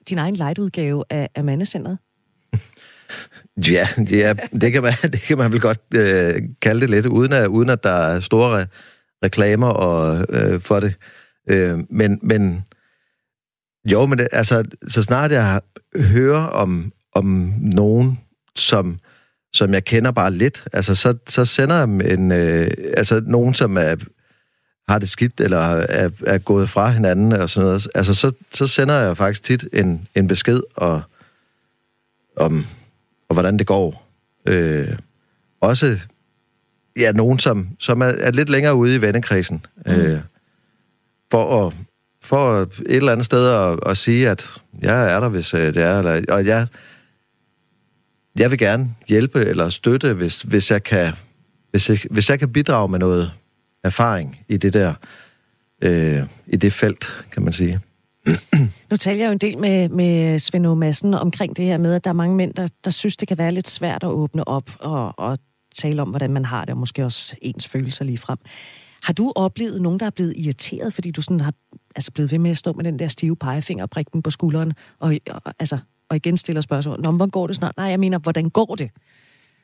din 0.09 0.19
egen 0.19 0.37
lightudgave 0.37 1.05
af, 1.11 1.29
af 1.35 1.45
mandecentret? 1.45 1.99
ja, 3.73 3.89
ja 4.11 4.35
det, 4.61 4.73
kan 4.73 4.83
man, 4.83 4.93
det 5.13 5.21
kan 5.21 5.39
man 5.39 5.53
vel 5.53 5.61
godt 5.61 5.81
øh, 5.95 6.43
kalde 6.63 6.81
det 6.81 6.91
lidt, 6.91 7.07
uden 7.07 7.33
at, 7.33 7.47
uden 7.47 7.71
at 7.71 7.83
der 7.83 7.91
er 7.91 8.21
store 8.21 8.67
reklamer 9.25 9.69
og, 9.69 10.27
øh, 10.29 10.61
for 10.61 10.81
det. 10.81 10.95
Øh, 11.47 11.79
men, 11.89 12.19
men 12.23 12.65
jo, 13.85 14.07
men 14.07 14.19
det, 14.19 14.29
altså, 14.33 14.65
så 14.89 15.03
snart 15.03 15.33
jeg 15.33 15.61
hører 15.97 16.45
om, 16.47 16.93
om 17.15 17.55
nogen, 17.59 18.21
som, 18.55 18.99
som 19.53 19.75
jeg 19.75 19.85
kender 19.85 20.11
bare 20.11 20.33
lidt, 20.33 20.65
altså, 20.73 20.95
så, 20.95 21.15
så 21.29 21.45
sender 21.45 21.77
jeg 21.77 22.13
en, 22.13 22.33
øh, 22.33 22.71
altså, 22.97 23.23
nogen, 23.27 23.55
som 23.55 23.77
er, 23.77 23.97
har 24.89 24.99
det 24.99 25.09
skidt, 25.09 25.41
eller 25.41 25.59
er, 25.59 26.11
er 26.27 26.39
gået 26.39 26.71
fra 26.71 26.91
hinanden, 26.91 27.33
og 27.33 27.51
sådan 27.51 27.67
noget. 27.67 27.89
Altså, 27.95 28.15
så, 28.15 28.33
så 28.53 28.67
sender 28.67 28.95
jeg 28.95 29.17
faktisk 29.17 29.43
tit 29.43 29.69
en, 29.73 30.09
en 30.15 30.27
besked 30.27 30.61
og, 30.75 31.03
om, 32.37 32.67
og 33.29 33.35
hvordan 33.35 33.59
det 33.59 33.67
går. 33.67 34.07
Øh, 34.47 34.99
også 35.61 35.99
ja, 36.97 37.13
nogen, 37.13 37.39
som, 37.39 37.69
som 37.79 38.01
er, 38.01 38.07
er 38.07 38.31
lidt 38.31 38.49
længere 38.49 38.75
ude 38.75 38.95
i 38.95 39.01
vennekredsen. 39.01 39.67
Mm. 39.87 39.93
Øh, 39.93 40.21
for 41.31 41.67
at 41.67 41.75
for 42.23 42.61
et 42.63 42.71
eller 42.87 43.13
andet 43.13 43.27
sted 43.27 43.49
at, 43.49 43.79
at 43.87 43.97
sige, 43.97 44.31
at 44.31 44.47
jeg 44.83 45.13
er 45.15 45.21
der, 45.21 45.29
hvis 45.29 45.55
øh, 45.55 45.75
det 45.75 45.83
er, 45.83 45.99
eller, 45.99 46.23
og 46.29 46.47
jeg, 46.47 46.67
jeg 48.39 48.51
vil 48.51 48.59
gerne 48.59 48.95
hjælpe 49.09 49.45
eller 49.45 49.69
støtte, 49.69 50.15
hvis, 50.15 50.43
hvis, 50.43 50.71
jeg 50.71 50.83
kan, 50.83 51.13
hvis, 51.71 51.91
jeg, 51.91 51.99
hvis 52.11 52.31
jeg 52.31 52.39
kan 52.39 52.53
bidrage 52.53 52.89
med 52.89 52.99
noget 52.99 53.33
erfaring 53.85 54.39
i 54.49 54.57
det 54.57 54.73
der, 54.73 54.95
øh, 55.83 56.23
i 56.47 56.57
det 56.57 56.73
felt, 56.73 57.25
kan 57.33 57.43
man 57.43 57.53
sige. 57.53 57.81
Nu 58.91 58.97
taler 58.97 59.19
jeg 59.19 59.27
jo 59.27 59.33
en 59.33 59.39
del 59.39 59.59
med, 59.59 59.89
med 59.89 60.39
Svend 60.39 60.75
Madsen 60.75 61.15
omkring 61.15 61.57
det 61.57 61.65
her 61.65 61.79
med, 61.79 61.95
at 61.95 62.05
der 62.05 62.11
er 62.11 62.15
mange 62.15 62.37
mænd, 62.37 62.55
der, 62.55 62.69
der 62.85 62.91
synes, 62.91 63.17
det 63.17 63.29
kan 63.29 63.39
være 63.39 63.53
lidt 63.53 63.69
svært 63.69 64.05
at 64.05 64.09
åbne 64.11 64.49
op 64.49 64.71
og, 64.81 65.19
og 65.19 65.39
tale 65.77 66.03
om, 66.03 66.09
hvordan 66.09 66.33
man 66.33 66.45
har 66.45 66.65
det, 66.65 66.71
og 66.71 66.79
måske 66.79 67.05
også 67.05 67.37
ens 67.43 67.69
følelser 67.69 68.05
lige 68.05 68.19
frem. 68.19 68.39
Har 69.03 69.13
du 69.13 69.33
oplevet 69.37 69.83
nogen, 69.83 70.01
der 70.01 70.07
er 70.07 70.11
blevet 70.11 70.35
irriteret, 70.37 70.95
fordi 70.95 71.11
du 71.11 71.23
sådan 71.23 71.41
har 71.41 71.55
altså 71.97 72.13
blevet 72.13 72.33
ved 72.33 72.39
med 72.39 72.51
at 72.51 72.57
stå 72.57 72.73
med 72.73 72.85
den 72.85 72.99
der 72.99 73.09
stive 73.09 73.37
pegefinger 73.37 73.85
og 73.85 73.91
prikke 73.91 74.11
den 74.13 74.23
på 74.23 74.31
skulderen, 74.31 74.73
og, 74.99 75.15
og, 75.31 75.55
altså, 75.59 75.79
og 76.09 76.17
igen 76.17 76.37
stiller 76.37 76.61
spørgsmål, 76.61 77.01
Nå, 77.01 77.11
hvordan 77.11 77.31
går 77.31 77.47
det 77.47 77.57
snart? 77.57 77.77
Nej, 77.77 77.87
jeg 77.87 78.01
mener, 78.01 78.19
hvordan 78.19 78.51
går 78.51 78.75
det? 78.75 78.91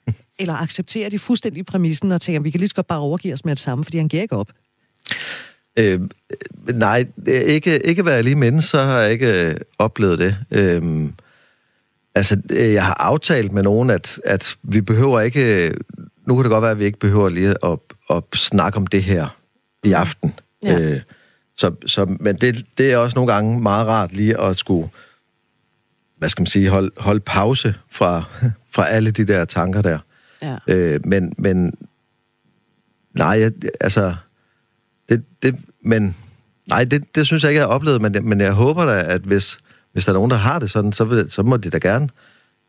Eller 0.39 0.55
accepterer 0.55 1.09
de 1.09 1.19
fuldstændig 1.19 1.67
præmissen 1.67 2.12
og 2.12 2.21
tænker, 2.21 2.41
vi 2.41 2.51
kan 2.51 2.61
lige 2.61 2.69
så 2.69 2.75
godt 2.75 2.87
bare 2.87 2.99
overgive 2.99 3.35
os 3.35 3.45
med 3.45 3.57
det 3.57 3.61
samme, 3.61 3.85
fordi 3.85 3.99
han 3.99 4.09
giver 4.09 4.23
ikke 4.23 4.37
op? 4.37 4.53
Øh, 5.79 6.01
nej, 6.75 7.07
ikke, 7.27 7.87
ikke 7.87 8.03
hvad 8.03 8.15
jeg 8.15 8.25
lige 8.25 8.35
mindes, 8.35 8.65
så 8.65 8.83
har 8.83 9.01
jeg 9.01 9.12
ikke 9.12 9.51
øh, 9.51 9.57
oplevet 9.79 10.19
det. 10.19 10.37
Øh, 10.51 11.09
altså, 12.15 12.41
øh, 12.51 12.73
jeg 12.73 12.85
har 12.85 12.95
aftalt 12.95 13.53
med 13.53 13.62
nogen, 13.62 13.91
at, 13.91 14.21
at 14.25 14.57
vi 14.62 14.81
behøver 14.81 15.21
ikke... 15.21 15.75
Nu 16.27 16.35
kan 16.35 16.45
det 16.45 16.51
godt 16.51 16.62
være, 16.62 16.71
at 16.71 16.79
vi 16.79 16.85
ikke 16.85 16.99
behøver 16.99 17.29
lige 17.29 17.55
at, 17.65 17.79
at 18.11 18.23
snakke 18.35 18.77
om 18.77 18.87
det 18.87 19.03
her 19.03 19.37
i 19.85 19.89
mm. 19.89 19.95
aften. 19.95 20.35
Ja. 20.65 20.81
Øh, 20.81 21.01
så, 21.57 21.75
så, 21.87 22.16
men 22.21 22.37
det, 22.37 22.66
det 22.79 22.92
er 22.92 22.97
også 22.97 23.14
nogle 23.14 23.33
gange 23.33 23.61
meget 23.61 23.87
rart 23.87 24.12
lige 24.12 24.40
at 24.40 24.57
skulle, 24.57 24.88
hvad 26.19 26.29
skal 26.29 26.42
man 26.42 26.47
sige, 26.47 26.71
holde 26.71 26.90
hold 26.97 27.21
pause 27.21 27.75
fra, 27.90 28.25
fra 28.75 28.87
alle 28.87 29.11
de 29.11 29.25
der 29.25 29.45
tanker 29.45 29.83
der. 29.83 29.99
Ja. 30.42 30.57
Øh, 30.69 31.01
men, 31.05 31.33
men 31.38 31.75
nej, 33.14 33.40
jeg, 33.40 33.53
altså, 33.81 34.14
det, 35.09 35.25
det, 35.42 35.57
men, 35.85 36.16
nej, 36.69 36.85
det, 36.85 37.14
det 37.14 37.27
synes 37.27 37.42
jeg 37.42 37.51
ikke, 37.51 37.61
jeg 37.61 37.69
har 37.69 37.75
oplevet, 37.75 38.03
men, 38.03 38.29
men 38.29 38.40
jeg 38.40 38.53
håber 38.53 38.85
da, 38.85 39.03
at 39.03 39.21
hvis, 39.21 39.59
hvis 39.92 40.05
der 40.05 40.12
er 40.12 40.16
nogen, 40.16 40.31
der 40.31 40.37
har 40.37 40.59
det 40.59 40.71
sådan, 40.71 40.92
så, 40.92 41.05
vil, 41.05 41.31
så 41.31 41.42
må 41.42 41.57
de 41.57 41.71
da 41.71 41.79
gerne 41.79 42.09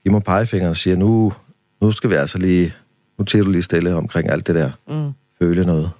give 0.04 0.12
mig 0.12 0.23
pegefinger 0.23 0.69
og 0.69 0.78
sige, 0.78 0.95
nu, 0.95 1.34
nu 1.82 1.91
skal 1.91 2.10
vi 2.10 2.15
altså 2.15 2.38
lige, 2.38 2.73
nu 3.17 3.26
tager 3.26 3.43
du 3.43 3.52
lige 3.52 3.63
stille 3.63 3.95
omkring 3.95 4.30
alt 4.30 4.47
det 4.47 4.56
der. 4.56 4.71
Mm. 4.88 5.12
Føle 5.39 5.65
noget. 5.65 5.91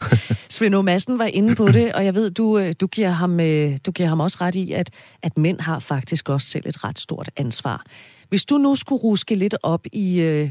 Svend 0.50 0.82
Madsen 0.82 1.18
var 1.18 1.24
inde 1.24 1.54
på 1.54 1.68
det, 1.68 1.92
og 1.92 2.04
jeg 2.04 2.14
ved, 2.14 2.30
du, 2.30 2.58
øh, 2.58 2.74
du, 2.80 2.86
giver 2.86 3.10
ham, 3.10 3.40
øh, 3.40 3.78
du 3.86 3.90
giver 3.90 4.08
ham 4.08 4.20
også 4.20 4.38
ret 4.40 4.54
i, 4.54 4.72
at, 4.72 4.90
at 5.22 5.38
mænd 5.38 5.60
har 5.60 5.78
faktisk 5.78 6.28
også 6.28 6.48
selv 6.48 6.68
et 6.68 6.84
ret 6.84 6.98
stort 6.98 7.30
ansvar. 7.36 7.84
Hvis 8.28 8.44
du 8.44 8.58
nu 8.58 8.76
skulle 8.76 9.02
ruske 9.02 9.34
lidt 9.34 9.54
op 9.62 9.86
i, 9.92 10.20
øh, 10.20 10.50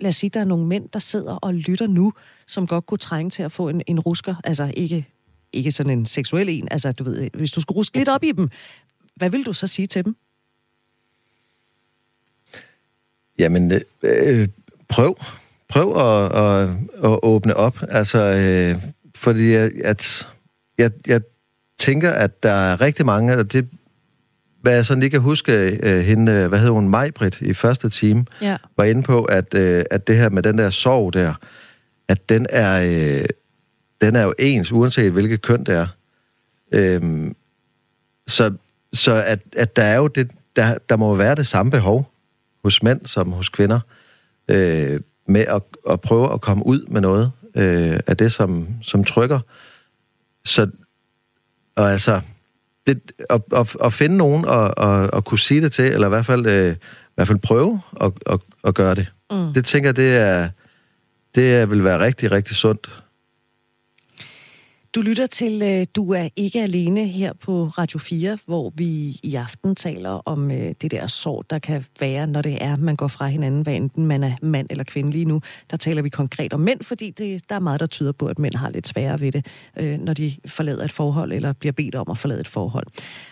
lad 0.00 0.08
os 0.08 0.16
sige, 0.16 0.30
der 0.30 0.40
er 0.40 0.44
nogle 0.44 0.66
mænd, 0.66 0.88
der 0.88 0.98
sidder 0.98 1.34
og 1.34 1.54
lytter 1.54 1.86
nu, 1.86 2.12
som 2.46 2.66
godt 2.66 2.86
kunne 2.86 2.98
trænge 2.98 3.30
til 3.30 3.42
at 3.42 3.52
få 3.52 3.68
en, 3.68 3.82
en 3.86 4.00
rusker, 4.00 4.34
altså 4.44 4.72
ikke, 4.76 5.08
ikke 5.52 5.72
sådan 5.72 5.98
en 5.98 6.06
seksuel 6.06 6.48
en, 6.48 6.68
altså 6.70 6.92
du 6.92 7.04
ved, 7.04 7.30
hvis 7.34 7.52
du 7.52 7.60
skulle 7.60 7.76
ruske 7.76 7.98
lidt 7.98 8.08
op 8.08 8.24
i 8.24 8.32
dem, 8.32 8.48
hvad 9.14 9.30
vil 9.30 9.46
du 9.46 9.52
så 9.52 9.66
sige 9.66 9.86
til 9.86 10.04
dem? 10.04 10.16
Jamen, 13.38 13.72
øh, 14.02 14.48
prøv 14.88 15.18
prøv 15.70 15.96
at, 15.96 16.36
at, 16.44 16.68
at 17.04 17.18
åbne 17.22 17.56
op. 17.56 17.78
Altså, 17.88 18.18
øh, 18.18 18.82
fordi 19.16 19.52
jeg, 19.52 19.70
at, 19.84 20.28
jeg, 20.78 20.90
jeg 21.06 21.20
tænker, 21.78 22.10
at 22.10 22.42
der 22.42 22.50
er 22.52 22.80
rigtig 22.80 23.06
mange, 23.06 23.36
og 23.36 23.52
det 23.52 23.68
hvad 24.62 24.74
jeg 24.74 24.86
sådan 24.86 25.00
lige 25.00 25.10
kan 25.10 25.20
huske, 25.20 25.78
øh, 25.82 26.00
hende, 26.00 26.48
hvad 26.48 26.58
hedder 26.58 26.72
hun, 26.72 26.88
Majbrit 26.88 27.40
i 27.40 27.54
første 27.54 27.88
time, 27.88 28.24
ja. 28.42 28.56
var 28.76 28.84
inde 28.84 29.02
på, 29.02 29.24
at, 29.24 29.54
øh, 29.54 29.84
at 29.90 30.06
det 30.06 30.16
her 30.16 30.30
med 30.30 30.42
den 30.42 30.58
der 30.58 30.70
sorg 30.70 31.12
der, 31.12 31.34
at 32.08 32.28
den 32.28 32.46
er, 32.50 32.82
øh, 33.20 33.24
den 34.00 34.16
er 34.16 34.22
jo 34.22 34.34
ens, 34.38 34.72
uanset 34.72 35.12
hvilket 35.12 35.42
køn 35.42 35.64
det 35.64 35.74
er. 35.74 35.86
Øhm, 36.74 37.36
så 38.26 38.52
så 38.92 39.22
at, 39.26 39.40
at 39.56 39.76
der 39.76 39.82
er 39.82 39.96
jo 39.96 40.06
det, 40.06 40.30
der, 40.56 40.78
der 40.88 40.96
må 40.96 41.14
være 41.14 41.34
det 41.34 41.46
samme 41.46 41.70
behov 41.70 42.12
hos 42.64 42.82
mænd 42.82 43.06
som 43.06 43.32
hos 43.32 43.48
kvinder. 43.48 43.80
Øh, 44.48 45.00
med 45.30 45.40
at, 45.40 45.62
at 45.90 46.00
prøve 46.00 46.32
at 46.32 46.40
komme 46.40 46.66
ud 46.66 46.86
med 46.88 47.00
noget 47.00 47.32
øh, 47.56 48.00
af 48.06 48.16
det, 48.16 48.32
som, 48.32 48.68
som 48.82 49.04
trykker. 49.04 49.40
Så, 50.44 50.70
og 51.76 51.92
altså, 51.92 52.20
det, 52.86 53.12
at, 53.30 53.42
at, 53.56 53.76
at 53.84 53.92
finde 53.92 54.16
nogen 54.16 54.44
og 54.44 54.84
at, 54.84 55.10
at 55.12 55.24
kunne 55.24 55.38
sige 55.38 55.60
det 55.60 55.72
til, 55.72 55.84
eller 55.84 56.06
i 56.06 56.08
hvert 56.08 56.26
fald, 56.26 56.46
øh, 56.46 56.72
i 56.72 57.12
hvert 57.14 57.28
fald 57.28 57.38
prøve 57.38 57.80
at, 58.00 58.12
at, 58.26 58.40
at 58.64 58.74
gøre 58.74 58.94
det. 58.94 59.06
Mm. 59.30 59.52
Det 59.54 59.64
tænker 59.64 59.92
det 59.92 60.16
er, 60.16 60.48
det 61.34 61.70
vil 61.70 61.84
være 61.84 62.00
rigtig, 62.00 62.32
rigtig 62.32 62.56
sundt 62.56 63.02
du 64.94 65.00
lytter 65.00 65.26
til 65.26 65.62
øh, 65.62 65.86
Du 65.96 66.12
er 66.12 66.28
ikke 66.36 66.62
alene 66.62 67.06
her 67.06 67.32
på 67.32 67.64
Radio 67.64 67.98
4, 67.98 68.38
hvor 68.46 68.72
vi 68.76 69.20
i 69.22 69.34
aften 69.34 69.74
taler 69.74 70.10
om 70.10 70.50
øh, 70.50 70.74
det 70.82 70.90
der 70.90 71.06
sorg, 71.06 71.44
der 71.50 71.58
kan 71.58 71.84
være, 72.00 72.26
når 72.26 72.42
det 72.42 72.58
er, 72.60 72.76
man 72.76 72.96
går 72.96 73.08
fra 73.08 73.26
hinanden, 73.26 73.62
hvad 73.62 73.74
enten 73.74 74.06
man 74.06 74.22
er 74.22 74.32
mand 74.42 74.66
eller 74.70 74.84
kvinde 74.84 75.10
lige 75.10 75.24
nu. 75.24 75.40
Der 75.70 75.76
taler 75.76 76.02
vi 76.02 76.08
konkret 76.08 76.52
om 76.52 76.60
mænd, 76.60 76.82
fordi 76.82 77.10
det, 77.10 77.48
der 77.48 77.54
er 77.54 77.60
meget, 77.60 77.80
der 77.80 77.86
tyder 77.86 78.12
på, 78.12 78.26
at 78.26 78.38
mænd 78.38 78.54
har 78.54 78.70
lidt 78.70 78.88
sværere 78.88 79.20
ved 79.20 79.32
det, 79.32 79.46
øh, 79.76 79.98
når 79.98 80.14
de 80.14 80.36
forlader 80.46 80.84
et 80.84 80.92
forhold 80.92 81.32
eller 81.32 81.52
bliver 81.52 81.72
bedt 81.72 81.94
om 81.94 82.10
at 82.10 82.18
forlade 82.18 82.40
et 82.40 82.48
forhold. 82.48 82.86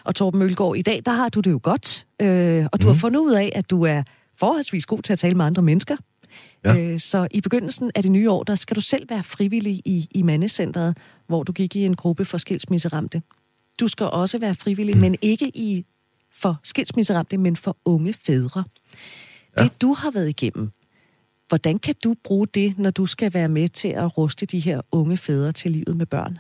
Og 0.05 0.15
Torben 0.15 0.39
Mølgaard, 0.39 0.77
i 0.77 0.83
dag, 0.83 1.03
der 1.07 1.13
har 1.13 1.29
du 1.29 1.41
det 1.41 1.51
jo 1.51 1.61
godt, 1.63 2.07
øh, 2.23 2.67
og 2.73 2.83
du 2.83 2.87
mm. 2.87 2.93
har 2.93 2.99
fundet 2.99 3.21
ud 3.21 3.33
af, 3.33 3.53
at 3.55 3.71
du 3.71 3.83
er 3.83 4.03
forholdsvis 4.39 4.87
god 4.87 5.03
til 5.03 5.13
at 5.13 5.19
tale 5.19 5.35
med 5.35 5.45
andre 5.45 5.63
mennesker. 5.63 5.97
Ja. 6.65 6.77
Øh, 6.77 7.01
så 7.01 7.29
i 7.31 7.41
begyndelsen 7.41 7.91
af 7.95 8.03
det 8.03 8.13
nye 8.13 8.31
år, 8.31 8.43
der 8.43 8.55
skal 8.55 8.77
du 8.77 8.81
selv 8.81 9.11
være 9.11 9.23
frivillig 9.23 9.83
i, 9.85 10.09
i 10.11 10.23
mandecentret, 10.23 10.97
hvor 11.27 11.43
du 11.43 11.53
gik 11.53 11.77
i 11.77 11.85
en 11.85 11.97
gruppe 11.97 12.25
for 12.25 12.39
skilsmisseramte. 12.39 13.23
Du 13.81 13.89
skal 13.89 14.07
også 14.07 14.39
være 14.39 14.55
frivillig, 14.55 14.97
men 14.97 15.17
ikke 15.23 15.51
i 15.55 15.85
for 16.33 16.61
skilsmisseramte, 16.65 17.39
men 17.39 17.57
for 17.57 17.77
unge 17.85 18.13
fædre. 18.13 18.65
Ja. 19.59 19.63
Det 19.65 19.83
du 19.83 19.95
har 19.95 20.11
været 20.11 20.29
igennem, 20.29 20.71
hvordan 21.49 21.79
kan 21.79 21.95
du 22.05 22.15
bruge 22.25 22.47
det, 22.55 22.79
når 22.79 22.91
du 22.91 23.07
skal 23.07 23.35
være 23.35 23.49
med 23.49 23.69
til 23.69 23.89
at 23.89 24.19
ruste 24.19 24.47
de 24.47 24.59
her 24.59 24.81
unge 24.93 25.17
fædre 25.17 25.53
til 25.53 25.71
livet 25.71 25.97
med 25.97 26.07
børn? 26.07 26.39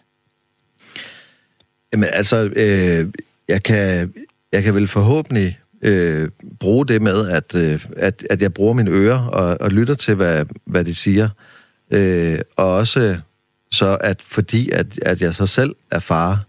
Jamen 1.92 2.08
altså, 2.12 2.44
øh, 2.56 3.12
jeg, 3.48 3.62
kan, 3.62 4.14
jeg 4.52 4.62
kan 4.62 4.74
vel 4.74 4.88
forhåbentlig 4.88 5.58
øh, 5.82 6.28
bruge 6.60 6.86
det 6.86 7.02
med, 7.02 7.28
at, 7.28 7.54
øh, 7.54 7.86
at, 7.96 8.26
at 8.30 8.42
jeg 8.42 8.54
bruger 8.54 8.72
mine 8.72 8.90
ører 8.90 9.18
og, 9.18 9.56
og 9.60 9.70
lytter 9.70 9.94
til, 9.94 10.14
hvad, 10.14 10.44
hvad 10.64 10.84
de 10.84 10.94
siger. 10.94 11.28
Øh, 11.90 12.38
og 12.56 12.74
også 12.74 13.00
øh, 13.00 13.18
så, 13.70 13.98
at 14.00 14.22
fordi 14.22 14.70
at, 14.70 14.98
at 15.02 15.20
jeg 15.20 15.34
så 15.34 15.46
selv 15.46 15.74
er 15.90 15.98
far, 15.98 16.44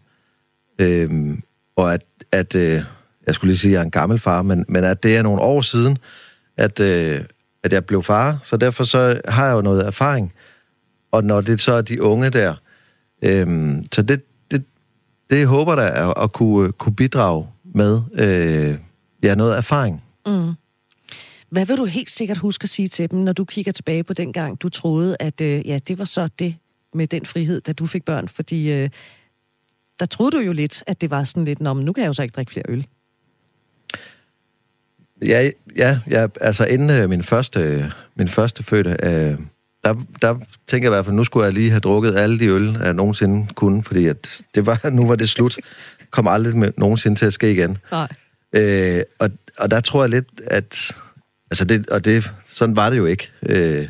øh, 0.80 1.38
og 1.76 1.94
at, 1.94 2.04
at 2.32 2.56
øh, 2.56 2.84
jeg 3.28 3.36
skulle 3.36 3.50
lige 3.50 3.58
sige, 3.58 3.72
at 3.72 3.74
jeg 3.74 3.80
er 3.80 3.86
en 3.86 3.92
gammel 3.92 4.20
far, 4.20 4.42
men, 4.42 4.66
men 4.68 4.84
at 4.84 5.04
det 5.04 5.18
er 5.18 5.24
nogle 5.24 5.42
år 5.42 5.62
siden, 5.62 5.98
at, 6.58 6.80
øh, 6.80 7.22
at 7.64 7.74
jeg 7.74 7.86
blev 7.86 8.04
far, 8.04 8.40
så 8.44 8.58
derfor 8.58 8.84
så 8.84 9.22
har 9.28 9.46
jeg 9.46 9.54
jo 9.54 9.62
noget 9.62 9.86
erfaring. 9.86 10.34
Og 11.12 11.24
når 11.24 11.42
det 11.42 11.62
så 11.62 11.74
er 11.74 11.82
de 11.82 12.02
unge 12.02 12.30
der, 12.30 12.56
øh, 13.22 13.72
så 13.92 14.02
det, 14.02 14.22
det, 14.52 14.64
det 15.30 15.48
håber 15.48 15.76
der 15.76 15.84
at, 15.86 16.24
at 16.24 16.32
kunne, 16.32 16.72
kunne 16.72 16.96
bidrage 16.96 17.48
med 17.76 18.02
øh, 18.14 18.78
ja, 19.24 19.36
noget 19.36 19.58
erfaring. 19.58 20.04
Mm. 20.26 20.54
Hvad 21.50 21.66
vil 21.66 21.78
du 21.78 21.86
helt 21.86 22.10
sikkert 22.10 22.38
huske 22.38 22.64
at 22.64 22.70
sige 22.70 22.88
til 22.88 23.12
dem, 23.12 23.20
når 23.20 23.34
du 23.34 23.46
kigger 23.46 23.72
tilbage 23.72 24.04
på 24.04 24.14
den 24.14 24.34
gang, 24.34 24.62
du 24.62 24.70
troede, 24.70 25.18
at 25.20 25.42
øh, 25.42 25.68
ja, 25.68 25.80
det 25.88 26.00
var 26.00 26.06
så 26.06 26.28
det 26.40 26.56
med 26.94 27.08
den 27.08 27.26
frihed, 27.26 27.62
da 27.62 27.74
du 27.74 27.88
fik 27.88 28.06
børn? 28.06 28.28
Fordi 28.28 28.72
øh, 28.72 28.90
der 30.00 30.06
troede 30.06 30.32
du 30.32 30.40
jo 30.40 30.54
lidt, 30.54 30.84
at 30.88 31.02
det 31.02 31.10
var 31.10 31.24
sådan 31.24 31.46
lidt, 31.46 31.62
Nå, 31.62 31.74
men 31.74 31.86
nu 31.86 31.94
kan 31.94 32.02
jeg 32.02 32.08
jo 32.08 32.14
så 32.14 32.22
ikke 32.22 32.34
drikke 32.34 32.52
flere 32.52 32.66
øl. 32.70 32.88
Ja, 35.26 35.50
ja, 35.78 36.00
ja 36.10 36.28
altså 36.42 36.66
inden 36.66 36.90
øh, 36.90 37.10
min 37.10 37.24
første, 37.24 37.92
min 38.16 38.28
første 38.28 38.64
fødte, 38.64 38.98
øh, 39.04 39.38
der, 39.84 39.96
der 40.22 40.40
tænker 40.68 40.88
jeg 40.88 40.94
i 40.94 40.96
hvert 40.96 41.06
fald, 41.06 41.16
nu 41.16 41.24
skulle 41.24 41.46
jeg 41.46 41.54
lige 41.54 41.70
have 41.70 41.80
drukket 41.80 42.16
alle 42.16 42.40
de 42.40 42.46
øl, 42.46 42.78
jeg 42.84 42.94
nogensinde 42.94 43.48
kunne, 43.54 43.84
fordi 43.84 44.06
at 44.06 44.42
det 44.56 44.66
var, 44.66 44.90
nu 44.90 45.08
var 45.08 45.16
det 45.16 45.30
slut. 45.30 45.58
Kom 46.12 46.28
aldrig 46.28 46.58
med, 46.58 46.72
nogensinde 46.78 47.20
til 47.20 47.26
at 47.26 47.34
ske 47.34 47.52
igen. 47.52 47.78
Nej. 47.92 48.08
Øh, 48.54 49.02
og, 49.20 49.30
og 49.58 49.72
der 49.72 49.80
tror 49.82 50.04
jeg 50.04 50.10
lidt, 50.10 50.28
at... 50.48 50.92
Altså 51.52 51.66
det, 51.66 51.90
og 51.90 52.06
det, 52.06 52.32
sådan 52.48 52.76
var 52.76 52.90
det 52.90 52.98
jo 52.98 53.06
ikke. 53.06 53.32
Øh, 53.50 53.88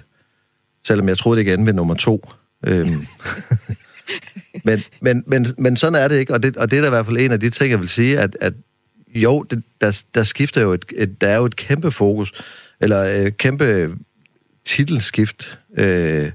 selvom 0.87 1.09
jeg 1.09 1.17
troede 1.17 1.39
det 1.39 1.47
igen 1.47 1.65
med 1.65 1.73
nummer 1.73 1.95
to. 1.95 2.29
Øh, 2.67 2.91
men, 4.65 4.83
men, 5.01 5.23
men, 5.27 5.45
men 5.57 5.77
sådan 5.77 6.03
er 6.03 6.07
det 6.07 6.19
ikke, 6.19 6.33
og 6.33 6.43
det, 6.43 6.57
og 6.57 6.71
det 6.71 6.77
er 6.77 6.81
da 6.81 6.87
i 6.87 6.89
hvert 6.89 7.05
fald 7.05 7.17
en 7.17 7.31
af 7.31 7.39
de 7.39 7.49
ting, 7.49 7.71
jeg 7.71 7.79
vil 7.79 7.89
sige, 7.89 8.19
at, 8.19 8.37
at 8.41 8.53
jo, 9.15 9.43
det, 9.43 9.63
der, 9.81 10.01
der 10.15 10.23
skifter 10.23 10.61
jo 10.61 10.73
et, 10.73 10.85
et, 10.95 11.21
der 11.21 11.27
er 11.27 11.37
jo 11.37 11.45
et 11.45 11.55
kæmpe 11.55 11.91
fokus, 11.91 12.31
eller 12.81 13.23
øh, 13.23 13.31
kæmpe 13.31 13.95
titelskift, 14.65 15.59
øh, 15.77 16.31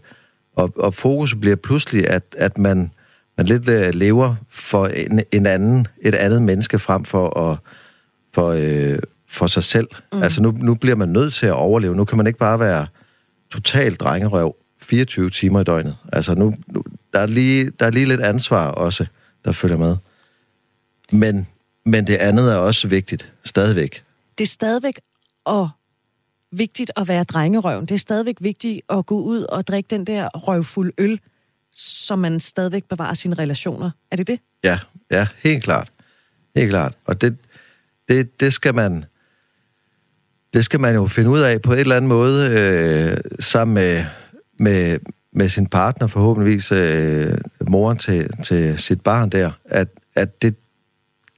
og, 0.57 0.72
og 0.77 0.95
fokus 0.95 1.35
bliver 1.35 1.57
pludselig, 1.57 2.09
at, 2.09 2.22
at 2.39 2.59
man, 2.59 2.91
man 3.37 3.47
lidt 3.47 3.68
uh, 3.68 3.95
lever 3.95 4.37
for 4.51 4.87
en, 4.87 5.20
en 5.33 5.47
anden, 5.47 5.87
et 6.03 6.14
andet 6.14 6.43
menneske 6.43 6.79
frem 6.79 7.05
for 7.05 7.41
at 7.41 7.59
for, 8.35 8.49
øh, 8.49 8.99
for 9.26 9.47
sig 9.47 9.64
selv. 9.64 9.89
Mm. 10.12 10.22
Altså 10.22 10.43
nu, 10.43 10.51
nu 10.51 10.74
bliver 10.74 10.97
man 10.97 11.09
nødt 11.09 11.35
til 11.35 11.47
at 11.47 11.53
overleve. 11.53 11.97
Nu 11.97 12.05
kan 12.05 12.16
man 12.16 12.26
ikke 12.26 12.39
bare 12.39 12.59
være 12.59 12.87
totalt 13.53 14.01
drengerøv 14.01 14.57
24 14.80 15.30
timer 15.30 15.61
i 15.61 15.64
døgnet. 15.64 15.97
Altså 16.12 16.35
nu, 16.35 16.55
nu 16.66 16.82
der, 17.12 17.18
er 17.18 17.26
lige, 17.26 17.70
der 17.70 17.87
er 17.87 17.91
lige 17.91 18.07
lidt 18.07 18.20
ansvar 18.20 18.68
også, 18.68 19.07
der 19.45 19.53
følger 19.53 19.76
med. 19.76 19.97
Men, 21.12 21.47
men 21.85 22.07
det 22.07 22.16
andet 22.16 22.53
er 22.53 22.57
også 22.57 22.89
vigtigt, 22.89 23.32
stadigvæk. 23.45 24.05
Det 24.39 24.45
er 24.45 24.49
stadigvæk 24.49 25.01
og 25.45 25.68
vigtigt 26.51 26.93
at 26.97 27.09
være 27.09 27.24
drengerøven. 27.24 27.87
Det 27.87 27.95
er 27.95 27.99
stadigvæk 27.99 28.37
vigtigt 28.41 28.80
at 28.89 29.07
gå 29.07 29.20
ud 29.20 29.43
og 29.43 29.66
drikke 29.66 29.87
den 29.91 30.05
der 30.05 30.28
røvfuld 30.28 30.93
øl, 30.99 31.20
så 31.74 32.16
man 32.16 32.41
stadigvæk 32.41 32.85
bevarer 32.85 33.14
sine 33.14 33.35
relationer. 33.35 33.91
Er 34.11 34.16
det 34.16 34.26
det? 34.26 34.41
Ja, 34.64 34.78
ja, 35.11 35.26
helt 35.43 35.64
klart. 35.64 35.93
Helt 36.57 36.70
klart. 36.70 36.95
Og 37.05 37.20
det, 37.20 37.37
det, 38.09 38.41
det 38.41 38.53
skal 38.53 38.75
man... 38.75 39.05
Det 40.55 40.65
skal 40.65 40.81
man 40.81 40.95
jo 40.95 41.07
finde 41.07 41.31
ud 41.31 41.41
af 41.41 41.63
på 41.63 41.73
et 41.73 41.81
eller 41.81 41.97
andet 41.97 42.09
måde, 42.09 42.51
øh, 42.51 43.17
sammen 43.41 43.75
med, 43.75 44.05
med, 44.59 44.99
med 45.33 45.49
sin 45.49 45.67
partner, 45.67 46.07
forhåbentligvis 46.07 46.73
øh, 46.73 47.39
moren 47.69 47.99
til, 47.99 48.31
til 48.43 48.79
sit 48.79 49.01
barn 49.01 49.31
der, 49.31 49.51
at, 49.65 49.89
at 50.15 50.43
det, 50.43 50.55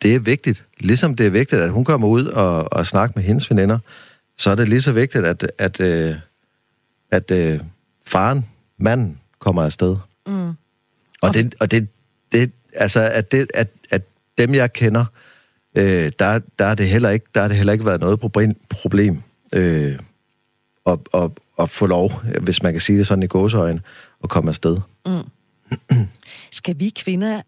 det 0.03 0.15
er 0.15 0.19
vigtigt. 0.19 0.65
Ligesom 0.79 1.15
det 1.17 1.27
er 1.27 1.31
vigtigt, 1.31 1.63
at 1.63 1.71
hun 1.71 1.85
kommer 1.85 2.09
ud 2.09 2.27
og, 2.27 2.73
og 2.73 2.87
snakker 2.87 3.13
med 3.17 3.25
hendes 3.25 3.51
veninder, 3.51 3.79
så 4.39 4.51
er 4.51 4.55
det 4.55 4.69
lige 4.69 4.83
så 4.83 4.93
vigtigt, 4.93 5.25
at, 5.25 5.53
at, 5.59 5.81
øh, 5.81 6.15
at 7.11 7.31
øh, 7.31 7.61
faren, 8.07 8.47
manden, 8.79 9.19
kommer 9.39 9.63
afsted. 9.63 9.97
Mm. 10.27 10.53
Og, 11.23 11.35
det, 11.35 11.55
og 11.61 11.71
det, 11.71 11.89
det, 12.33 12.51
altså, 12.75 13.01
at, 13.13 13.33
det, 13.33 13.51
at, 13.55 13.69
at 13.91 14.03
dem, 14.39 14.55
jeg 14.55 14.73
kender, 14.73 15.01
øh, 15.01 15.26
øh, 15.77 16.13
der, 16.19 16.41
der, 16.59 16.65
er 16.65 16.75
det 16.75 16.89
heller 16.89 17.11
ikke, 17.11 17.27
der 17.35 17.41
har 17.41 17.49
det 17.49 17.57
heller 17.57 17.73
ikke 17.73 17.85
været 17.85 18.01
noget 18.01 18.21
problem, 18.21 18.55
problem 18.69 19.23
øh, 19.53 19.99
at, 20.87 20.99
at, 21.15 21.31
at 21.59 21.71
få 21.71 21.87
lov, 21.87 22.23
hvis 22.43 22.63
man 22.63 22.73
kan 22.73 22.81
sige 22.81 22.99
det 22.99 23.07
sådan 23.07 23.23
i 23.23 23.27
gåsøjne, 23.27 23.81
at 24.25 24.29
komme 24.29 24.49
afsted. 24.49 24.79
Mm. 25.07 25.23
Skal 26.53 26.81
vi 26.81 26.93
kvinder 26.97 27.43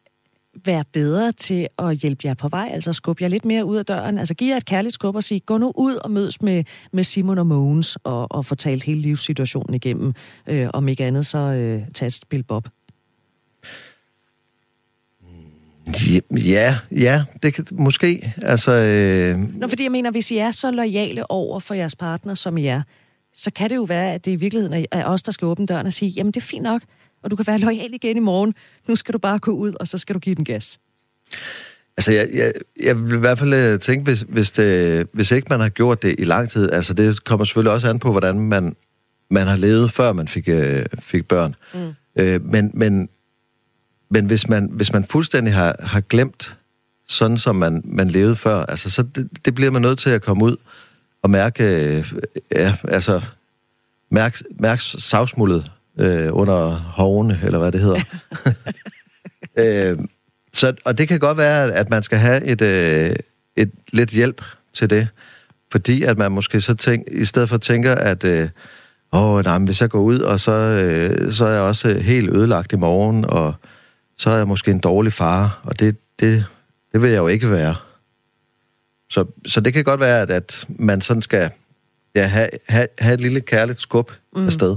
være 0.64 0.84
bedre 0.92 1.32
til 1.32 1.68
at 1.78 1.96
hjælpe 1.96 2.26
jer 2.26 2.34
på 2.34 2.48
vej, 2.48 2.70
altså 2.72 2.92
skubbe 2.92 3.22
jer 3.22 3.28
lidt 3.28 3.44
mere 3.44 3.64
ud 3.64 3.76
af 3.76 3.86
døren, 3.86 4.18
altså 4.18 4.34
give 4.34 4.50
jer 4.50 4.56
et 4.56 4.64
kærligt 4.64 4.94
skub 4.94 5.16
og 5.16 5.24
sige, 5.24 5.40
gå 5.40 5.58
nu 5.58 5.72
ud 5.76 5.94
og 5.94 6.10
mødes 6.10 6.42
med, 6.42 6.64
med 6.92 7.04
Simon 7.04 7.38
og 7.38 7.46
Mogens 7.46 7.98
og, 8.04 8.32
og 8.32 8.46
fortalt 8.46 8.84
hele 8.84 9.00
livssituationen 9.00 9.74
igennem, 9.74 10.14
øh, 10.46 10.68
om 10.72 10.88
ikke 10.88 11.04
andet 11.04 11.26
så 11.26 11.38
øh, 11.38 11.82
tage 11.94 12.06
et 12.06 12.12
spil 12.12 12.42
bob. 12.42 12.68
Ja, 16.30 16.78
ja, 16.92 17.24
det 17.42 17.54
kan 17.54 17.66
måske. 17.70 18.34
Altså, 18.42 18.72
øh... 18.72 19.38
Nå, 19.58 19.68
fordi 19.68 19.82
jeg 19.82 19.92
mener, 19.92 20.10
hvis 20.10 20.30
I 20.30 20.36
er 20.36 20.50
så 20.50 20.70
lojale 20.70 21.30
over 21.30 21.60
for 21.60 21.74
jeres 21.74 21.96
partner, 21.96 22.34
som 22.34 22.58
I 22.58 22.66
er, 22.66 22.82
så 23.34 23.50
kan 23.50 23.70
det 23.70 23.76
jo 23.76 23.82
være, 23.82 24.14
at 24.14 24.24
det 24.24 24.30
i 24.30 24.36
virkeligheden 24.36 24.86
er 24.92 25.04
os, 25.04 25.22
der 25.22 25.32
skal 25.32 25.46
åbne 25.46 25.66
døren 25.66 25.86
og 25.86 25.92
sige, 25.92 26.08
jamen 26.08 26.32
det 26.32 26.40
er 26.40 26.46
fint 26.46 26.62
nok, 26.62 26.82
og 27.22 27.30
du 27.30 27.36
kan 27.36 27.46
være 27.46 27.58
lojal 27.58 27.94
igen 27.94 28.16
i 28.16 28.20
morgen. 28.20 28.54
Nu 28.88 28.96
skal 28.96 29.12
du 29.12 29.18
bare 29.18 29.38
gå 29.38 29.50
ud, 29.50 29.72
og 29.80 29.88
så 29.88 29.98
skal 29.98 30.14
du 30.14 30.20
give 30.20 30.34
den 30.34 30.44
gas. 30.44 30.78
Altså, 31.96 32.12
jeg, 32.12 32.28
jeg, 32.34 32.52
jeg 32.82 33.04
vil 33.04 33.14
i 33.16 33.18
hvert 33.18 33.38
fald 33.38 33.54
øh, 33.54 33.80
tænke, 33.80 34.04
hvis, 34.04 34.24
hvis, 34.28 34.50
det, 34.50 35.06
hvis 35.12 35.30
ikke 35.30 35.46
man 35.50 35.60
har 35.60 35.68
gjort 35.68 36.02
det 36.02 36.14
i 36.18 36.24
lang 36.24 36.50
tid, 36.50 36.72
altså 36.72 36.94
det 36.94 37.24
kommer 37.24 37.44
selvfølgelig 37.44 37.72
også 37.72 37.90
an 37.90 37.98
på, 37.98 38.10
hvordan 38.10 38.40
man, 38.40 38.76
man 39.30 39.46
har 39.46 39.56
levet, 39.56 39.92
før 39.92 40.12
man 40.12 40.28
fik, 40.28 40.48
øh, 40.48 40.86
fik 40.98 41.28
børn. 41.28 41.54
Mm. 41.74 41.94
Øh, 42.16 42.44
men, 42.44 42.70
men 42.74 43.08
men 44.10 44.26
hvis 44.26 44.48
man, 44.48 44.68
hvis 44.72 44.92
man 44.92 45.04
fuldstændig 45.04 45.54
har, 45.54 45.76
har 45.80 46.00
glemt 46.00 46.56
sådan, 47.08 47.38
som 47.38 47.56
man, 47.56 47.82
man 47.84 48.08
levede 48.08 48.36
før, 48.36 48.66
altså, 48.66 48.90
så 48.90 49.02
det, 49.02 49.28
det 49.44 49.54
bliver 49.54 49.70
man 49.70 49.82
nødt 49.82 49.98
til 49.98 50.10
at 50.10 50.22
komme 50.22 50.44
ud 50.44 50.56
og 51.22 51.30
mærke, 51.30 51.64
øh, 51.64 52.12
ja, 52.52 52.74
altså, 52.88 53.20
mærke, 54.10 54.44
mærke 54.50 54.82
savsmuldet 54.82 55.70
øh, 55.98 56.28
under 56.30 56.68
hovene, 56.70 57.40
eller 57.44 57.58
hvad 57.58 57.72
det 57.72 57.80
hedder. 57.80 58.00
øh, 59.92 59.98
så, 60.52 60.74
og 60.84 60.98
det 60.98 61.08
kan 61.08 61.18
godt 61.18 61.38
være, 61.38 61.72
at 61.72 61.90
man 61.90 62.02
skal 62.02 62.18
have 62.18 62.44
et, 62.44 62.62
øh, 62.62 63.16
et 63.56 63.70
lidt 63.92 64.10
hjælp 64.10 64.44
til 64.72 64.90
det, 64.90 65.08
fordi 65.72 66.02
at 66.02 66.18
man 66.18 66.32
måske 66.32 66.60
så 66.60 66.74
tænk, 66.74 67.06
i 67.12 67.24
stedet 67.24 67.48
for 67.48 67.56
tænker, 67.58 67.94
at 67.94 68.24
øh, 68.24 68.48
åh, 69.12 69.44
nej, 69.44 69.58
hvis 69.58 69.80
jeg 69.80 69.90
går 69.90 70.00
ud, 70.00 70.18
og 70.18 70.40
så, 70.40 70.52
øh, 70.52 71.32
så 71.32 71.46
er 71.46 71.52
jeg 71.52 71.62
også 71.62 71.94
helt 71.94 72.30
ødelagt 72.30 72.72
i 72.72 72.76
morgen, 72.76 73.24
og 73.24 73.54
så 74.18 74.30
er 74.30 74.36
jeg 74.36 74.48
måske 74.48 74.70
en 74.70 74.78
dårlig 74.78 75.12
far, 75.12 75.60
og 75.64 75.78
det, 75.78 75.96
det, 76.20 76.44
det 76.92 77.02
vil 77.02 77.10
jeg 77.10 77.18
jo 77.18 77.28
ikke 77.28 77.50
være. 77.50 77.74
Så, 79.10 79.24
så 79.46 79.60
det 79.60 79.72
kan 79.72 79.84
godt 79.84 80.00
være, 80.00 80.22
at, 80.22 80.30
at 80.30 80.66
man 80.68 81.00
sådan 81.00 81.22
skal 81.22 81.50
ja, 82.14 82.26
have, 82.26 82.48
have, 82.68 82.88
have 82.98 83.14
et 83.14 83.20
lille 83.20 83.40
kærligt 83.40 83.80
skub 83.80 84.12
mm. 84.36 84.46
afsted. 84.46 84.76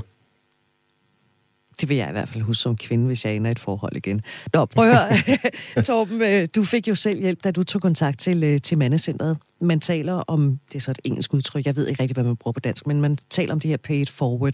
Det 1.82 1.90
vil 1.90 1.98
jeg 1.98 2.10
i 2.10 2.12
hvert 2.12 2.30
fald 2.30 2.44
huske 2.44 2.62
som 2.62 2.78
kvinde, 2.78 3.06
hvis 3.06 3.26
jeg 3.26 3.36
ender 3.36 3.50
i 3.50 3.52
et 3.52 3.60
forhold 3.60 3.96
igen. 3.96 4.22
Nå, 4.54 4.66
prøv 4.66 4.90
at 4.90 5.20
høre. 5.26 5.84
Torben, 5.84 6.22
øh, 6.22 6.48
du 6.56 6.64
fik 6.64 6.88
jo 6.88 6.96
selv 6.96 7.20
hjælp, 7.20 7.44
da 7.44 7.52
du 7.52 7.64
tog 7.64 7.82
kontakt 7.82 8.20
til, 8.20 8.44
øh, 8.44 8.60
til 8.60 8.78
mandecentret. 8.78 9.38
Man 9.62 9.80
taler 9.80 10.14
om, 10.14 10.60
det 10.68 10.76
er 10.76 10.80
så 10.80 10.92
et 10.92 11.00
engelsk 11.04 11.34
udtryk, 11.34 11.66
jeg 11.66 11.76
ved 11.76 11.88
ikke 11.88 12.02
rigtig, 12.02 12.14
hvad 12.14 12.24
man 12.24 12.36
bruger 12.36 12.54
på 12.54 12.60
dansk, 12.60 12.88
men 12.88 13.02
man 13.02 13.18
taler 13.30 13.54
om 13.54 13.60
det 13.60 13.70
her 13.70 13.78
paid 13.78 14.06
forward. 14.06 14.54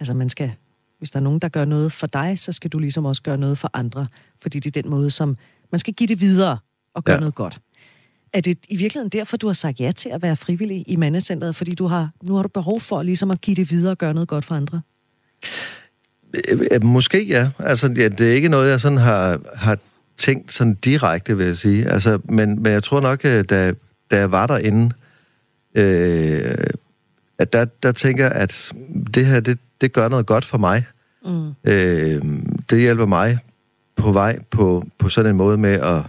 Altså, 0.00 0.14
man 0.14 0.28
skal 0.28 0.52
hvis 0.98 1.10
der 1.10 1.18
er 1.18 1.22
nogen, 1.22 1.38
der 1.38 1.48
gør 1.48 1.64
noget 1.64 1.92
for 1.92 2.06
dig, 2.06 2.38
så 2.38 2.52
skal 2.52 2.70
du 2.70 2.78
ligesom 2.78 3.04
også 3.04 3.22
gøre 3.22 3.38
noget 3.38 3.58
for 3.58 3.70
andre. 3.74 4.06
Fordi 4.42 4.58
det 4.60 4.76
er 4.76 4.82
den 4.82 4.90
måde, 4.90 5.10
som 5.10 5.36
man 5.72 5.78
skal 5.78 5.94
give 5.94 6.06
det 6.06 6.20
videre 6.20 6.58
og 6.94 7.04
gøre 7.04 7.14
ja. 7.14 7.20
noget 7.20 7.34
godt. 7.34 7.60
Er 8.32 8.40
det 8.40 8.58
i 8.68 8.76
virkeligheden 8.76 9.08
derfor, 9.08 9.36
du 9.36 9.46
har 9.46 9.54
sagt 9.54 9.80
ja 9.80 9.92
til 9.92 10.08
at 10.08 10.22
være 10.22 10.36
frivillig 10.36 10.84
i 10.86 10.96
mandecentret? 10.96 11.56
Fordi 11.56 11.74
du 11.74 11.86
har, 11.86 12.10
nu 12.22 12.34
har 12.34 12.42
du 12.42 12.48
behov 12.48 12.80
for 12.80 13.02
ligesom 13.02 13.30
at 13.30 13.40
give 13.40 13.54
det 13.54 13.70
videre 13.70 13.90
og 13.90 13.98
gøre 13.98 14.14
noget 14.14 14.28
godt 14.28 14.44
for 14.44 14.54
andre? 14.54 14.80
Øh, 16.34 16.60
øh, 16.72 16.84
Måske 16.84 17.24
ja. 17.24 17.50
Altså, 17.58 17.94
ja, 17.96 18.08
det 18.08 18.30
er 18.30 18.32
ikke 18.32 18.48
noget, 18.48 18.70
jeg 18.70 18.80
sådan 18.80 18.98
har, 18.98 19.40
har 19.54 19.78
tænkt 20.16 20.52
sådan 20.52 20.74
direkte, 20.74 21.36
vil 21.36 21.46
jeg 21.46 21.56
sige. 21.56 21.86
Altså, 21.86 22.18
men, 22.24 22.62
men 22.62 22.72
jeg 22.72 22.82
tror 22.82 23.00
nok, 23.00 23.24
øh, 23.24 23.44
da, 23.44 23.72
da 24.10 24.18
jeg 24.18 24.32
var 24.32 24.46
derinde, 24.46 24.90
øh, 25.74 26.54
at 27.38 27.52
der, 27.52 27.64
der 27.64 27.92
tænker 27.92 28.24
jeg, 28.24 28.32
at 28.32 28.72
det 29.14 29.26
her, 29.26 29.40
det, 29.40 29.58
det 29.80 29.92
gør 29.92 30.08
noget 30.08 30.26
godt 30.26 30.44
for 30.44 30.58
mig. 30.58 30.84
Mm. 31.24 31.48
Øh, 31.64 32.22
det 32.70 32.80
hjælper 32.80 33.06
mig 33.06 33.38
på 33.96 34.12
vej 34.12 34.38
på, 34.50 34.86
på 34.98 35.08
sådan 35.08 35.30
en 35.30 35.36
måde 35.36 35.58
med 35.58 35.72
at 35.72 36.02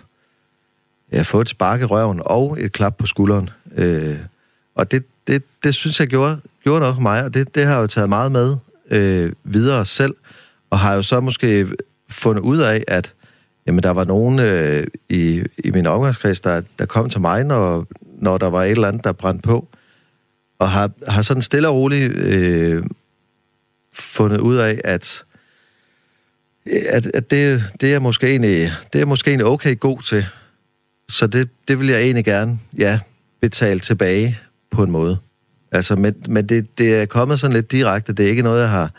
ja, 1.11 1.21
få 1.21 1.41
et 1.41 1.49
spark 1.49 1.81
i 1.81 1.85
røven 1.85 2.21
og 2.25 2.57
et 2.59 2.71
klap 2.71 2.97
på 2.97 3.05
skulderen. 3.05 3.49
Øh, 3.75 4.17
og 4.75 4.91
det, 4.91 5.03
det, 5.27 5.43
det 5.63 5.75
synes 5.75 5.99
jeg 5.99 6.07
gjorde, 6.07 6.39
gjorde 6.63 6.79
noget 6.79 6.95
for 6.95 7.01
mig, 7.01 7.23
og 7.23 7.33
det, 7.33 7.55
det 7.55 7.65
har 7.65 7.73
jeg 7.73 7.81
jo 7.81 7.87
taget 7.87 8.09
meget 8.09 8.31
med 8.31 8.55
øh, 8.91 9.31
videre 9.43 9.85
selv, 9.85 10.15
og 10.69 10.79
har 10.79 10.93
jo 10.93 11.01
så 11.01 11.19
måske 11.19 11.67
fundet 12.09 12.41
ud 12.41 12.57
af, 12.57 12.83
at 12.87 13.13
jamen, 13.67 13.83
der 13.83 13.91
var 13.91 14.03
nogen 14.03 14.39
øh, 14.39 14.87
i, 15.09 15.43
i 15.57 15.71
min 15.71 15.85
omgangskreds, 15.85 16.39
der, 16.39 16.61
der 16.79 16.85
kom 16.85 17.09
til 17.09 17.21
mig, 17.21 17.43
når, 17.43 17.85
når 18.01 18.37
der 18.37 18.47
var 18.47 18.63
et 18.63 18.71
eller 18.71 18.87
andet, 18.87 19.03
der 19.03 19.11
brændte 19.11 19.41
på, 19.41 19.67
og 20.59 20.69
har, 20.69 20.91
har 21.07 21.21
sådan 21.21 21.41
stille 21.41 21.67
og 21.67 21.75
roligt 21.75 22.13
øh, 22.13 22.83
fundet 23.93 24.39
ud 24.39 24.55
af, 24.55 24.81
at, 24.83 25.23
at, 26.65 27.07
at 27.13 27.31
det, 27.31 27.63
det, 27.81 27.93
er 27.93 27.99
måske 27.99 28.27
egentlig, 28.27 28.71
det 28.93 29.01
er 29.01 29.05
måske 29.05 29.29
egentlig 29.29 29.45
okay 29.45 29.79
god 29.79 30.01
til. 30.01 30.25
Så 31.09 31.27
det, 31.27 31.49
det 31.67 31.79
vil 31.79 31.87
jeg 31.87 32.01
egentlig 32.01 32.25
gerne, 32.25 32.59
ja, 32.77 32.99
betale 33.41 33.79
tilbage 33.79 34.39
på 34.71 34.83
en 34.83 34.91
måde. 34.91 35.17
Altså, 35.71 35.95
men, 35.95 36.15
men 36.27 36.49
det, 36.49 36.77
det 36.77 36.95
er 36.95 37.05
kommet 37.05 37.39
sådan 37.39 37.53
lidt 37.53 37.71
direkte. 37.71 38.13
Det 38.13 38.25
er 38.25 38.29
ikke 38.29 38.41
noget, 38.41 38.61
jeg 38.61 38.69
har, 38.69 38.91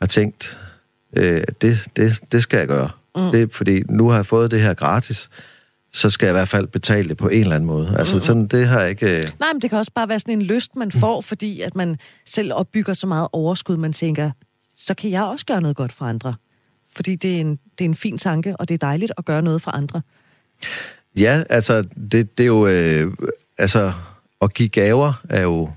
har 0.00 0.06
tænkt, 0.06 0.58
øh, 1.16 1.42
det, 1.60 1.78
det, 1.96 2.20
det 2.32 2.42
skal 2.42 2.58
jeg 2.58 2.68
gøre. 2.68 2.90
Mm. 3.16 3.32
Det 3.32 3.52
fordi 3.52 3.82
nu 3.88 4.08
har 4.08 4.16
jeg 4.16 4.26
fået 4.26 4.50
det 4.50 4.62
her 4.62 4.74
gratis, 4.74 5.28
så 5.96 6.10
skal 6.10 6.26
jeg 6.26 6.32
i 6.32 6.38
hvert 6.38 6.48
fald 6.48 6.66
betale 6.66 7.08
det 7.08 7.16
på 7.16 7.28
en 7.28 7.40
eller 7.40 7.54
anden 7.54 7.66
måde. 7.66 7.94
Altså, 7.98 8.20
sådan, 8.20 8.46
det 8.46 8.66
har 8.66 8.80
jeg 8.80 8.90
ikke... 8.90 9.18
Øh... 9.18 9.22
Nej, 9.22 9.48
men 9.52 9.62
det 9.62 9.70
kan 9.70 9.78
også 9.78 9.92
bare 9.94 10.08
være 10.08 10.20
sådan 10.20 10.34
en 10.34 10.42
lyst, 10.42 10.76
man 10.76 10.90
får, 10.90 11.20
fordi 11.20 11.60
at 11.60 11.76
man 11.76 11.96
selv 12.26 12.52
opbygger 12.54 12.92
så 12.92 13.06
meget 13.06 13.28
overskud, 13.32 13.76
man 13.76 13.92
tænker, 13.92 14.30
så 14.76 14.94
kan 14.94 15.10
jeg 15.10 15.22
også 15.22 15.46
gøre 15.46 15.60
noget 15.60 15.76
godt 15.76 15.92
for 15.92 16.04
andre. 16.04 16.34
Fordi 16.96 17.16
det 17.16 17.36
er 17.36 17.40
en, 17.40 17.58
det 17.78 17.84
er 17.84 17.88
en 17.88 17.94
fin 17.94 18.18
tanke, 18.18 18.56
og 18.56 18.68
det 18.68 18.74
er 18.74 18.78
dejligt 18.78 19.12
at 19.18 19.24
gøre 19.24 19.42
noget 19.42 19.62
for 19.62 19.70
andre. 19.70 20.02
Ja, 21.16 21.42
altså, 21.50 21.84
det, 22.12 22.38
det 22.38 22.44
er 22.44 22.46
jo... 22.46 22.66
Øh, 22.66 23.12
altså, 23.58 23.92
at 24.42 24.54
give 24.54 24.68
gaver 24.68 25.12
er 25.28 25.42
jo, 25.42 25.70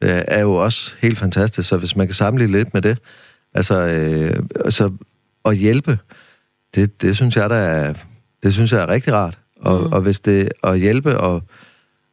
øh, 0.00 0.22
er 0.28 0.40
jo 0.40 0.54
også 0.54 0.94
helt 1.00 1.18
fantastisk, 1.18 1.68
så 1.68 1.76
hvis 1.76 1.96
man 1.96 2.06
kan 2.06 2.14
sammenligne 2.14 2.58
lidt 2.58 2.74
med 2.74 2.82
det, 2.82 2.98
altså, 3.54 3.74
øh, 3.74 4.42
altså 4.64 4.92
at 5.44 5.56
hjælpe, 5.56 5.98
det, 6.74 7.02
det 7.02 7.16
synes 7.16 7.36
jeg, 7.36 7.50
der 7.50 7.56
er, 7.56 7.94
det 8.42 8.52
synes 8.52 8.72
jeg 8.72 8.82
er 8.82 8.88
rigtig 8.88 9.12
rart. 9.12 9.38
Og, 9.64 9.80
mm. 9.80 9.92
og 9.92 10.00
hvis 10.00 10.20
det 10.20 10.48
at 10.62 10.78
hjælpe 10.78 11.18
og, 11.18 11.42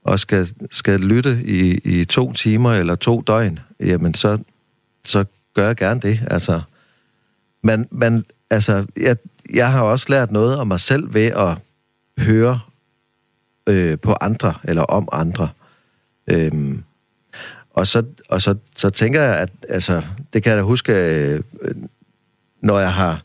og 0.03 0.19
skal, 0.19 0.47
skal 0.71 0.99
lytte 0.99 1.41
i, 1.43 1.77
i 1.77 2.05
to 2.05 2.33
timer 2.33 2.73
eller 2.73 2.95
to 2.95 3.21
døgn, 3.21 3.59
jamen 3.79 4.13
så, 4.13 4.37
så 5.05 5.25
gør 5.53 5.67
jeg 5.67 5.75
gerne 5.75 5.99
det. 5.99 6.19
Altså, 6.27 6.61
man, 7.63 7.87
man, 7.91 8.25
altså, 8.49 8.85
jeg, 8.97 9.17
jeg 9.53 9.71
har 9.71 9.81
også 9.81 10.05
lært 10.09 10.31
noget 10.31 10.57
om 10.57 10.67
mig 10.67 10.79
selv 10.79 11.13
ved 11.13 11.25
at 11.25 11.57
høre 12.25 12.59
øh, 13.67 13.99
på 13.99 14.13
andre, 14.21 14.53
eller 14.63 14.83
om 14.83 15.09
andre. 15.11 15.49
Øhm, 16.27 16.83
og 17.73 17.87
så, 17.87 18.03
og 18.29 18.41
så, 18.41 18.55
så 18.75 18.89
tænker 18.89 19.21
jeg, 19.21 19.37
at 19.37 19.49
altså, 19.69 20.01
det 20.33 20.43
kan 20.43 20.49
jeg 20.49 20.57
da 20.57 20.63
huske, 20.63 20.93
øh, 20.93 21.41
når 22.61 22.79
jeg 22.79 22.93
har, 22.93 23.23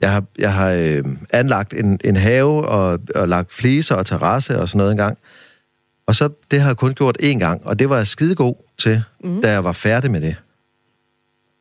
jeg 0.00 0.12
har, 0.12 0.24
jeg 0.38 0.54
har 0.54 0.70
øh, 0.70 1.04
anlagt 1.32 1.74
en, 1.74 2.00
en 2.04 2.16
have 2.16 2.68
og, 2.68 3.00
og 3.14 3.28
lagt 3.28 3.52
fliser 3.52 3.94
og 3.94 4.06
terrasse 4.06 4.60
og 4.60 4.68
sådan 4.68 4.78
noget 4.78 4.90
engang. 4.90 5.18
Og 6.06 6.14
så, 6.14 6.28
det 6.50 6.60
har 6.60 6.68
jeg 6.68 6.76
kun 6.76 6.94
gjort 6.94 7.16
én 7.22 7.38
gang, 7.38 7.66
og 7.66 7.78
det 7.78 7.90
var 7.90 7.96
jeg 7.96 8.06
skidegod 8.06 8.54
til, 8.78 9.02
mm. 9.24 9.42
da 9.42 9.50
jeg 9.50 9.64
var 9.64 9.72
færdig 9.72 10.10
med 10.10 10.20
det. 10.20 10.36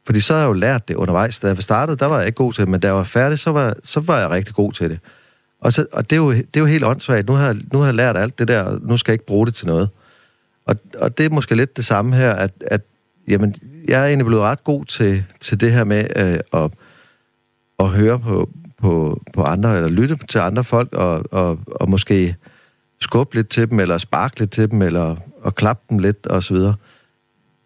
Fordi 0.06 0.20
så 0.20 0.34
har 0.34 0.40
jeg 0.40 0.48
jo 0.48 0.54
lært 0.54 0.88
det 0.88 0.96
undervejs. 0.96 1.40
Da 1.40 1.48
jeg 1.48 1.58
startede, 1.58 1.98
der 1.98 2.06
var 2.06 2.18
jeg 2.18 2.26
ikke 2.26 2.36
god 2.36 2.54
til 2.54 2.62
det, 2.62 2.70
men 2.70 2.80
da 2.80 2.88
jeg 2.88 2.96
var 2.96 3.04
færdig, 3.04 3.40
så 3.40 3.52
var, 3.52 3.76
så 3.84 4.00
var 4.00 4.20
jeg 4.20 4.30
rigtig 4.30 4.56
god 4.56 4.74
til 4.74 4.90
det. 4.90 5.00
Og, 5.62 5.74
så, 5.74 5.86
og 5.92 6.10
det, 6.10 6.16
er 6.16 6.18
jo, 6.18 6.32
det 6.32 6.56
er 6.56 6.60
jo 6.60 6.66
helt 6.66 6.84
åndssvagt. 6.84 7.28
Nu 7.28 7.34
har, 7.34 7.58
nu 7.72 7.80
har 7.80 7.86
jeg 7.86 7.96
lært 7.96 8.18
alt 8.18 8.40
det 8.40 8.48
der, 8.48 8.64
og 8.64 8.80
nu 8.82 8.98
skal 8.98 9.12
jeg 9.12 9.14
ikke 9.16 9.26
bruge 9.26 9.46
det 9.46 9.56
til 9.56 9.68
noget. 9.68 9.90
Og, 10.66 10.76
og 10.98 11.18
det 11.18 11.26
er 11.26 11.30
måske 11.30 11.56
lidt 11.56 11.78
det 11.78 11.86
samme 11.86 12.16
her, 12.16 12.34
at, 12.34 12.52
at 12.62 12.82
jamen, 13.28 13.56
jeg 13.88 14.02
er 14.02 14.06
egentlig 14.06 14.26
blevet 14.26 14.44
ret 14.44 14.64
god 14.64 14.86
til, 14.86 15.24
til 15.40 15.60
det 15.60 15.72
her 15.72 15.84
med 15.84 16.08
øh, 16.16 16.64
at, 16.64 16.72
at 17.80 17.90
høre 17.90 18.20
på, 18.20 18.50
på, 18.78 19.22
på 19.34 19.44
andre, 19.44 19.76
eller 19.76 19.90
lytte 19.90 20.18
til 20.30 20.40
andre 20.40 20.64
folk, 20.64 20.94
og, 20.94 21.24
og, 21.32 21.60
og 21.66 21.90
måske 21.90 22.36
skubbe 23.02 23.36
lidt 23.36 23.50
til 23.50 23.70
dem, 23.70 23.80
eller 23.80 23.98
sparke 23.98 24.40
lidt 24.40 24.52
til 24.52 24.72
dem, 24.72 24.82
eller 24.82 25.16
og 25.42 25.56
klappe 25.56 25.84
dem 25.90 26.00
lidt, 26.00 26.28
og 26.28 26.44
så 26.44 26.54
videre. 26.54 26.76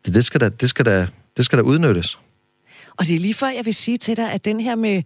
Det, 0.06 0.14
det, 0.14 0.26
skal 0.26 0.42
da, 0.42 0.50
det, 0.50 0.70
skal 0.70 0.86
da, 0.86 1.08
det 1.38 1.46
skal 1.46 1.58
da 1.58 1.64
udnyttes. 1.64 2.18
Og 2.98 3.08
det 3.08 3.16
er 3.16 3.20
lige 3.20 3.34
før, 3.34 3.48
jeg 3.48 3.66
vil 3.66 3.74
sige 3.74 3.98
til 3.98 4.18
dig, 4.18 4.32
at 4.32 4.46
den 4.46 4.60
her 4.60 4.76
med, 4.76 5.04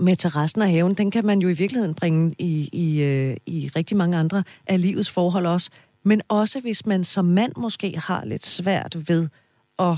med 0.00 0.16
terrassen 0.16 0.62
og 0.62 0.70
haven, 0.70 0.94
den 0.94 1.10
kan 1.10 1.26
man 1.26 1.38
jo 1.38 1.48
i 1.48 1.52
virkeligheden 1.52 1.94
bringe 1.94 2.34
i, 2.38 2.68
i, 2.72 3.02
øh, 3.02 3.36
i 3.46 3.70
rigtig 3.76 3.96
mange 3.96 4.18
andre 4.18 4.44
af 4.66 4.80
livets 4.80 5.10
forhold 5.10 5.46
også. 5.46 5.70
Men 6.02 6.22
også 6.28 6.60
hvis 6.60 6.86
man 6.86 7.04
som 7.04 7.24
mand 7.24 7.52
måske 7.56 7.98
har 7.98 8.24
lidt 8.24 8.46
svært 8.46 8.96
ved 9.08 9.28
at 9.78 9.96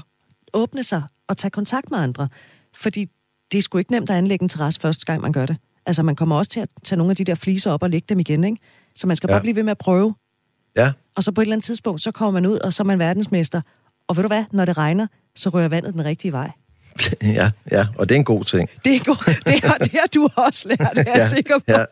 åbne 0.55 0.85
sig 0.85 1.03
og 1.27 1.37
tage 1.37 1.51
kontakt 1.51 1.91
med 1.91 1.99
andre. 1.99 2.29
Fordi 2.75 3.09
det 3.53 3.59
er 3.59 3.63
sgu 3.63 3.79
ikke 3.79 3.93
nemt 3.93 4.11
at 4.11 4.17
anlægge 4.17 4.43
en 4.43 4.49
terrasse 4.49 4.81
første 4.81 5.07
gang, 5.07 5.21
man 5.21 5.33
gør 5.33 5.47
det. 5.47 5.57
Altså, 5.87 6.03
man 6.03 6.17
kommer 6.17 6.37
også 6.37 6.51
til 6.51 6.61
at 6.61 6.69
tage 6.85 6.97
nogle 6.97 7.11
af 7.11 7.17
de 7.17 7.25
der 7.25 7.35
fliser 7.35 7.71
op 7.71 7.83
og 7.83 7.91
lægge 7.91 8.07
dem 8.09 8.19
igen, 8.19 8.45
ikke? 8.45 8.59
Så 8.95 9.07
man 9.07 9.17
skal 9.17 9.27
ja. 9.29 9.35
bare 9.35 9.41
blive 9.41 9.57
ved 9.57 9.63
med 9.63 9.71
at 9.71 9.79
prøve. 9.79 10.15
Ja. 10.77 10.93
Og 11.15 11.23
så 11.23 11.33
på 11.33 11.41
et 11.41 11.45
eller 11.45 11.55
andet 11.55 11.65
tidspunkt, 11.65 12.01
så 12.01 12.11
kommer 12.11 12.41
man 12.41 12.47
ud, 12.47 12.59
og 12.59 12.73
så 12.73 12.83
er 12.83 12.85
man 12.85 12.99
verdensmester. 12.99 13.61
Og 14.09 14.17
ved 14.17 14.23
du 14.23 14.29
hvad? 14.29 14.45
Når 14.53 14.65
det 14.65 14.79
regner, 14.79 15.07
så 15.37 15.49
rører 15.49 15.69
vandet 15.69 15.95
den 15.95 16.05
rigtige 16.05 16.33
vej. 16.33 16.51
Ja, 17.23 17.51
ja, 17.71 17.87
og 17.97 18.09
det 18.09 18.15
er 18.15 18.19
en 18.19 18.25
god 18.25 18.45
ting. 18.45 18.69
Det 18.85 18.95
er, 18.95 19.01
god. 19.05 19.35
Det, 19.47 19.65
har, 19.65 19.79
det 19.79 19.91
har 19.93 20.07
du 20.15 20.29
også 20.37 20.69
lært, 20.69 20.91
det 20.95 21.09
er 21.09 21.13
jeg 21.13 21.17
ja, 21.17 21.29
sikker 21.29 21.59
på. 21.59 21.65
Ja. 21.69 21.85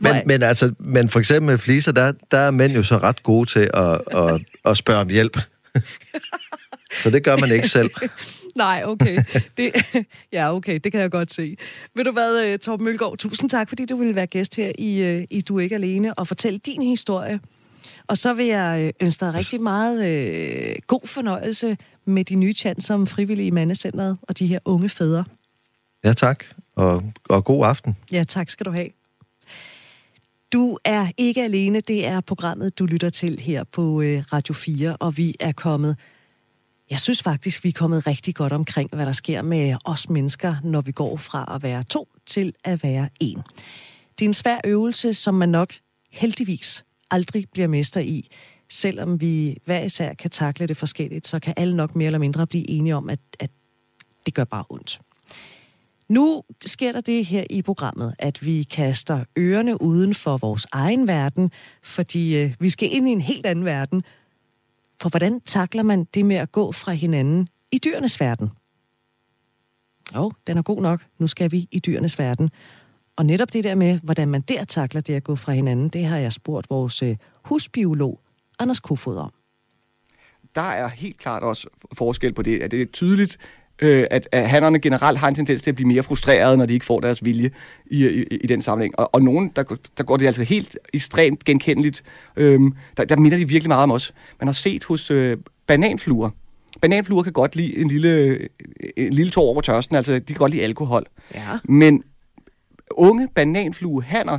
men, 0.12 0.22
men, 0.26 0.42
altså, 0.42 0.74
men 0.78 1.08
for 1.08 1.18
eksempel 1.18 1.50
med 1.50 1.58
fliser, 1.58 1.92
der, 1.92 2.12
der 2.30 2.38
er 2.38 2.50
mænd 2.50 2.72
jo 2.72 2.82
så 2.82 2.98
ret 2.98 3.22
gode 3.22 3.50
til 3.50 3.70
at, 3.74 4.00
at, 4.10 4.40
at 4.64 4.76
spørge 4.76 5.00
om 5.00 5.08
hjælp. 5.08 5.38
så 7.02 7.10
det 7.10 7.24
gør 7.24 7.36
man 7.36 7.52
ikke 7.52 7.68
selv. 7.68 7.90
Nej, 8.56 8.82
okay. 8.86 9.18
Det, 9.56 9.72
ja, 10.32 10.54
okay, 10.54 10.80
det 10.84 10.92
kan 10.92 11.00
jeg 11.00 11.10
godt 11.10 11.32
se. 11.32 11.56
Ved 11.94 12.04
du 12.04 12.12
hvad, 12.12 12.46
øh, 12.46 12.58
Torben 12.58 12.84
Mølgaard, 12.84 13.18
tusind 13.18 13.50
tak, 13.50 13.68
fordi 13.68 13.86
du 13.86 13.96
ville 13.96 14.14
være 14.14 14.26
gæst 14.26 14.56
her 14.56 14.72
i, 14.78 14.98
øh, 14.98 15.24
i 15.30 15.40
Du 15.40 15.56
er 15.58 15.60
ikke 15.60 15.74
alene 15.74 16.14
og 16.14 16.28
fortælle 16.28 16.58
din 16.58 16.82
historie. 16.82 17.40
Og 18.06 18.18
så 18.18 18.34
vil 18.34 18.46
jeg 18.46 18.82
øh, 18.82 18.92
ønske 19.00 19.24
dig 19.24 19.34
rigtig 19.34 19.62
meget 19.62 20.06
øh, 20.06 20.76
god 20.86 21.06
fornøjelse 21.06 21.76
med 22.04 22.24
de 22.24 22.34
nye 22.34 22.52
chance 22.52 22.86
som 22.86 23.06
frivillige 23.06 23.46
i 23.46 23.50
mandecentret 23.50 24.18
og 24.22 24.38
de 24.38 24.46
her 24.46 24.58
unge 24.64 24.88
fædre. 24.88 25.24
Ja, 26.04 26.12
tak. 26.12 26.44
Og, 26.76 27.12
og 27.28 27.44
god 27.44 27.66
aften. 27.66 27.96
Ja, 28.12 28.24
tak 28.24 28.50
skal 28.50 28.66
du 28.66 28.70
have. 28.70 28.88
Du 30.52 30.78
er 30.84 31.06
ikke 31.16 31.42
alene. 31.42 31.80
Det 31.80 32.06
er 32.06 32.20
programmet, 32.20 32.78
du 32.78 32.86
lytter 32.86 33.10
til 33.10 33.40
her 33.40 33.64
på 33.64 34.00
øh, 34.00 34.22
Radio 34.32 34.54
4, 34.54 34.96
og 34.96 35.16
vi 35.16 35.34
er 35.40 35.52
kommet... 35.52 35.96
Jeg 36.90 37.00
synes 37.00 37.22
faktisk, 37.22 37.64
vi 37.64 37.68
er 37.68 37.72
kommet 37.72 38.06
rigtig 38.06 38.34
godt 38.34 38.52
omkring, 38.52 38.90
hvad 38.94 39.06
der 39.06 39.12
sker 39.12 39.42
med 39.42 39.76
os 39.84 40.10
mennesker, 40.10 40.56
når 40.64 40.80
vi 40.80 40.92
går 40.92 41.16
fra 41.16 41.54
at 41.54 41.62
være 41.62 41.84
to 41.84 42.08
til 42.26 42.54
at 42.64 42.82
være 42.82 43.08
en. 43.20 43.42
Det 44.18 44.24
er 44.24 44.28
en 44.28 44.34
svær 44.34 44.60
øvelse, 44.64 45.14
som 45.14 45.34
man 45.34 45.48
nok 45.48 45.74
heldigvis 46.10 46.84
aldrig 47.10 47.46
bliver 47.52 47.68
mester 47.68 48.00
i. 48.00 48.28
Selvom 48.70 49.20
vi 49.20 49.56
hver 49.64 49.82
især 49.82 50.14
kan 50.14 50.30
takle 50.30 50.66
det 50.66 50.76
forskelligt, 50.76 51.26
så 51.26 51.38
kan 51.38 51.54
alle 51.56 51.76
nok 51.76 51.96
mere 51.96 52.06
eller 52.06 52.18
mindre 52.18 52.46
blive 52.46 52.70
enige 52.70 52.96
om, 52.96 53.10
at, 53.10 53.20
at 53.40 53.50
det 54.26 54.34
gør 54.34 54.44
bare 54.44 54.64
ondt. 54.68 55.00
Nu 56.08 56.42
sker 56.64 56.92
der 56.92 57.00
det 57.00 57.26
her 57.26 57.44
i 57.50 57.62
programmet, 57.62 58.14
at 58.18 58.44
vi 58.46 58.62
kaster 58.62 59.24
ørerne 59.38 59.82
uden 59.82 60.14
for 60.14 60.36
vores 60.36 60.66
egen 60.72 61.06
verden, 61.06 61.50
fordi 61.82 62.36
øh, 62.36 62.54
vi 62.60 62.70
skal 62.70 62.92
ind 62.92 63.08
i 63.08 63.12
en 63.12 63.20
helt 63.20 63.46
anden 63.46 63.64
verden. 63.64 64.02
For 65.00 65.08
hvordan 65.08 65.40
takler 65.40 65.82
man 65.82 66.04
det 66.04 66.26
med 66.26 66.36
at 66.36 66.52
gå 66.52 66.72
fra 66.72 66.92
hinanden 66.92 67.48
i 67.72 67.78
dyrenes 67.78 68.20
verden? 68.20 68.50
Jo, 70.14 70.24
oh, 70.24 70.32
den 70.46 70.58
er 70.58 70.62
god 70.62 70.82
nok. 70.82 71.06
Nu 71.18 71.26
skal 71.26 71.52
vi 71.52 71.68
i 71.70 71.78
dyrenes 71.78 72.18
verden. 72.18 72.50
Og 73.16 73.26
netop 73.26 73.52
det 73.52 73.64
der 73.64 73.74
med, 73.74 74.00
hvordan 74.02 74.28
man 74.28 74.40
der 74.40 74.64
takler 74.64 75.00
det 75.00 75.14
at 75.14 75.24
gå 75.24 75.36
fra 75.36 75.52
hinanden, 75.52 75.88
det 75.88 76.04
har 76.04 76.16
jeg 76.16 76.32
spurgt 76.32 76.70
vores 76.70 77.02
øh, 77.02 77.16
husbiolog 77.42 78.20
Anders 78.58 78.80
Kofod 78.80 79.16
om. 79.16 79.32
Der 80.54 80.62
er 80.62 80.88
helt 80.88 81.18
klart 81.18 81.42
også 81.42 81.68
forskel 81.92 82.32
på 82.32 82.42
det. 82.42 82.62
At 82.62 82.70
det 82.70 82.82
er 82.82 82.86
tydeligt, 82.86 83.38
øh, 83.82 84.06
at, 84.10 84.28
at 84.32 84.48
hannerne 84.50 84.78
generelt 84.78 85.18
har 85.18 85.28
en 85.28 85.34
tendens 85.34 85.62
til 85.62 85.70
at 85.70 85.74
blive 85.74 85.88
mere 85.88 86.02
frustrerede, 86.02 86.56
når 86.56 86.66
de 86.66 86.74
ikke 86.74 86.86
får 86.86 87.00
deres 87.00 87.24
vilje 87.24 87.50
i, 87.86 88.06
i, 88.08 88.22
i 88.22 88.46
den 88.46 88.62
sammenhæng. 88.62 88.98
Og, 88.98 89.14
og 89.14 89.22
nogen, 89.22 89.52
der, 89.56 89.62
der 89.98 90.04
går 90.04 90.16
det 90.16 90.26
altså 90.26 90.42
helt 90.42 90.78
ekstremt 90.94 91.44
genkendeligt, 91.44 92.02
øh, 92.36 92.60
der, 92.96 93.04
der 93.04 93.16
minder 93.16 93.38
de 93.38 93.48
virkelig 93.48 93.68
meget 93.68 93.82
om 93.82 93.90
os. 93.90 94.14
Man 94.40 94.48
har 94.48 94.52
set 94.52 94.84
hos 94.84 95.10
øh, 95.10 95.36
bananfluer, 95.66 96.30
bananfluer 96.80 97.22
kan 97.22 97.32
godt 97.32 97.56
lide 97.56 97.78
en 97.78 97.88
lille, 97.88 98.38
en 98.96 99.12
lille 99.12 99.30
tår 99.30 99.42
over 99.42 99.60
tørsten, 99.60 99.96
altså 99.96 100.14
de 100.14 100.20
kan 100.26 100.36
godt 100.36 100.52
lide 100.52 100.62
alkohol. 100.62 101.06
Ja. 101.34 101.58
Men 101.64 102.02
unge 102.90 103.28
bananfluehanner, 103.34 104.38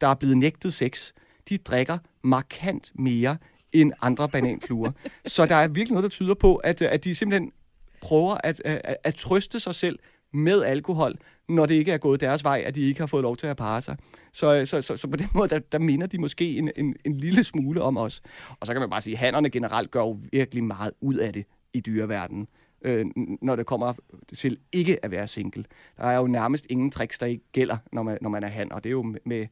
der 0.00 0.08
er 0.08 0.14
blevet 0.14 0.38
nægtet 0.38 0.74
sex, 0.74 1.12
de 1.48 1.58
drikker 1.58 1.98
markant 2.22 2.92
mere 2.94 3.36
end 3.72 3.92
andre 4.02 4.28
bananfluer. 4.28 4.90
Så 5.26 5.46
der 5.46 5.54
er 5.54 5.68
virkelig 5.68 5.92
noget, 5.92 6.02
der 6.02 6.08
tyder 6.08 6.34
på, 6.34 6.56
at, 6.56 6.82
at 6.82 7.04
de 7.04 7.14
simpelthen 7.14 7.52
prøver 8.04 8.36
at, 8.44 8.62
at, 8.64 8.96
at 9.04 9.14
trøste 9.14 9.60
sig 9.60 9.74
selv 9.74 9.98
med 10.32 10.62
alkohol, 10.62 11.14
når 11.48 11.66
det 11.66 11.74
ikke 11.74 11.92
er 11.92 11.98
gået 11.98 12.20
deres 12.20 12.44
vej, 12.44 12.62
at 12.66 12.74
de 12.74 12.80
ikke 12.80 13.00
har 13.00 13.06
fået 13.06 13.22
lov 13.22 13.36
til 13.36 13.46
at 13.46 13.56
parre 13.56 13.82
sig. 13.82 13.96
Så, 14.32 14.66
så, 14.66 14.82
så, 14.82 14.96
så 14.96 15.08
på 15.08 15.16
den 15.16 15.28
måde, 15.34 15.48
der, 15.48 15.58
der 15.58 15.78
minder 15.78 16.06
de 16.06 16.18
måske 16.18 16.58
en, 16.58 16.70
en, 16.76 16.96
en 17.04 17.14
lille 17.16 17.44
smule 17.44 17.82
om 17.82 17.96
os. 17.96 18.22
Og 18.60 18.66
så 18.66 18.72
kan 18.72 18.80
man 18.80 18.90
bare 18.90 19.02
sige, 19.02 19.14
at 19.14 19.18
hannerne 19.18 19.50
generelt 19.50 19.90
gør 19.90 20.00
jo 20.00 20.18
virkelig 20.32 20.64
meget 20.64 20.92
ud 21.00 21.14
af 21.14 21.32
det 21.32 21.44
i 21.72 21.80
dyreverdenen, 21.80 22.48
øh, 22.84 23.06
når 23.42 23.56
det 23.56 23.66
kommer 23.66 23.92
til 24.36 24.58
ikke 24.72 25.04
at 25.04 25.10
være 25.10 25.26
single. 25.26 25.64
Der 25.96 26.04
er 26.04 26.16
jo 26.16 26.26
nærmest 26.26 26.66
ingen 26.70 26.90
tricks, 26.90 27.18
der 27.18 27.26
ikke 27.26 27.44
gælder, 27.52 27.76
når 27.92 28.02
man, 28.02 28.18
når 28.20 28.30
man 28.30 28.44
er 28.44 28.48
han, 28.48 28.72
og 28.72 28.84
det 28.84 28.90
er 28.90 28.92
jo 28.92 29.14
med, 29.24 29.46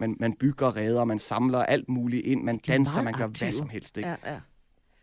man, 0.00 0.16
man 0.20 0.32
bygger 0.32 0.76
redder, 0.76 1.04
man 1.04 1.18
samler 1.18 1.58
alt 1.58 1.88
muligt 1.88 2.26
ind, 2.26 2.42
man 2.42 2.58
danser, 2.58 3.02
man 3.02 3.12
gør 3.12 3.24
aktive. 3.24 3.46
hvad 3.46 3.52
som 3.52 3.68
helst. 3.68 3.96
Ikke? 3.96 4.08
Ja, 4.08 4.32
ja. 4.32 4.40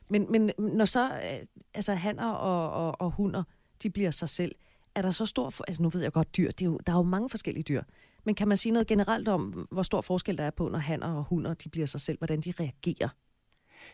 Men, 0.09 0.31
men 0.31 0.51
når 0.57 0.85
så 0.85 1.05
øh, 1.05 1.45
altså 1.73 1.93
hanner 1.93 2.29
og, 2.29 2.71
og, 2.85 3.01
og 3.01 3.11
hunder, 3.11 3.43
de 3.83 3.89
bliver 3.89 4.11
sig 4.11 4.29
selv, 4.29 4.55
er 4.95 5.01
der 5.01 5.11
så 5.11 5.25
stor... 5.25 5.49
For, 5.49 5.63
altså 5.67 5.83
nu 5.83 5.89
ved 5.89 6.01
jeg 6.01 6.11
godt 6.11 6.37
dyr, 6.37 6.51
det 6.51 6.61
er 6.61 6.65
jo, 6.65 6.79
der 6.87 6.93
er 6.93 6.97
jo 6.97 7.03
mange 7.03 7.29
forskellige 7.29 7.63
dyr. 7.63 7.83
Men 8.25 8.35
kan 8.35 8.47
man 8.47 8.57
sige 8.57 8.71
noget 8.71 8.87
generelt 8.87 9.27
om, 9.27 9.67
hvor 9.71 9.83
stor 9.83 10.01
forskel 10.01 10.37
der 10.37 10.43
er 10.43 10.51
på, 10.51 10.69
når 10.69 10.79
hanner 10.79 11.13
og 11.13 11.23
hunder 11.23 11.53
de 11.53 11.69
bliver 11.69 11.87
sig 11.87 12.01
selv, 12.01 12.17
hvordan 12.17 12.41
de 12.41 12.53
reagerer? 12.59 13.09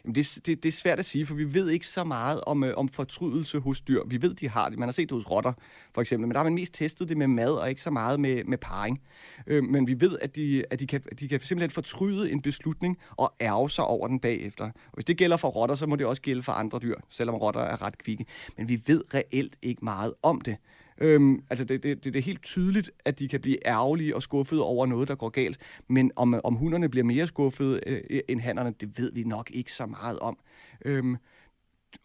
Jamen 0.06 0.16
det, 0.16 0.40
det, 0.46 0.64
det 0.64 0.70
er 0.70 0.74
svært 0.74 1.00
at 1.00 1.06
sige, 1.06 1.26
for 1.26 1.36
vi 1.36 1.54
ved 1.54 1.70
ikke 1.70 1.88
så 1.88 2.04
meget 2.04 2.42
om, 2.42 2.64
øh, 2.64 2.74
om 2.78 2.90
fortrydelse 2.90 3.60
hos 3.60 3.82
dyr. 3.82 4.02
Vi 4.08 4.22
ved, 4.22 4.34
de 4.34 4.50
har 4.50 4.70
det. 4.70 4.80
Man 4.80 4.88
har 4.88 4.94
set 4.94 5.10
det 5.10 5.16
hos 5.16 5.32
rotter, 5.32 5.54
for 5.94 6.02
eksempel. 6.02 6.28
Men 6.28 6.34
der 6.34 6.40
har 6.40 6.44
man 6.44 6.54
mest 6.54 6.74
testet 6.74 7.10
det 7.10 7.18
med 7.18 7.28
mad, 7.28 7.52
og 7.52 7.70
ikke 7.70 7.82
så 7.82 7.92
meget 7.92 8.20
med, 8.20 8.44
med 8.44 8.58
parring. 8.58 9.02
Øh, 9.48 9.64
men 9.64 9.88
vi 9.88 10.02
ved, 10.02 10.18
at, 10.22 10.36
de, 10.36 10.64
at 10.70 10.80
de, 10.80 10.88
kan, 10.88 11.02
de 11.20 11.28
kan 11.28 11.40
simpelthen 11.40 11.72
fortryde 11.72 12.32
en 12.32 12.42
beslutning 12.42 12.98
og 13.16 13.34
ærge 13.42 13.70
sig 13.70 13.86
over 13.86 14.08
den 14.08 14.20
bagefter. 14.20 14.66
Og 14.66 14.94
hvis 14.94 15.06
det 15.06 15.18
gælder 15.18 15.38
for 15.38 15.48
rotter, 15.48 15.76
så 15.76 15.86
må 15.86 15.96
det 15.96 16.06
også 16.06 16.22
gælde 16.22 16.44
for 16.44 16.52
andre 16.52 16.80
dyr, 16.80 16.96
selvom 17.10 17.36
rotter 17.36 17.62
er 17.62 17.82
ret 17.82 17.98
kvikke. 17.98 18.26
Men 18.58 18.70
vi 18.70 18.82
ved 18.86 19.04
reelt 19.14 19.58
ikke 19.62 19.86
meget 19.86 20.14
om 20.24 20.42
det. 20.42 20.58
Øhm, 20.98 21.44
altså 21.50 21.66
det, 21.66 21.84
det, 21.84 22.04
det, 22.04 22.14
det 22.14 22.20
er 22.20 22.24
helt 22.24 22.44
tydeligt, 22.44 22.92
at 23.06 23.20
de 23.20 23.28
kan 23.28 23.42
blive 23.42 23.68
ærgerlige 23.68 24.16
og 24.16 24.22
skuffede 24.22 24.64
over 24.64 24.86
noget, 24.86 25.08
der 25.08 25.16
går 25.16 25.30
galt. 25.30 25.58
Men 25.88 26.12
om, 26.16 26.42
om 26.44 26.54
hunderne 26.56 26.90
bliver 26.90 27.04
mere 27.04 27.28
skuffede 27.28 27.80
øh, 27.88 28.22
end 28.28 28.42
hannerne, 28.42 28.74
det 28.82 28.98
ved 28.98 29.12
vi 29.14 29.24
nok 29.24 29.52
ikke 29.54 29.72
så 29.74 29.86
meget 29.86 30.20
om. 30.20 30.38
Øhm, 30.86 31.18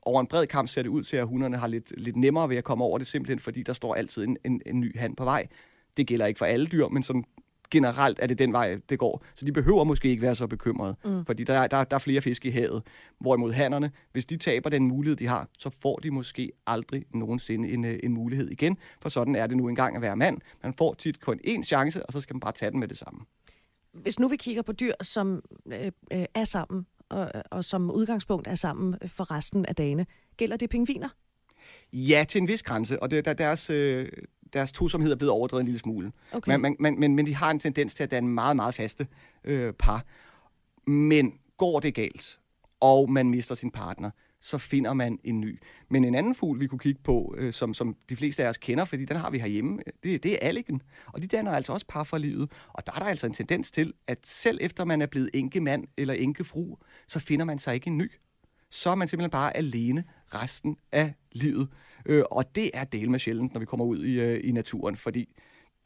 over 0.02 0.20
en 0.20 0.26
bred 0.26 0.46
kamp 0.46 0.68
ser 0.68 0.82
det 0.82 0.88
ud 0.88 1.02
til, 1.02 1.16
at 1.16 1.26
hunderne 1.26 1.56
har 1.56 1.66
lidt, 1.66 1.92
lidt 1.96 2.16
nemmere 2.16 2.48
ved 2.48 2.56
at 2.56 2.64
komme 2.64 2.84
over 2.84 2.98
det, 2.98 3.06
simpelthen 3.06 3.38
fordi 3.38 3.62
der 3.62 3.72
står 3.72 3.94
altid 3.94 4.24
en, 4.24 4.36
en, 4.44 4.62
en 4.66 4.80
ny 4.80 4.98
han 4.98 5.14
på 5.14 5.24
vej. 5.24 5.46
Det 5.96 6.06
gælder 6.06 6.26
ikke 6.26 6.38
for 6.38 6.46
alle 6.46 6.66
dyr, 6.66 6.88
men 6.88 7.02
sådan 7.02 7.24
generelt 7.70 8.18
er 8.22 8.26
det 8.26 8.38
den 8.38 8.52
vej, 8.52 8.78
det 8.88 8.98
går. 8.98 9.24
Så 9.34 9.44
de 9.44 9.52
behøver 9.52 9.84
måske 9.84 10.08
ikke 10.08 10.22
være 10.22 10.34
så 10.34 10.46
bekymrede, 10.46 10.96
mm. 11.04 11.24
fordi 11.24 11.44
der, 11.44 11.66
der, 11.66 11.84
der 11.84 11.96
er 11.96 12.00
flere 12.00 12.20
fisk 12.20 12.44
i 12.44 12.50
havet. 12.50 12.82
Hvorimod 13.20 13.52
hannerne, 13.52 13.90
hvis 14.12 14.26
de 14.26 14.36
taber 14.36 14.70
den 14.70 14.86
mulighed, 14.86 15.16
de 15.16 15.26
har, 15.26 15.48
så 15.58 15.70
får 15.82 15.96
de 15.96 16.10
måske 16.10 16.52
aldrig 16.66 17.04
nogensinde 17.14 17.68
en, 17.70 17.84
øh, 17.84 17.98
en 18.02 18.12
mulighed 18.12 18.48
igen, 18.50 18.76
for 19.02 19.08
sådan 19.08 19.34
er 19.34 19.46
det 19.46 19.56
nu 19.56 19.68
engang 19.68 19.96
at 19.96 20.02
være 20.02 20.16
mand. 20.16 20.38
Man 20.62 20.74
får 20.74 20.94
tit 20.94 21.20
kun 21.20 21.40
én 21.46 21.62
chance, 21.62 22.06
og 22.06 22.12
så 22.12 22.20
skal 22.20 22.34
man 22.34 22.40
bare 22.40 22.52
tage 22.52 22.70
den 22.70 22.80
med 22.80 22.88
det 22.88 22.98
samme. 22.98 23.20
Hvis 23.92 24.18
nu 24.18 24.28
vi 24.28 24.36
kigger 24.36 24.62
på 24.62 24.72
dyr, 24.72 24.92
som 25.02 25.42
øh, 25.66 25.86
øh, 26.12 26.24
er 26.34 26.44
sammen, 26.44 26.86
og, 27.08 27.32
og 27.50 27.64
som 27.64 27.90
udgangspunkt 27.90 28.48
er 28.48 28.54
sammen 28.54 28.96
for 29.06 29.30
resten 29.30 29.66
af 29.66 29.74
dagene, 29.74 30.06
gælder 30.36 30.56
det 30.56 30.70
pingviner? 30.70 31.08
Ja, 31.92 32.24
til 32.28 32.40
en 32.40 32.48
vis 32.48 32.62
grænse, 32.62 33.02
og 33.02 33.10
det, 33.10 33.24
der, 33.24 33.32
deres, 33.32 33.70
øh, 33.70 34.08
deres 34.52 34.72
tosomhed 34.72 35.12
er 35.12 35.16
blevet 35.16 35.32
overdrevet 35.32 35.60
en 35.60 35.66
lille 35.66 35.80
smule. 35.80 36.12
Okay. 36.32 36.56
Men, 36.56 36.76
men, 36.78 37.00
men, 37.00 37.14
men 37.14 37.26
de 37.26 37.34
har 37.34 37.50
en 37.50 37.60
tendens 37.60 37.94
til 37.94 38.02
at 38.02 38.10
danne 38.10 38.28
meget, 38.28 38.56
meget 38.56 38.74
faste 38.74 39.06
øh, 39.44 39.72
par. 39.72 40.04
Men 40.90 41.32
går 41.56 41.80
det 41.80 41.94
galt, 41.94 42.38
og 42.80 43.10
man 43.10 43.30
mister 43.30 43.54
sin 43.54 43.70
partner, 43.70 44.10
så 44.40 44.58
finder 44.58 44.92
man 44.92 45.18
en 45.24 45.40
ny. 45.40 45.60
Men 45.90 46.04
en 46.04 46.14
anden 46.14 46.34
fugl, 46.34 46.60
vi 46.60 46.66
kunne 46.66 46.78
kigge 46.78 47.00
på, 47.04 47.34
øh, 47.38 47.52
som, 47.52 47.74
som 47.74 47.96
de 48.08 48.16
fleste 48.16 48.44
af 48.44 48.48
os 48.48 48.56
kender, 48.56 48.84
fordi 48.84 49.04
den 49.04 49.16
har 49.16 49.30
vi 49.30 49.38
herhjemme, 49.38 49.78
det, 50.02 50.22
det 50.22 50.32
er 50.32 50.38
alligen. 50.40 50.82
Og 51.06 51.22
de 51.22 51.26
danner 51.26 51.52
altså 51.52 51.72
også 51.72 51.86
par 51.88 52.04
for 52.04 52.18
livet. 52.18 52.52
Og 52.68 52.86
der 52.86 52.92
er 52.92 52.98
der 52.98 53.06
altså 53.06 53.26
en 53.26 53.34
tendens 53.34 53.70
til, 53.70 53.92
at 54.06 54.18
selv 54.24 54.58
efter 54.60 54.84
man 54.84 55.02
er 55.02 55.06
blevet 55.06 55.30
enkemand 55.34 55.84
eller 55.96 56.14
enkefru, 56.14 56.76
så 57.06 57.18
finder 57.18 57.44
man 57.44 57.58
sig 57.58 57.74
ikke 57.74 57.86
en 57.86 57.98
ny. 57.98 58.12
Så 58.70 58.90
er 58.90 58.94
man 58.94 59.08
simpelthen 59.08 59.30
bare 59.30 59.56
alene 59.56 60.04
resten 60.34 60.76
af 60.92 61.14
livet. 61.32 61.68
Øh, 62.08 62.24
og 62.30 62.54
det 62.54 62.70
er 62.74 62.84
del 62.84 63.10
med 63.10 63.18
sjældent, 63.18 63.52
når 63.52 63.60
vi 63.60 63.66
kommer 63.66 63.84
ud 63.84 64.04
i, 64.04 64.20
øh, 64.20 64.40
i 64.44 64.52
naturen, 64.52 64.96
fordi 64.96 65.28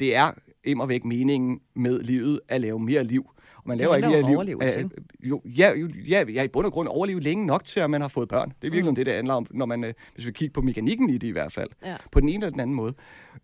det 0.00 0.16
er 0.16 0.30
immer 0.64 0.86
væk 0.86 1.04
meningen 1.04 1.60
med 1.74 2.00
livet 2.00 2.40
at 2.48 2.60
lave 2.60 2.80
mere 2.80 3.04
liv. 3.04 3.30
Og 3.56 3.68
man 3.68 3.78
laver 3.78 3.96
ikke 3.96 4.08
mere 4.08 4.44
liv. 4.44 4.58
Af, 4.62 4.84
jo, 5.20 5.42
ja, 5.44 5.72
jo, 5.78 5.88
ja, 6.08 6.24
ja, 6.28 6.42
i 6.42 6.48
bund 6.48 6.66
og 6.66 6.72
grund 6.72 6.88
overleve 6.88 7.20
længe 7.20 7.46
nok 7.46 7.64
til, 7.64 7.80
at 7.80 7.90
man 7.90 8.00
har 8.00 8.08
fået 8.08 8.28
børn. 8.28 8.52
Det 8.62 8.68
er 8.68 8.70
virkelig 8.70 8.90
mm. 8.90 8.94
det, 8.94 9.06
det 9.06 9.14
handler 9.14 9.34
om, 9.34 9.46
når 9.50 9.66
man, 9.66 9.84
øh, 9.84 9.94
hvis 10.14 10.26
vi 10.26 10.32
kigger 10.32 10.52
på 10.52 10.62
mekanikken 10.62 11.10
i 11.10 11.18
det 11.18 11.26
i 11.26 11.30
hvert 11.30 11.52
fald. 11.52 11.70
Ja. 11.84 11.96
På 12.12 12.20
den 12.20 12.28
ene 12.28 12.36
eller 12.36 12.50
den 12.50 12.60
anden 12.60 12.76
måde. 12.76 12.94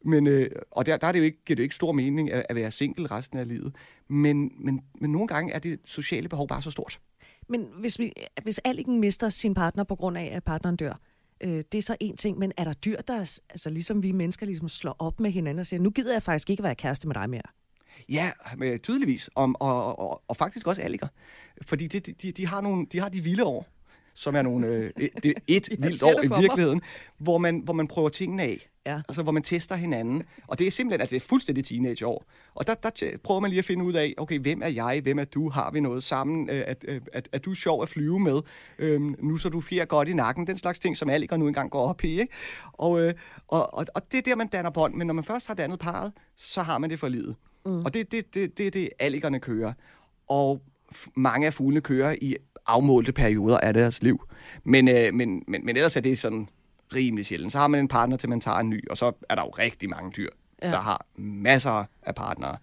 Men, 0.05 0.27
øh, 0.27 0.51
og 0.71 0.87
der, 0.87 0.97
der 0.97 1.07
er 1.07 1.13
det 1.13 1.19
jo 1.19 1.25
ikke, 1.25 1.45
giver 1.45 1.55
det 1.55 1.63
jo 1.63 1.65
ikke 1.65 1.75
stor 1.75 1.93
mening 1.93 2.33
at, 2.33 2.47
at 2.49 2.57
være 2.57 2.71
single 2.71 3.07
resten 3.07 3.39
af 3.39 3.49
livet. 3.49 3.75
Men, 4.09 4.53
men, 4.59 4.81
men 5.01 5.13
nogle 5.13 5.29
gange 5.29 5.53
er 5.53 5.59
det 5.59 5.81
sociale 5.85 6.29
behov 6.29 6.49
bare 6.49 6.63
så 6.63 6.71
stort. 6.71 7.01
Men 7.49 7.67
hvis, 7.81 7.99
vi, 7.99 8.13
hvis 8.43 8.59
Alligen 8.65 9.01
mister 9.01 9.29
sin 9.29 9.55
partner 9.55 9.85
på 9.85 9.95
grund 9.95 10.19
af, 10.19 10.31
at 10.33 10.45
partneren 10.45 10.77
dør, 10.77 11.01
øh, 11.41 11.65
det 11.73 11.79
er 11.79 11.83
så 11.83 11.97
en 12.01 12.17
ting, 12.17 12.39
men 12.39 12.53
er 12.57 12.65
der 12.65 12.73
dyr, 12.73 13.01
der 13.01 13.41
altså, 13.51 13.71
ligesom 13.71 14.03
vi 14.03 14.13
mennesker 14.13 14.47
ligesom 14.47 14.69
slår 14.69 14.97
op 14.99 15.21
med 15.21 15.31
hinanden 15.31 15.59
og 15.59 15.67
siger, 15.67 15.81
nu 15.81 15.91
gider 15.91 16.13
jeg 16.13 16.23
faktisk 16.23 16.51
ikke 16.51 16.63
være 16.63 16.75
kæreste 16.75 17.07
med 17.09 17.15
dig 17.15 17.31
mere? 17.31 17.43
Ja, 18.09 18.31
med, 18.57 18.79
tydeligvis. 18.79 19.31
Og, 19.35 19.55
og, 19.61 19.99
og, 19.99 20.23
og 20.29 20.37
faktisk 20.37 20.67
også 20.67 20.83
alliger. 20.83 21.09
Fordi 21.63 21.87
de, 21.87 22.01
de, 22.01 22.33
de, 22.33 22.47
har 22.47 22.61
nogle, 22.61 22.87
de 22.93 23.01
har 23.01 23.09
de 23.09 23.21
vilde 23.21 23.45
år, 23.45 23.67
som 24.19 24.37
er 24.37 24.43
nogle, 24.43 24.67
øh, 24.67 24.91
et, 25.07 25.39
et 25.47 25.69
vildt 25.79 26.03
år 26.03 26.23
i 26.23 26.41
virkeligheden, 26.41 26.83
hvor 27.19 27.39
man, 27.39 27.61
hvor 27.65 27.73
man 27.73 27.87
prøver 27.87 28.09
tingene 28.09 28.43
af. 28.43 28.69
Ja. 28.87 29.01
Altså, 29.09 29.23
hvor 29.23 29.33
man 29.33 29.43
tester 29.43 29.77
hinanden. 29.77 30.23
Og 30.47 30.59
det 30.59 30.67
er 30.67 30.71
simpelthen, 30.71 31.01
altså 31.01 31.15
det 31.15 31.23
er 31.23 31.27
fuldstændig 31.29 31.65
teenageår. 31.65 32.25
Og 32.55 32.67
der, 32.67 32.75
der 32.75 33.17
prøver 33.25 33.41
man 33.41 33.51
lige 33.51 33.59
at 33.59 33.65
finde 33.65 33.85
ud 33.85 33.93
af, 33.93 34.15
okay, 34.17 34.39
hvem 34.39 34.63
er 34.63 34.69
jeg, 34.69 35.01
hvem 35.03 35.19
er 35.19 35.25
du, 35.25 35.51
har 35.51 35.71
vi 35.71 35.81
noget 35.81 36.03
sammen, 36.03 36.49
er, 36.51 36.75
er, 36.89 36.99
er, 37.13 37.21
er 37.33 37.39
du 37.39 37.55
sjov 37.55 37.83
at 37.83 37.89
flyve 37.89 38.21
med, 38.21 38.41
øhm, 38.79 39.17
nu 39.19 39.37
så 39.37 39.49
du 39.49 39.61
fire 39.61 39.87
godt 39.87 40.09
i 40.09 40.13
nakken, 40.13 40.47
den 40.47 40.59
slags 40.59 40.79
ting, 40.79 40.97
som 40.97 41.11
alle 41.11 41.27
nu 41.37 41.49
engang 41.49 41.71
går 41.71 41.89
op 41.89 42.05
i, 42.05 42.21
ikke? 42.21 42.33
Og, 42.73 43.01
øh, 43.01 43.15
og, 43.49 43.75
og, 43.75 43.87
og 43.95 44.03
det 44.13 44.19
er 44.19 44.23
der, 44.23 44.37
man 44.37 44.49
danner 44.49 44.71
bånd, 44.71 44.95
men 44.95 45.07
når 45.07 45.15
man 45.15 45.25
først 45.25 45.47
har 45.47 45.55
dannet 45.55 45.79
parret, 45.79 46.13
så 46.37 46.63
har 46.63 46.79
man 46.79 46.91
det 46.91 46.99
for 46.99 47.09
livet. 47.09 47.37
Mm. 47.67 47.85
Og 47.85 47.95
det 47.95 48.01
er 48.01 48.05
det, 48.05 48.35
det, 48.35 48.59
det, 48.59 48.75
det, 48.75 48.89
alligerne 48.99 49.41
kører. 49.41 49.73
Og 50.29 50.63
mange 51.15 51.47
af 51.47 51.55
fuglene 51.55 51.81
kører 51.81 52.15
i 52.21 52.37
afmålte 52.67 53.13
perioder 53.13 53.59
af 53.59 53.75
deres 53.75 54.03
liv. 54.03 54.23
Men, 54.65 54.89
øh, 54.89 55.15
men, 55.15 55.43
men, 55.49 55.67
men 55.67 55.77
ellers 55.77 55.97
er 55.97 56.01
det 56.01 56.19
sådan 56.19 56.49
rimelig 56.95 57.27
sjældent. 57.27 57.53
Så 57.53 57.59
har 57.59 57.69
man 57.69 57.81
en 57.81 57.89
partner, 57.89 58.17
til 58.17 58.29
man 58.29 58.41
tager 58.41 58.59
en 58.59 58.71
ny, 58.71 58.89
og 58.91 58.97
så 58.97 59.13
er 59.29 59.35
der 59.35 59.43
jo 59.43 59.49
rigtig 59.49 59.91
mange 59.91 60.11
dyr, 60.17 60.29
ja. 60.63 60.71
der 60.71 60.81
har 60.81 61.07
masser 61.17 61.85
af 62.03 62.15
partnere. 62.15 62.57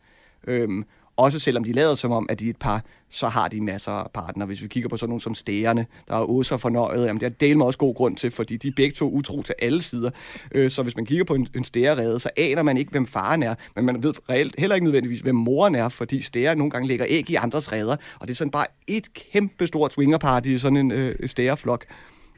Øhm, 0.47 0.85
også 1.17 1.39
selvom 1.39 1.63
de 1.63 1.73
lader 1.73 1.95
som 1.95 2.11
om, 2.11 2.25
at 2.29 2.39
de 2.39 2.45
er 2.45 2.49
et 2.49 2.57
par, 2.57 2.83
så 3.09 3.27
har 3.27 3.47
de 3.47 3.61
masser 3.61 3.91
af 3.91 4.11
partnere. 4.13 4.47
Hvis 4.47 4.61
vi 4.61 4.67
kigger 4.67 4.89
på 4.89 4.97
sådan 4.97 5.09
nogle 5.09 5.21
som 5.21 5.35
stærerne, 5.35 5.85
der 6.07 6.15
er 6.15 6.29
åser 6.29 6.57
fornøjet, 6.57 7.05
jamen 7.05 7.19
det 7.19 7.25
er 7.25 7.29
del 7.29 7.57
med 7.57 7.65
også 7.65 7.79
god 7.79 7.95
grund 7.95 8.17
til, 8.17 8.31
fordi 8.31 8.57
de 8.57 8.67
er 8.67 8.71
begge 8.75 8.95
to 8.95 9.11
utro 9.11 9.41
til 9.41 9.55
alle 9.59 9.81
sider. 9.81 10.11
Øh, 10.51 10.71
så 10.71 10.83
hvis 10.83 10.95
man 10.95 11.05
kigger 11.05 11.25
på 11.25 11.35
en, 11.35 11.47
en 11.55 11.63
stærerede, 11.63 12.19
så 12.19 12.29
aner 12.37 12.63
man 12.63 12.77
ikke, 12.77 12.91
hvem 12.91 13.07
faren 13.07 13.43
er, 13.43 13.55
men 13.75 13.85
man 13.85 14.03
ved 14.03 14.13
reelt 14.29 14.55
heller 14.57 14.75
ikke 14.75 14.85
nødvendigvis, 14.85 15.19
hvem 15.19 15.35
moren 15.35 15.75
er, 15.75 15.89
fordi 15.89 16.21
stærer 16.21 16.55
nogle 16.55 16.71
gange 16.71 16.87
lægger 16.87 17.05
æg 17.09 17.29
i 17.29 17.35
andres 17.35 17.71
redder, 17.71 17.95
og 18.19 18.27
det 18.27 18.33
er 18.33 18.37
sådan 18.37 18.51
bare 18.51 18.65
et 18.87 19.13
kæmpe 19.13 19.67
stort 19.67 19.93
swingerparty 19.93 20.47
i 20.47 20.57
sådan 20.57 20.77
en 20.77 20.91
øh, 20.91 21.29
stæreflok. 21.29 21.85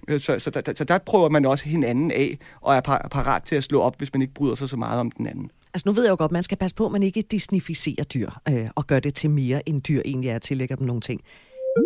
Øh, 0.07 0.19
så, 0.19 0.39
så, 0.39 0.49
der, 0.49 0.73
så 0.75 0.83
der 0.83 0.97
prøver 0.97 1.29
man 1.29 1.45
også 1.45 1.65
hinanden 1.65 2.11
af, 2.11 2.37
og 2.61 2.75
er 2.75 2.81
parat 3.11 3.43
til 3.43 3.55
at 3.55 3.63
slå 3.63 3.81
op, 3.81 3.97
hvis 3.97 4.13
man 4.13 4.21
ikke 4.21 4.33
bryder 4.33 4.55
sig 4.55 4.69
så 4.69 4.77
meget 4.77 4.99
om 4.99 5.11
den 5.11 5.27
anden. 5.27 5.51
Altså 5.77 5.89
nu 5.89 5.93
ved 5.93 6.03
jeg 6.03 6.09
jo 6.11 6.15
godt, 6.15 6.31
man 6.31 6.43
skal 6.43 6.57
passe 6.57 6.75
på, 6.75 6.85
at 6.85 6.91
man 6.91 7.03
ikke 7.03 7.21
disnificerer 7.21 8.03
dyr, 8.03 8.29
øh, 8.49 8.67
og 8.75 8.87
gør 8.87 8.99
det 8.99 9.15
til 9.15 9.29
mere, 9.29 9.69
end 9.69 9.81
dyr 9.81 10.01
egentlig 10.05 10.29
er, 10.29 10.39
tillægger 10.39 10.75
dem 10.75 10.87
nogle 10.87 11.01
ting. 11.01 11.21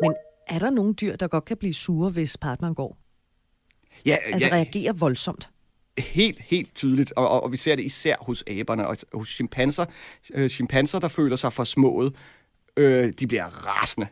Men 0.03 0.13
er 0.47 0.59
der 0.59 0.69
nogle 0.69 0.93
dyr, 0.93 1.15
der 1.15 1.27
godt 1.27 1.45
kan 1.45 1.57
blive 1.57 1.73
sure, 1.73 2.09
hvis 2.09 2.37
partneren 2.37 2.75
går? 2.75 2.97
Ja, 4.05 4.17
altså 4.33 4.47
ja, 4.47 4.53
reagerer 4.53 4.93
voldsomt? 4.93 5.49
Helt, 5.97 6.39
helt 6.39 6.75
tydeligt, 6.75 7.13
og, 7.15 7.29
og, 7.29 7.43
og 7.43 7.51
vi 7.51 7.57
ser 7.57 7.75
det 7.75 7.83
især 7.83 8.15
hos 8.21 8.43
aberne 8.47 8.87
og 8.87 8.97
hos 9.13 9.29
chimpanser. 9.29 9.85
Øh, 10.33 10.49
chimpanser, 10.49 10.99
der 10.99 11.07
føler 11.07 11.35
sig 11.35 11.53
for 11.53 11.63
smået, 11.63 12.15
øh, 12.77 13.13
de 13.19 13.27
bliver 13.27 13.45
rasende 13.45 14.07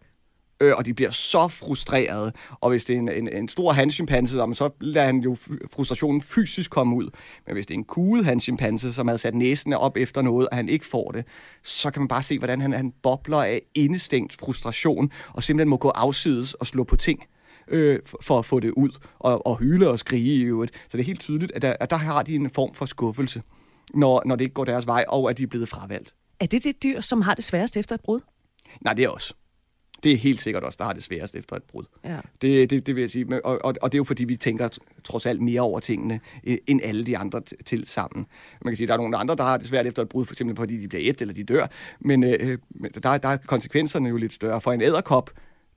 øh, 0.59 0.73
og 0.77 0.85
de 0.85 0.93
bliver 0.93 1.11
så 1.11 1.47
frustrerede. 1.47 2.31
Og 2.51 2.69
hvis 2.69 2.85
det 2.85 2.95
er 2.95 2.99
en, 2.99 3.09
en, 3.09 3.29
en 3.33 3.49
stor 3.49 3.71
hanschimpanse, 3.71 4.33
så 4.33 4.69
lader 4.81 5.05
han 5.05 5.19
jo 5.19 5.37
frustrationen 5.73 6.21
fysisk 6.21 6.71
komme 6.71 6.95
ud. 6.95 7.09
Men 7.45 7.53
hvis 7.55 7.65
det 7.65 7.73
er 7.73 7.77
en 7.77 7.83
kuget 7.83 8.25
hanschimpanse, 8.25 8.93
som 8.93 9.07
havde 9.07 9.17
sat 9.17 9.35
næsene 9.35 9.77
op 9.77 9.97
efter 9.97 10.21
noget, 10.21 10.49
og 10.49 10.55
han 10.55 10.69
ikke 10.69 10.85
får 10.85 11.11
det, 11.11 11.25
så 11.63 11.91
kan 11.91 12.01
man 12.01 12.07
bare 12.07 12.23
se, 12.23 12.37
hvordan 12.37 12.61
han, 12.61 12.73
han 12.73 12.93
bobler 13.03 13.43
af 13.43 13.61
indestængt 13.75 14.37
frustration, 14.39 15.11
og 15.33 15.43
simpelthen 15.43 15.69
må 15.69 15.77
gå 15.77 15.89
afsides 15.89 16.53
og 16.53 16.67
slå 16.67 16.83
på 16.83 16.95
ting 16.95 17.25
øh, 17.67 17.99
for 18.21 18.39
at 18.39 18.45
få 18.45 18.59
det 18.59 18.71
ud, 18.71 18.89
og, 19.19 19.47
og 19.47 19.57
hyle 19.57 19.89
og 19.89 19.99
skrige 19.99 20.35
i 20.35 20.41
øvrigt. 20.41 20.75
Så 20.75 20.97
det 20.97 20.99
er 20.99 21.05
helt 21.05 21.19
tydeligt, 21.19 21.51
at 21.51 21.61
der, 21.61 21.75
at 21.79 21.89
der 21.89 21.95
har 21.95 22.23
de 22.23 22.35
en 22.35 22.49
form 22.49 22.73
for 22.73 22.85
skuffelse, 22.85 23.41
når, 23.93 24.21
når 24.25 24.35
det 24.35 24.43
ikke 24.43 24.53
går 24.53 24.65
deres 24.65 24.87
vej, 24.87 25.05
og 25.07 25.29
at 25.29 25.37
de 25.37 25.43
er 25.43 25.47
blevet 25.47 25.69
fravalgt. 25.69 26.15
Er 26.39 26.45
det 26.45 26.63
det 26.63 26.83
dyr, 26.83 27.01
som 27.01 27.21
har 27.21 27.33
det 27.33 27.43
sværest 27.43 27.77
efter 27.77 27.95
et 27.95 28.01
brud? 28.01 28.19
Nej, 28.81 28.93
det 28.93 29.05
er 29.05 29.09
også. 29.09 29.33
Det 30.03 30.11
er 30.11 30.17
helt 30.17 30.39
sikkert 30.39 30.63
også, 30.63 30.75
der 30.79 30.85
har 30.85 30.93
det 30.93 31.03
sværest 31.03 31.35
efter 31.35 31.55
et 31.55 31.63
brud. 31.63 31.83
Ja. 32.05 32.19
Det, 32.41 32.69
det, 32.69 32.87
det 32.87 32.95
vil 32.95 33.01
jeg 33.01 33.09
sige. 33.09 33.45
Og, 33.45 33.65
og, 33.65 33.75
og 33.81 33.91
det 33.91 33.95
er 33.95 33.99
jo 33.99 34.03
fordi, 34.03 34.23
vi 34.23 34.35
tænker 34.35 34.69
trods 35.03 35.25
alt 35.25 35.41
mere 35.41 35.61
over 35.61 35.79
tingene, 35.79 36.19
øh, 36.43 36.57
end 36.67 36.79
alle 36.83 37.05
de 37.05 37.17
andre 37.17 37.41
til 37.65 37.87
sammen. 37.87 38.25
Man 38.61 38.71
kan 38.71 38.77
sige, 38.77 38.85
at 38.85 38.87
der 38.87 38.93
er 38.93 38.97
nogle 38.97 39.17
andre, 39.17 39.35
der 39.35 39.43
har 39.43 39.57
det 39.57 39.67
svært 39.67 39.87
efter 39.87 40.01
et 40.01 40.09
brud, 40.09 40.25
for 40.25 40.33
eksempel 40.33 40.55
fordi 40.55 40.77
de 40.81 40.87
bliver 40.87 41.09
et 41.09 41.21
eller 41.21 41.33
de 41.33 41.43
dør. 41.43 41.67
Men 41.99 42.23
øh, 42.23 42.57
der, 43.03 43.17
der 43.17 43.29
er 43.29 43.37
konsekvenserne 43.37 44.09
jo 44.09 44.17
lidt 44.17 44.33
større. 44.33 44.61
For 44.61 44.71
en 44.71 44.81
æderkop, 44.81 45.31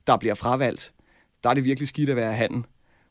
der 0.07 0.17
bliver 0.17 0.35
fravalgt, 0.35 0.93
der 1.43 1.49
er 1.49 1.53
det 1.53 1.63
virkelig 1.63 1.87
skidt 1.87 2.09
at 2.09 2.15
være 2.15 2.33
handen. 2.33 2.65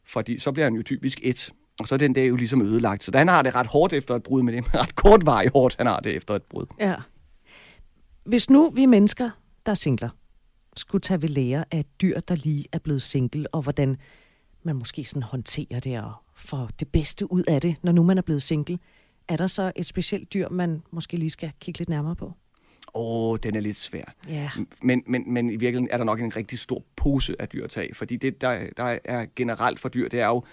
Fordi 0.04 0.38
så 0.38 0.52
bliver 0.52 0.66
han 0.66 0.74
jo 0.74 0.82
typisk 0.82 1.20
et. 1.22 1.50
Og 1.80 1.88
så 1.88 1.94
er 1.94 1.98
den 1.98 2.12
dag 2.12 2.28
jo 2.28 2.36
ligesom 2.36 2.62
ødelagt. 2.62 3.04
Så 3.04 3.12
han 3.14 3.28
har 3.28 3.42
det 3.42 3.54
ret 3.54 3.66
hårdt 3.66 3.92
efter 3.92 4.14
et 4.14 4.22
brud, 4.22 4.42
men 4.42 4.54
det 4.54 4.64
er 4.64 4.82
ret 4.82 4.94
kort 4.94 5.26
vej 5.26 5.48
hårdt, 5.52 5.74
han 5.78 5.86
har 5.86 6.00
det 6.00 6.16
efter 6.16 6.34
et 6.34 6.42
brud. 6.42 6.66
Ja. 6.80 6.94
Hvis 8.24 8.50
nu 8.50 8.70
vi 8.70 8.86
mennesker, 8.86 9.30
der 9.66 9.72
er 9.72 9.76
singler, 9.76 10.08
skulle 10.76 11.02
tage 11.02 11.22
ved 11.22 11.28
lære 11.28 11.64
af 11.70 11.84
dyr, 12.02 12.20
der 12.20 12.34
lige 12.34 12.64
er 12.72 12.78
blevet 12.78 13.02
single, 13.02 13.54
og 13.54 13.62
hvordan 13.62 13.96
man 14.62 14.76
måske 14.76 15.04
sådan 15.04 15.22
håndterer 15.22 15.80
det 15.80 16.00
og 16.00 16.12
får 16.34 16.70
det 16.80 16.88
bedste 16.88 17.32
ud 17.32 17.42
af 17.48 17.60
det, 17.60 17.76
når 17.82 17.92
nu 17.92 18.02
man 18.02 18.18
er 18.18 18.22
blevet 18.22 18.42
single, 18.42 18.78
er 19.28 19.36
der 19.36 19.46
så 19.46 19.72
et 19.76 19.86
specielt 19.86 20.32
dyr, 20.32 20.48
man 20.48 20.82
måske 20.90 21.16
lige 21.16 21.30
skal 21.30 21.52
kigge 21.60 21.78
lidt 21.78 21.88
nærmere 21.88 22.16
på? 22.16 22.32
Åh, 22.94 23.30
oh, 23.30 23.38
den 23.42 23.56
er 23.56 23.60
lidt 23.60 23.76
svær. 23.76 24.04
Ja. 24.28 24.50
Men, 24.82 25.02
men, 25.06 25.32
men 25.32 25.50
i 25.50 25.56
virkeligheden 25.56 25.88
er 25.90 25.96
der 25.96 26.04
nok 26.04 26.20
en 26.20 26.36
rigtig 26.36 26.58
stor 26.58 26.84
pose 26.96 27.36
af 27.38 27.48
dyr 27.48 27.64
at 27.64 27.70
tage, 27.70 27.94
fordi 27.94 28.16
det, 28.16 28.40
der, 28.40 28.66
der 28.76 28.98
er 29.04 29.26
generelt 29.36 29.80
for 29.80 29.88
dyr, 29.88 30.08
det 30.08 30.20
er 30.20 30.26
jo, 30.26 30.44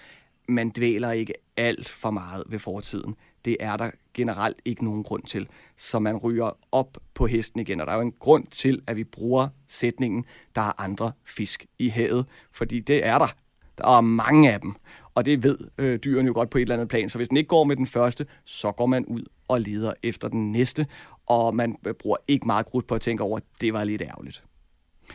man 0.48 0.72
dvæler 0.76 1.10
ikke 1.10 1.34
alt 1.56 1.88
for 1.88 2.10
meget 2.10 2.44
ved 2.46 2.58
fortiden. 2.58 3.14
Det 3.44 3.56
er 3.60 3.76
der 3.76 3.90
generelt 4.14 4.56
ikke 4.64 4.84
nogen 4.84 5.02
grund 5.02 5.22
til. 5.22 5.48
Så 5.76 5.98
man 5.98 6.16
ryger 6.16 6.50
op 6.72 6.98
på 7.14 7.26
hesten 7.26 7.60
igen, 7.60 7.80
og 7.80 7.86
der 7.86 7.92
er 7.92 7.96
jo 7.96 8.02
en 8.02 8.14
grund 8.18 8.46
til, 8.46 8.82
at 8.86 8.96
vi 8.96 9.04
bruger 9.04 9.48
sætningen, 9.68 10.24
der 10.54 10.60
er 10.60 10.80
andre 10.80 11.12
fisk 11.24 11.66
i 11.78 11.88
havet, 11.88 12.26
fordi 12.52 12.80
det 12.80 13.06
er 13.06 13.18
der. 13.18 13.34
Der 13.78 13.96
er 13.96 14.00
mange 14.00 14.52
af 14.52 14.60
dem, 14.60 14.74
og 15.14 15.24
det 15.24 15.42
ved 15.42 15.58
øh, 15.78 15.98
dyrene 15.98 16.26
jo 16.26 16.32
godt 16.34 16.50
på 16.50 16.58
et 16.58 16.62
eller 16.62 16.74
andet 16.74 16.88
plan. 16.88 17.08
Så 17.08 17.18
hvis 17.18 17.28
den 17.28 17.36
ikke 17.36 17.48
går 17.48 17.64
med 17.64 17.76
den 17.76 17.86
første, 17.86 18.26
så 18.44 18.72
går 18.72 18.86
man 18.86 19.04
ud 19.04 19.24
og 19.48 19.60
leder 19.60 19.92
efter 20.02 20.28
den 20.28 20.52
næste, 20.52 20.86
og 21.26 21.54
man 21.54 21.76
øh, 21.86 21.94
bruger 21.94 22.16
ikke 22.28 22.46
meget 22.46 22.66
krudt 22.66 22.86
på 22.86 22.94
at 22.94 23.00
tænke 23.00 23.22
over, 23.22 23.36
at 23.36 23.42
det 23.60 23.72
var 23.72 23.84
lidt 23.84 24.02
ærgerligt. 24.02 24.42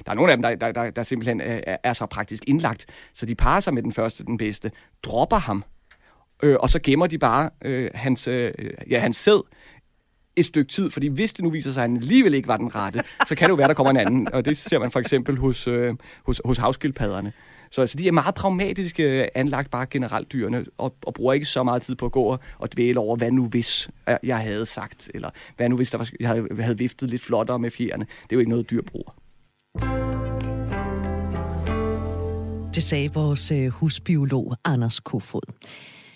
Der 0.05 0.11
er 0.11 0.15
nogle 0.15 0.31
af 0.31 0.37
dem, 0.37 0.43
der, 0.43 0.55
der, 0.55 0.71
der, 0.71 0.91
der 0.91 1.03
simpelthen 1.03 1.41
øh, 1.41 1.59
er, 1.67 1.77
er 1.83 1.93
så 1.93 2.05
praktisk 2.05 2.43
indlagt, 2.47 2.85
så 3.13 3.25
de 3.25 3.35
parer 3.35 3.59
sig 3.59 3.73
med 3.73 3.83
den 3.83 3.93
første, 3.93 4.25
den 4.25 4.37
bedste, 4.37 4.71
dropper 5.03 5.37
ham, 5.37 5.63
øh, 6.43 6.55
og 6.59 6.69
så 6.69 6.79
gemmer 6.79 7.07
de 7.07 7.17
bare 7.17 7.49
øh, 7.65 7.89
hans, 7.93 8.27
øh, 8.27 8.51
ja, 8.89 8.99
hans 8.99 9.17
sæd 9.17 9.41
et 10.35 10.45
stykke 10.45 10.71
tid, 10.71 10.89
fordi 10.89 11.07
hvis 11.07 11.33
det 11.33 11.43
nu 11.43 11.49
viser 11.49 11.71
sig, 11.71 11.83
at 11.83 11.89
han 11.89 11.97
alligevel 11.97 12.33
ikke 12.33 12.47
var 12.47 12.57
den 12.57 12.75
rette, 12.75 12.99
så 13.27 13.35
kan 13.35 13.45
det 13.45 13.49
jo 13.49 13.55
være, 13.55 13.67
der 13.67 13.73
kommer 13.73 13.91
en 13.91 13.97
anden, 13.97 14.33
og 14.33 14.45
det 14.45 14.57
ser 14.57 14.79
man 14.79 14.91
for 14.91 14.99
eksempel 14.99 15.37
hos, 15.37 15.67
øh, 15.67 15.95
hos, 16.25 16.41
hos 16.45 16.57
havskildpadderne. 16.57 17.33
Så 17.71 17.81
altså, 17.81 17.97
de 17.97 18.07
er 18.07 18.11
meget 18.11 18.35
pragmatiske 18.35 19.21
øh, 19.21 19.27
anlagt 19.35 19.71
bare 19.71 19.85
generelt 19.85 20.31
dyrene, 20.31 20.65
og, 20.77 20.95
og 21.01 21.13
bruger 21.13 21.33
ikke 21.33 21.45
så 21.45 21.63
meget 21.63 21.81
tid 21.81 21.95
på 21.95 22.05
at 22.05 22.11
gå 22.11 22.37
og 22.59 22.73
dvæle 22.73 22.99
over, 22.99 23.15
hvad 23.15 23.31
nu 23.31 23.47
hvis 23.47 23.89
jeg 24.23 24.37
havde 24.37 24.65
sagt, 24.65 25.11
eller 25.13 25.29
hvad 25.57 25.69
nu 25.69 25.75
hvis 25.75 25.91
der 25.91 25.97
var, 25.97 26.09
jeg 26.19 26.29
havde, 26.29 26.47
havde 26.59 26.77
viftet 26.77 27.09
lidt 27.09 27.21
flottere 27.21 27.59
med 27.59 27.71
fjerne. 27.71 28.05
Det 28.05 28.31
er 28.31 28.35
jo 28.35 28.39
ikke 28.39 28.51
noget, 28.51 28.69
dyr 28.69 28.81
bruger. 28.81 29.15
Det 32.75 32.83
sagde 32.83 33.13
vores 33.13 33.51
øh, 33.51 33.67
husbiolog 33.67 34.55
Anders 34.63 34.99
Kofod. 34.99 35.53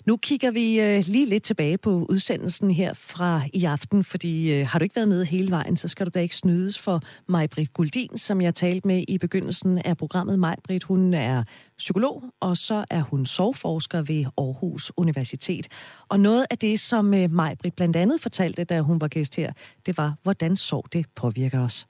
Nu 0.10 0.18
kigger 0.18 0.51
vi 0.51 0.80
øh, 0.82 1.03
lige 1.07 1.26
lidt 1.26 1.43
tilbage 1.43 1.78
på 1.78 2.05
udsendelsen 2.10 2.72
her 2.72 2.93
fra 2.93 3.41
i 3.53 3.66
aften, 3.66 4.03
fordi 4.03 4.51
øh, 4.51 4.68
har 4.68 4.80
du 4.80 4.84
ikke 4.84 4.95
været 4.95 5.07
med 5.07 5.26
hele 5.26 5.51
vejen, 5.51 5.78
så 5.78 5.88
skal 5.88 6.05
du 6.05 6.12
da 6.14 6.20
ikke 6.20 6.36
snydes 6.36 6.80
for 6.80 7.01
Majbrit 7.28 7.74
Guldin, 7.74 8.18
som 8.18 8.41
jeg 8.41 8.55
talte 8.55 8.88
med 8.88 9.03
i 9.07 9.18
begyndelsen 9.18 9.78
af 9.78 9.97
programmet. 9.97 10.39
Majbrit, 10.39 10.84
hun 10.84 11.14
er 11.14 11.43
psykolog, 11.78 12.24
og 12.39 12.57
så 12.57 12.86
er 12.89 13.01
hun 13.01 13.26
sovforsker 13.26 14.01
ved 14.01 14.26
Aarhus 14.38 14.91
Universitet. 14.97 15.68
Og 16.07 16.20
noget 16.20 16.45
af 16.51 16.57
det, 16.57 16.80
som 16.80 17.14
øh, 17.14 17.32
Majbrit 17.32 17.74
blandt 17.74 17.95
andet 17.95 18.22
fortalte, 18.22 18.64
da 18.64 18.82
hun 18.82 19.01
var 19.01 19.07
gæst 19.07 19.36
her, 19.36 19.53
det 19.86 19.97
var, 19.97 20.14
hvordan 20.24 20.55
sov 20.55 20.86
det 20.93 21.05
påvirker 21.16 21.64
os. 21.64 21.89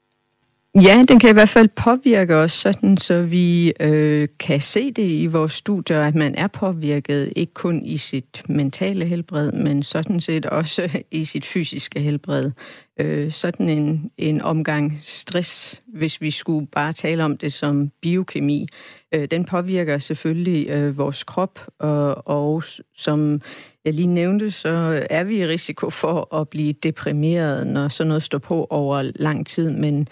Ja, 0.75 1.03
den 1.07 1.19
kan 1.19 1.29
i 1.29 1.33
hvert 1.33 1.49
fald 1.49 1.67
påvirke 1.67 2.35
os 2.35 2.51
sådan, 2.51 2.97
så 2.97 3.21
vi 3.21 3.73
øh, 3.79 4.27
kan 4.39 4.61
se 4.61 4.91
det 4.91 5.09
i 5.09 5.25
vores 5.25 5.51
studier, 5.51 6.01
at 6.01 6.15
man 6.15 6.35
er 6.35 6.47
påvirket 6.47 7.33
ikke 7.35 7.53
kun 7.53 7.85
i 7.85 7.97
sit 7.97 8.43
mentale 8.49 9.05
helbred, 9.05 9.51
men 9.51 9.83
sådan 9.83 10.21
set 10.21 10.45
også 10.45 10.89
i 11.11 11.25
sit 11.25 11.45
fysiske 11.45 11.99
helbred. 11.99 12.51
Øh, 12.99 13.31
sådan 13.31 13.69
en, 13.69 14.11
en 14.17 14.41
omgang 14.41 14.99
stress, 15.01 15.81
hvis 15.87 16.21
vi 16.21 16.31
skulle 16.31 16.67
bare 16.67 16.93
tale 16.93 17.23
om 17.23 17.37
det 17.37 17.53
som 17.53 17.91
biokemi, 18.01 18.67
øh, 19.15 19.27
den 19.31 19.45
påvirker 19.45 19.97
selvfølgelig 19.97 20.67
øh, 20.69 20.97
vores 20.97 21.23
krop, 21.23 21.59
og, 21.79 22.27
og 22.27 22.63
som 22.95 23.41
jeg 23.85 23.93
lige 23.93 24.07
nævnte, 24.07 24.51
så 24.51 25.05
er 25.09 25.23
vi 25.23 25.37
i 25.37 25.47
risiko 25.47 25.89
for 25.89 26.35
at 26.35 26.49
blive 26.49 26.73
deprimeret, 26.73 27.67
når 27.67 27.87
sådan 27.87 28.07
noget 28.07 28.23
står 28.23 28.37
på 28.37 28.67
over 28.69 29.11
lang 29.15 29.47
tid, 29.47 29.69
men 29.69 30.07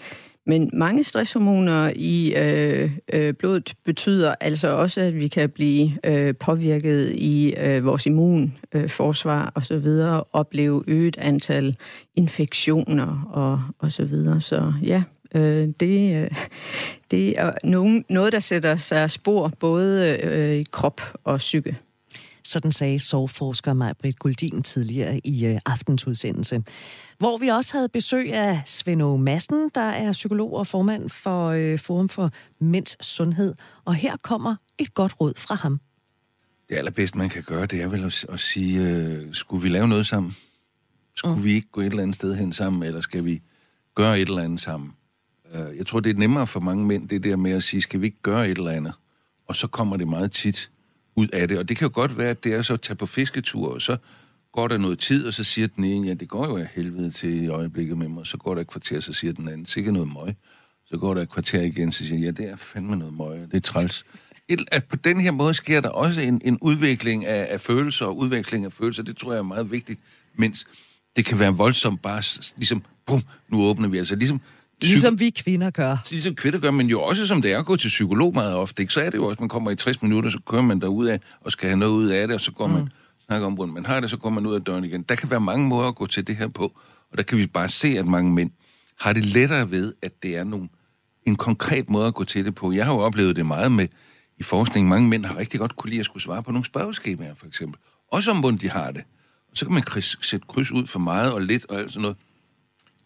men 0.48 0.70
mange 0.72 1.04
stresshormoner 1.04 1.92
i 1.96 2.34
øh, 2.34 2.90
øh, 3.12 3.34
blodet 3.34 3.74
betyder 3.84 4.34
altså 4.40 4.68
også, 4.68 5.00
at 5.00 5.14
vi 5.14 5.28
kan 5.28 5.50
blive 5.50 5.98
øh, 6.04 6.34
påvirket 6.40 7.12
i 7.14 7.54
øh, 7.54 7.84
vores 7.84 8.06
immunforsvar 8.06 9.44
øh, 9.44 9.52
og 9.54 9.64
så 9.64 9.78
videre, 9.78 10.24
opleve 10.32 10.84
øget 10.86 11.18
antal 11.18 11.76
infektioner 12.16 13.28
og, 13.32 13.62
og 13.78 13.92
så 13.92 14.04
videre. 14.04 14.40
Så 14.40 14.72
ja, 14.82 15.02
øh, 15.34 15.68
det, 15.80 16.14
øh, 16.16 16.30
det 17.10 17.40
er 17.40 17.52
nogen, 17.64 18.04
noget, 18.08 18.32
der 18.32 18.40
sætter 18.40 18.76
sig 18.76 19.10
spor 19.10 19.52
både 19.60 20.18
øh, 20.22 20.54
i 20.54 20.62
krop 20.62 21.00
og 21.24 21.38
psyke. 21.38 21.76
Sådan 22.44 22.72
sagde 22.72 22.98
sovforsker 22.98 23.72
Maj-Britt 23.72 24.18
Guldin 24.18 24.62
tidligere 24.62 25.20
i 25.24 25.46
øh, 25.46 25.58
aftens 25.66 26.06
udsendelse. 26.06 26.62
Hvor 27.18 27.36
vi 27.36 27.48
også 27.48 27.76
havde 27.76 27.88
besøg 27.88 28.32
af 28.32 28.62
Svend 28.66 29.18
Madsen, 29.18 29.70
der 29.74 29.80
er 29.80 30.12
psykolog 30.12 30.52
og 30.52 30.66
formand 30.66 31.10
for 31.10 31.48
øh, 31.48 31.78
Forum 31.78 32.08
for 32.08 32.30
Mænds 32.58 33.06
Sundhed. 33.06 33.54
Og 33.84 33.94
her 33.94 34.16
kommer 34.16 34.56
et 34.78 34.94
godt 34.94 35.20
råd 35.20 35.32
fra 35.36 35.54
ham. 35.54 35.80
Det 36.68 36.76
allerbedste, 36.76 37.18
man 37.18 37.28
kan 37.28 37.42
gøre, 37.42 37.66
det 37.66 37.82
er 37.82 37.88
vel 37.88 38.04
at, 38.04 38.26
at 38.28 38.40
sige, 38.40 38.88
øh, 38.88 39.34
skulle 39.34 39.62
vi 39.62 39.68
lave 39.68 39.88
noget 39.88 40.06
sammen? 40.06 40.36
Skulle 41.14 41.36
mm. 41.36 41.44
vi 41.44 41.52
ikke 41.52 41.68
gå 41.72 41.80
et 41.80 41.86
eller 41.86 42.02
andet 42.02 42.16
sted 42.16 42.34
hen 42.36 42.52
sammen, 42.52 42.82
eller 42.82 43.00
skal 43.00 43.24
vi 43.24 43.42
gøre 43.94 44.20
et 44.20 44.28
eller 44.28 44.42
andet 44.42 44.60
sammen? 44.60 44.92
Uh, 45.54 45.76
jeg 45.76 45.86
tror, 45.86 46.00
det 46.00 46.10
er 46.10 46.18
nemmere 46.18 46.46
for 46.46 46.60
mange 46.60 46.86
mænd, 46.86 47.08
det 47.08 47.24
der 47.24 47.36
med 47.36 47.50
at 47.50 47.62
sige, 47.62 47.82
skal 47.82 48.00
vi 48.00 48.06
ikke 48.06 48.22
gøre 48.22 48.48
et 48.48 48.58
eller 48.58 48.70
andet? 48.70 48.92
Og 49.46 49.56
så 49.56 49.66
kommer 49.66 49.96
det 49.96 50.08
meget 50.08 50.32
tit 50.32 50.70
ud 51.16 51.28
af 51.28 51.48
det. 51.48 51.58
Og 51.58 51.68
det 51.68 51.76
kan 51.76 51.88
jo 51.88 51.94
godt 51.94 52.18
være, 52.18 52.30
at 52.30 52.44
det 52.44 52.54
er 52.54 52.62
så 52.62 52.74
at 52.74 52.80
tage 52.80 52.96
på 52.96 53.06
fisketur, 53.06 53.74
og 53.74 53.82
så 53.82 53.96
går 54.52 54.68
der 54.68 54.78
noget 54.78 54.98
tid, 54.98 55.26
og 55.26 55.34
så 55.34 55.44
siger 55.44 55.66
den 55.66 55.84
ene, 55.84 56.06
ja, 56.06 56.14
det 56.14 56.28
går 56.28 56.46
jo 56.46 56.56
af 56.56 56.68
helvede 56.74 57.10
til 57.10 57.44
i 57.44 57.48
øjeblikket 57.48 57.98
med 57.98 58.08
mig. 58.08 58.26
Så 58.26 58.36
går 58.36 58.54
der 58.54 58.60
et 58.60 58.70
kvarter, 58.70 59.00
så 59.00 59.12
siger 59.12 59.32
den 59.32 59.48
anden, 59.48 59.66
sikkert 59.66 59.94
noget 59.94 60.12
møg. 60.12 60.34
Så 60.86 60.96
går 60.96 61.14
der 61.14 61.22
et 61.22 61.30
kvarter 61.30 61.62
igen, 61.62 61.92
så 61.92 62.06
siger 62.06 62.20
ja, 62.20 62.30
det 62.30 62.48
er 62.48 62.56
fandme 62.56 62.96
noget 62.96 63.14
møg, 63.14 63.40
det 63.40 63.54
er 63.54 63.60
træls. 63.60 64.04
Et, 64.48 64.64
at 64.72 64.84
på 64.84 64.96
den 64.96 65.20
her 65.20 65.30
måde 65.30 65.54
sker 65.54 65.80
der 65.80 65.88
også 65.88 66.20
en, 66.20 66.40
en 66.44 66.58
udvikling 66.60 67.26
af, 67.26 67.46
af 67.50 67.60
følelser 67.60 68.06
og 68.06 68.18
udvikling 68.18 68.64
af 68.64 68.72
følelser. 68.72 69.02
Det 69.02 69.16
tror 69.16 69.32
jeg 69.32 69.38
er 69.38 69.42
meget 69.42 69.70
vigtigt, 69.70 70.00
mens 70.38 70.66
det 71.16 71.24
kan 71.24 71.38
være 71.38 71.54
voldsomt 71.54 72.02
bare 72.02 72.22
ligesom, 72.56 72.82
bum, 73.06 73.22
nu 73.48 73.62
åbner 73.62 73.88
vi 73.88 73.98
altså. 73.98 74.16
Ligesom 74.16 74.40
Ligesom 74.82 75.20
vi 75.20 75.30
kvinder 75.30 75.70
gør. 75.70 75.96
Ligesom 76.10 76.34
kvinder 76.34 76.58
gør, 76.58 76.70
men 76.70 76.86
jo 76.86 77.02
også 77.02 77.26
som 77.26 77.42
det 77.42 77.52
er 77.52 77.58
at 77.58 77.66
gå 77.66 77.76
til 77.76 77.88
psykolog 77.88 78.34
meget 78.34 78.54
ofte. 78.54 78.82
Ikke? 78.82 78.92
Så 78.92 79.00
er 79.00 79.10
det 79.10 79.18
jo 79.18 79.26
også, 79.26 79.36
man 79.40 79.48
kommer 79.48 79.70
i 79.70 79.76
60 79.76 80.02
minutter, 80.02 80.30
så 80.30 80.38
kører 80.46 80.62
man 80.62 80.80
derud 80.80 81.06
af 81.06 81.20
og 81.40 81.52
skal 81.52 81.68
have 81.68 81.78
noget 81.78 81.92
ud 81.92 82.06
af 82.06 82.28
det, 82.28 82.34
og 82.34 82.40
så 82.40 82.52
går 82.52 82.66
mm. 82.66 82.72
man 82.72 82.88
snakker 83.28 83.46
om, 83.46 83.54
hvordan 83.54 83.74
man 83.74 83.86
har 83.86 84.00
det, 84.00 84.10
så 84.10 84.16
går 84.16 84.30
man 84.30 84.46
ud 84.46 84.54
af 84.54 84.60
døren 84.60 84.84
igen. 84.84 85.02
Der 85.02 85.14
kan 85.14 85.30
være 85.30 85.40
mange 85.40 85.68
måder 85.68 85.88
at 85.88 85.94
gå 85.94 86.06
til 86.06 86.26
det 86.26 86.36
her 86.36 86.48
på, 86.48 86.64
og 87.10 87.18
der 87.18 87.22
kan 87.22 87.38
vi 87.38 87.46
bare 87.46 87.68
se, 87.68 87.88
at 87.88 88.06
mange 88.06 88.32
mænd 88.32 88.50
har 89.00 89.12
det 89.12 89.24
lettere 89.24 89.70
ved, 89.70 89.94
at 90.02 90.22
det 90.22 90.36
er 90.36 90.44
nogle, 90.44 90.68
en 91.26 91.36
konkret 91.36 91.90
måde 91.90 92.06
at 92.06 92.14
gå 92.14 92.24
til 92.24 92.44
det 92.44 92.54
på. 92.54 92.72
Jeg 92.72 92.84
har 92.84 92.92
jo 92.92 92.98
oplevet 92.98 93.36
det 93.36 93.46
meget 93.46 93.72
med 93.72 93.88
i 94.38 94.42
forskning. 94.42 94.88
Mange 94.88 95.08
mænd 95.08 95.24
har 95.24 95.36
rigtig 95.36 95.60
godt 95.60 95.76
kunne 95.76 95.90
lide 95.90 96.00
at 96.00 96.06
skulle 96.06 96.22
svare 96.22 96.42
på 96.42 96.52
nogle 96.52 96.64
spørgeskemaer, 96.64 97.34
for 97.34 97.46
eksempel. 97.46 97.80
Også 98.12 98.30
om, 98.30 98.40
hvordan 98.40 98.58
de 98.58 98.70
har 98.70 98.90
det. 98.90 99.04
Og 99.50 99.56
så 99.56 99.64
kan 99.64 99.74
man 99.74 99.82
kryds, 99.82 100.26
sætte 100.26 100.46
kryds 100.48 100.70
ud 100.70 100.86
for 100.86 100.98
meget 100.98 101.32
og 101.32 101.42
lidt 101.42 101.66
og 101.68 101.78
alt 101.78 101.92
sådan 101.92 102.02
noget. 102.02 102.16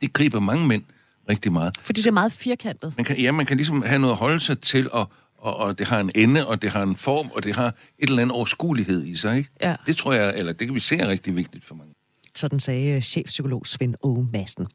Det 0.02 0.12
griber 0.12 0.40
mange 0.40 0.68
mænd 0.68 0.82
rigtig 1.28 1.52
meget. 1.52 1.76
Fordi 1.82 2.00
det 2.00 2.08
er 2.08 2.12
meget 2.12 2.32
firkantet. 2.32 2.94
Man 2.96 3.04
kan, 3.04 3.20
ja, 3.20 3.32
man 3.32 3.46
kan 3.46 3.56
ligesom 3.56 3.82
have 3.82 3.98
noget 3.98 4.12
at 4.12 4.18
holde 4.18 4.40
sig 4.40 4.60
til, 4.60 4.90
og, 4.90 5.12
og, 5.43 5.57
og 5.57 5.78
det 5.78 5.86
har 5.86 6.01
en 6.01 6.11
ende, 6.14 6.47
og 6.47 6.62
det 6.62 6.70
har 6.70 6.82
en 6.82 6.97
form, 6.97 7.30
og 7.34 7.45
det 7.45 7.55
har 7.55 7.66
et 7.99 8.09
eller 8.09 8.22
andet 8.22 8.36
overskuelighed 8.36 9.05
i 9.05 9.16
sig, 9.16 9.36
ikke? 9.36 9.51
Ja. 9.62 9.76
Det 9.86 9.97
tror 9.97 10.12
jeg, 10.12 10.38
eller 10.38 10.53
det 10.53 10.68
kan 10.68 10.74
vi 10.74 10.80
se 10.80 10.97
er 10.99 11.09
rigtig 11.09 11.36
vigtigt 11.36 11.64
for 11.64 11.74
mange. 11.74 11.95
Sådan 12.35 12.61
sagde 12.61 12.97
øh, 12.97 13.03
chefpsykolog 13.03 13.66
Svend 13.66 13.95
O. 14.03 14.24
Madsen. 14.33 14.66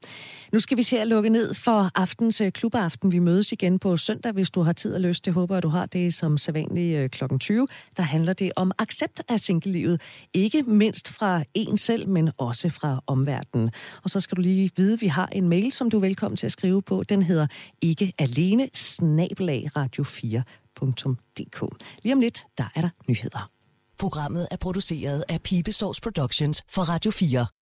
Nu 0.53 0.59
skal 0.59 0.77
vi 0.77 0.83
se 0.83 0.99
at 0.99 1.07
lukke 1.07 1.29
ned 1.29 1.53
for 1.53 1.91
aftens 1.95 2.41
øh, 2.41 2.51
klubaften. 2.51 3.11
Vi 3.11 3.19
mødes 3.19 3.51
igen 3.51 3.79
på 3.79 3.97
søndag, 3.97 4.31
hvis 4.31 4.51
du 4.51 4.61
har 4.61 4.73
tid 4.73 4.93
og 4.93 5.01
lyst. 5.01 5.25
Det 5.25 5.33
håber 5.33 5.55
jeg, 5.55 5.63
du 5.63 5.69
har 5.69 5.85
det 5.85 6.13
som 6.13 6.37
sædvanligt 6.37 6.97
øh, 6.97 7.09
kl. 7.09 7.23
20. 7.39 7.67
Der 7.97 8.03
handler 8.03 8.33
det 8.33 8.51
om 8.55 8.71
accept 8.77 9.21
af 9.29 9.39
singlelivet. 9.39 10.01
Ikke 10.33 10.63
mindst 10.63 11.09
fra 11.09 11.43
en 11.53 11.77
selv, 11.77 12.09
men 12.09 12.31
også 12.37 12.69
fra 12.69 13.03
omverdenen. 13.07 13.71
Og 14.03 14.09
så 14.09 14.19
skal 14.19 14.35
du 14.35 14.41
lige 14.41 14.71
vide, 14.75 14.93
at 14.93 15.01
vi 15.01 15.07
har 15.07 15.29
en 15.31 15.49
mail, 15.49 15.71
som 15.71 15.89
du 15.89 15.97
er 15.97 16.01
velkommen 16.01 16.37
til 16.37 16.45
at 16.45 16.51
skrive 16.51 16.81
på. 16.81 17.03
Den 17.03 17.21
hedder 17.21 17.47
ikke 17.81 18.13
alene 18.17 18.69
snabelag 18.73 19.67
radio4.dk. 19.77 21.61
Lige 22.03 22.13
om 22.13 22.19
lidt, 22.19 22.45
der 22.57 22.71
er 22.75 22.81
der 22.81 22.89
nyheder. 23.07 23.56
Programmet 23.99 24.47
er 24.51 24.57
produceret 24.57 25.23
af 25.29 25.41
Pibesource 25.41 26.01
Productions 26.01 26.63
for 26.69 26.81
Radio 26.81 27.11
4. 27.11 27.56